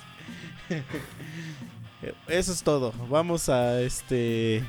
eso 2.29 2.53
es 2.53 2.63
todo. 2.63 2.93
Vamos 3.09 3.49
a 3.49 3.81
este 3.81 4.63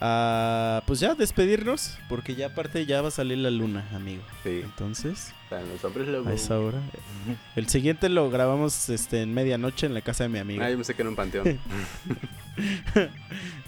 a 0.00 0.82
pues 0.86 0.98
ya 0.98 1.14
despedirnos 1.14 1.98
porque 2.08 2.34
ya 2.34 2.46
aparte 2.46 2.86
ya 2.86 3.02
va 3.02 3.08
a 3.08 3.10
salir 3.10 3.38
la 3.38 3.50
luna, 3.50 3.86
amigo. 3.94 4.22
Sí. 4.42 4.62
Entonces, 4.64 5.32
los 5.50 5.84
hombres 5.84 6.08
a 6.26 6.32
esa 6.32 6.58
hora. 6.58 6.78
El 7.56 7.68
siguiente 7.68 8.08
lo 8.08 8.30
grabamos 8.30 8.88
este 8.88 9.22
en 9.22 9.34
medianoche 9.34 9.86
en 9.86 9.94
la 9.94 10.00
casa 10.00 10.24
de 10.24 10.30
mi 10.30 10.38
amigo. 10.38 10.62
Ah, 10.64 10.70
yo 10.70 10.78
me 10.78 10.84
sé 10.84 10.94
que 10.94 11.02
en 11.02 11.08
un 11.08 11.16
panteón. 11.16 11.58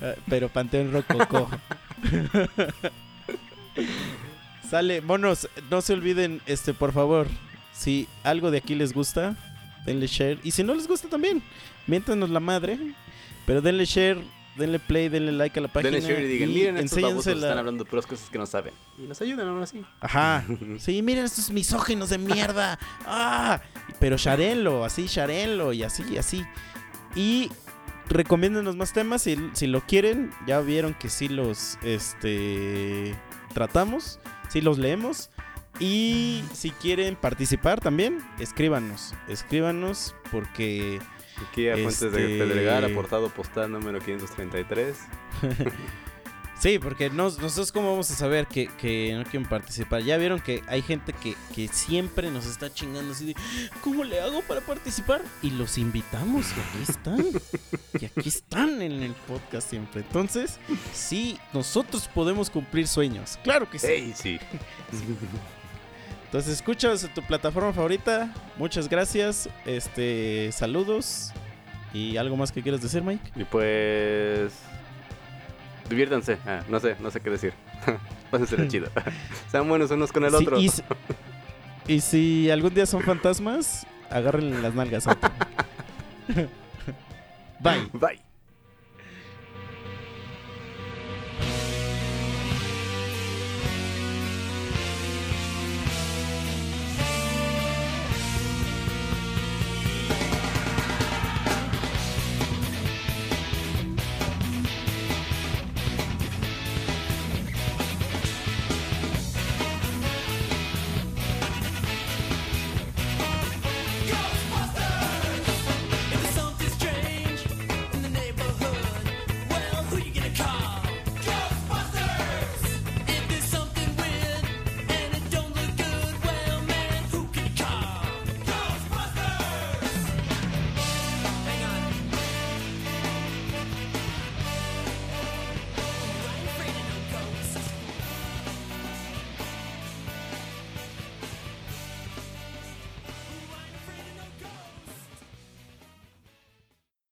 Ah, 0.02 0.14
Pero 0.28 0.50
Panteón 0.50 0.92
Rococó. 0.92 1.48
Sale, 4.68 5.00
monos, 5.00 5.48
no 5.70 5.80
se 5.80 5.94
olviden, 5.94 6.42
este, 6.46 6.74
por 6.74 6.92
favor, 6.92 7.26
si 7.72 8.06
algo 8.22 8.50
de 8.50 8.58
aquí 8.58 8.74
les 8.74 8.92
gusta, 8.92 9.34
denle 9.86 10.08
share. 10.08 10.38
Y 10.42 10.50
si 10.50 10.62
no 10.62 10.74
les 10.74 10.88
gusta 10.88 11.08
también, 11.08 11.42
miéntanos 11.86 12.28
la 12.28 12.40
madre. 12.40 12.76
Pero 13.46 13.62
denle 13.62 13.86
share, 13.86 14.18
denle 14.56 14.78
play, 14.78 15.08
denle 15.08 15.32
like 15.32 15.58
a 15.58 15.62
la 15.62 15.68
página. 15.68 15.92
Denle 15.92 16.06
share 16.08 16.24
y 16.24 16.28
digan, 16.28 16.48
miren, 16.48 16.76
estos 16.78 17.00
babosos 17.00 17.26
enséñensela- 17.26 17.42
están 17.46 17.58
hablando 17.58 17.84
puras 17.84 18.06
cosas 18.06 18.28
que 18.30 18.38
no 18.38 18.46
saben. 18.46 18.74
Y 18.98 19.02
nos 19.02 19.20
ayudan 19.20 19.48
aún 19.48 19.62
así. 19.62 19.84
Ajá. 20.00 20.44
Sí, 20.78 21.02
miren 21.02 21.24
estos 21.24 21.50
misógenos 21.50 22.10
de 22.10 22.18
mierda. 22.18 22.78
Ah, 23.06 23.60
pero 23.98 24.16
sharenlo, 24.16 24.84
así, 24.84 25.06
sharenlo 25.06 25.72
y 25.72 25.82
así, 25.82 26.04
y 26.10 26.16
así. 26.18 26.44
Y 27.14 27.50
recomiéndenos 28.08 28.76
más 28.76 28.92
temas 28.92 29.22
si, 29.22 29.36
si 29.54 29.66
lo 29.66 29.80
quieren. 29.82 30.30
Ya 30.46 30.60
vieron 30.60 30.94
que 30.94 31.08
sí 31.08 31.28
los 31.28 31.78
este 31.82 33.14
tratamos, 33.54 34.18
sí 34.48 34.60
los 34.60 34.78
leemos. 34.78 35.30
Y 35.80 36.44
si 36.52 36.70
quieren 36.70 37.16
participar 37.16 37.80
también, 37.80 38.18
escríbanos. 38.38 39.14
Escríbanos 39.28 40.14
porque 40.30 41.00
Aquí 41.50 41.68
a 41.68 41.74
Fuentes 41.74 42.00
de 42.00 42.06
Este- 42.08 42.38
Pedregal, 42.38 42.84
aportado 42.84 43.28
postal 43.30 43.70
número 43.72 43.98
533. 44.00 44.96
Sí, 46.60 46.78
porque 46.78 47.10
nos- 47.10 47.40
nosotros 47.40 47.72
cómo 47.72 47.90
vamos 47.90 48.08
a 48.12 48.14
saber 48.14 48.46
que, 48.46 48.68
que 48.80 49.12
no 49.16 49.24
quieren 49.24 49.48
participar. 49.48 50.00
Ya 50.04 50.16
vieron 50.16 50.38
que 50.38 50.62
hay 50.68 50.80
gente 50.80 51.12
que, 51.12 51.34
que 51.52 51.66
siempre 51.66 52.30
nos 52.30 52.46
está 52.46 52.72
chingando 52.72 53.14
así 53.14 53.26
de, 53.26 53.34
¿cómo 53.80 54.04
le 54.04 54.20
hago 54.20 54.42
para 54.42 54.60
participar? 54.60 55.22
Y 55.42 55.50
los 55.50 55.76
invitamos 55.76 56.46
y 56.56 56.60
aquí 56.60 56.90
están. 56.92 57.26
y 58.00 58.04
aquí 58.04 58.28
están 58.28 58.80
en 58.80 59.02
el 59.02 59.10
podcast 59.26 59.70
siempre. 59.70 60.02
Entonces, 60.02 60.60
sí, 60.94 61.36
nosotros 61.52 62.06
podemos 62.14 62.48
cumplir 62.48 62.86
sueños. 62.86 63.40
Claro 63.42 63.68
que 63.68 63.80
sí. 63.80 63.88
¡Ey, 63.88 64.12
sí! 64.14 64.38
Entonces, 66.32 66.54
escuchas 66.54 67.10
tu 67.14 67.20
plataforma 67.20 67.74
favorita. 67.74 68.32
Muchas 68.56 68.88
gracias. 68.88 69.50
Este, 69.66 70.50
saludos. 70.50 71.30
¿Y 71.92 72.16
algo 72.16 72.38
más 72.38 72.50
que 72.50 72.62
quieras 72.62 72.80
decir, 72.80 73.02
Mike? 73.02 73.32
Y 73.36 73.44
pues. 73.44 74.54
Diviértanse. 75.90 76.38
Ah, 76.46 76.62
no 76.70 76.80
sé, 76.80 76.96
no 77.00 77.10
sé 77.10 77.20
qué 77.20 77.28
decir. 77.28 77.52
Pásenselo 78.30 78.66
chido. 78.66 78.88
Sean 79.50 79.68
buenos 79.68 79.90
unos 79.90 80.10
con 80.10 80.24
el 80.24 80.30
Sí, 80.30 80.36
otro. 80.36 80.58
y, 80.58 80.70
si, 80.70 80.82
y 81.86 82.00
si 82.00 82.50
algún 82.50 82.72
día 82.72 82.86
son 82.86 83.02
fantasmas, 83.02 83.86
agárrenle 84.08 84.62
las 84.62 84.74
nalgas. 84.74 85.04
Bye. 87.60 87.90
Bye. 87.92 88.31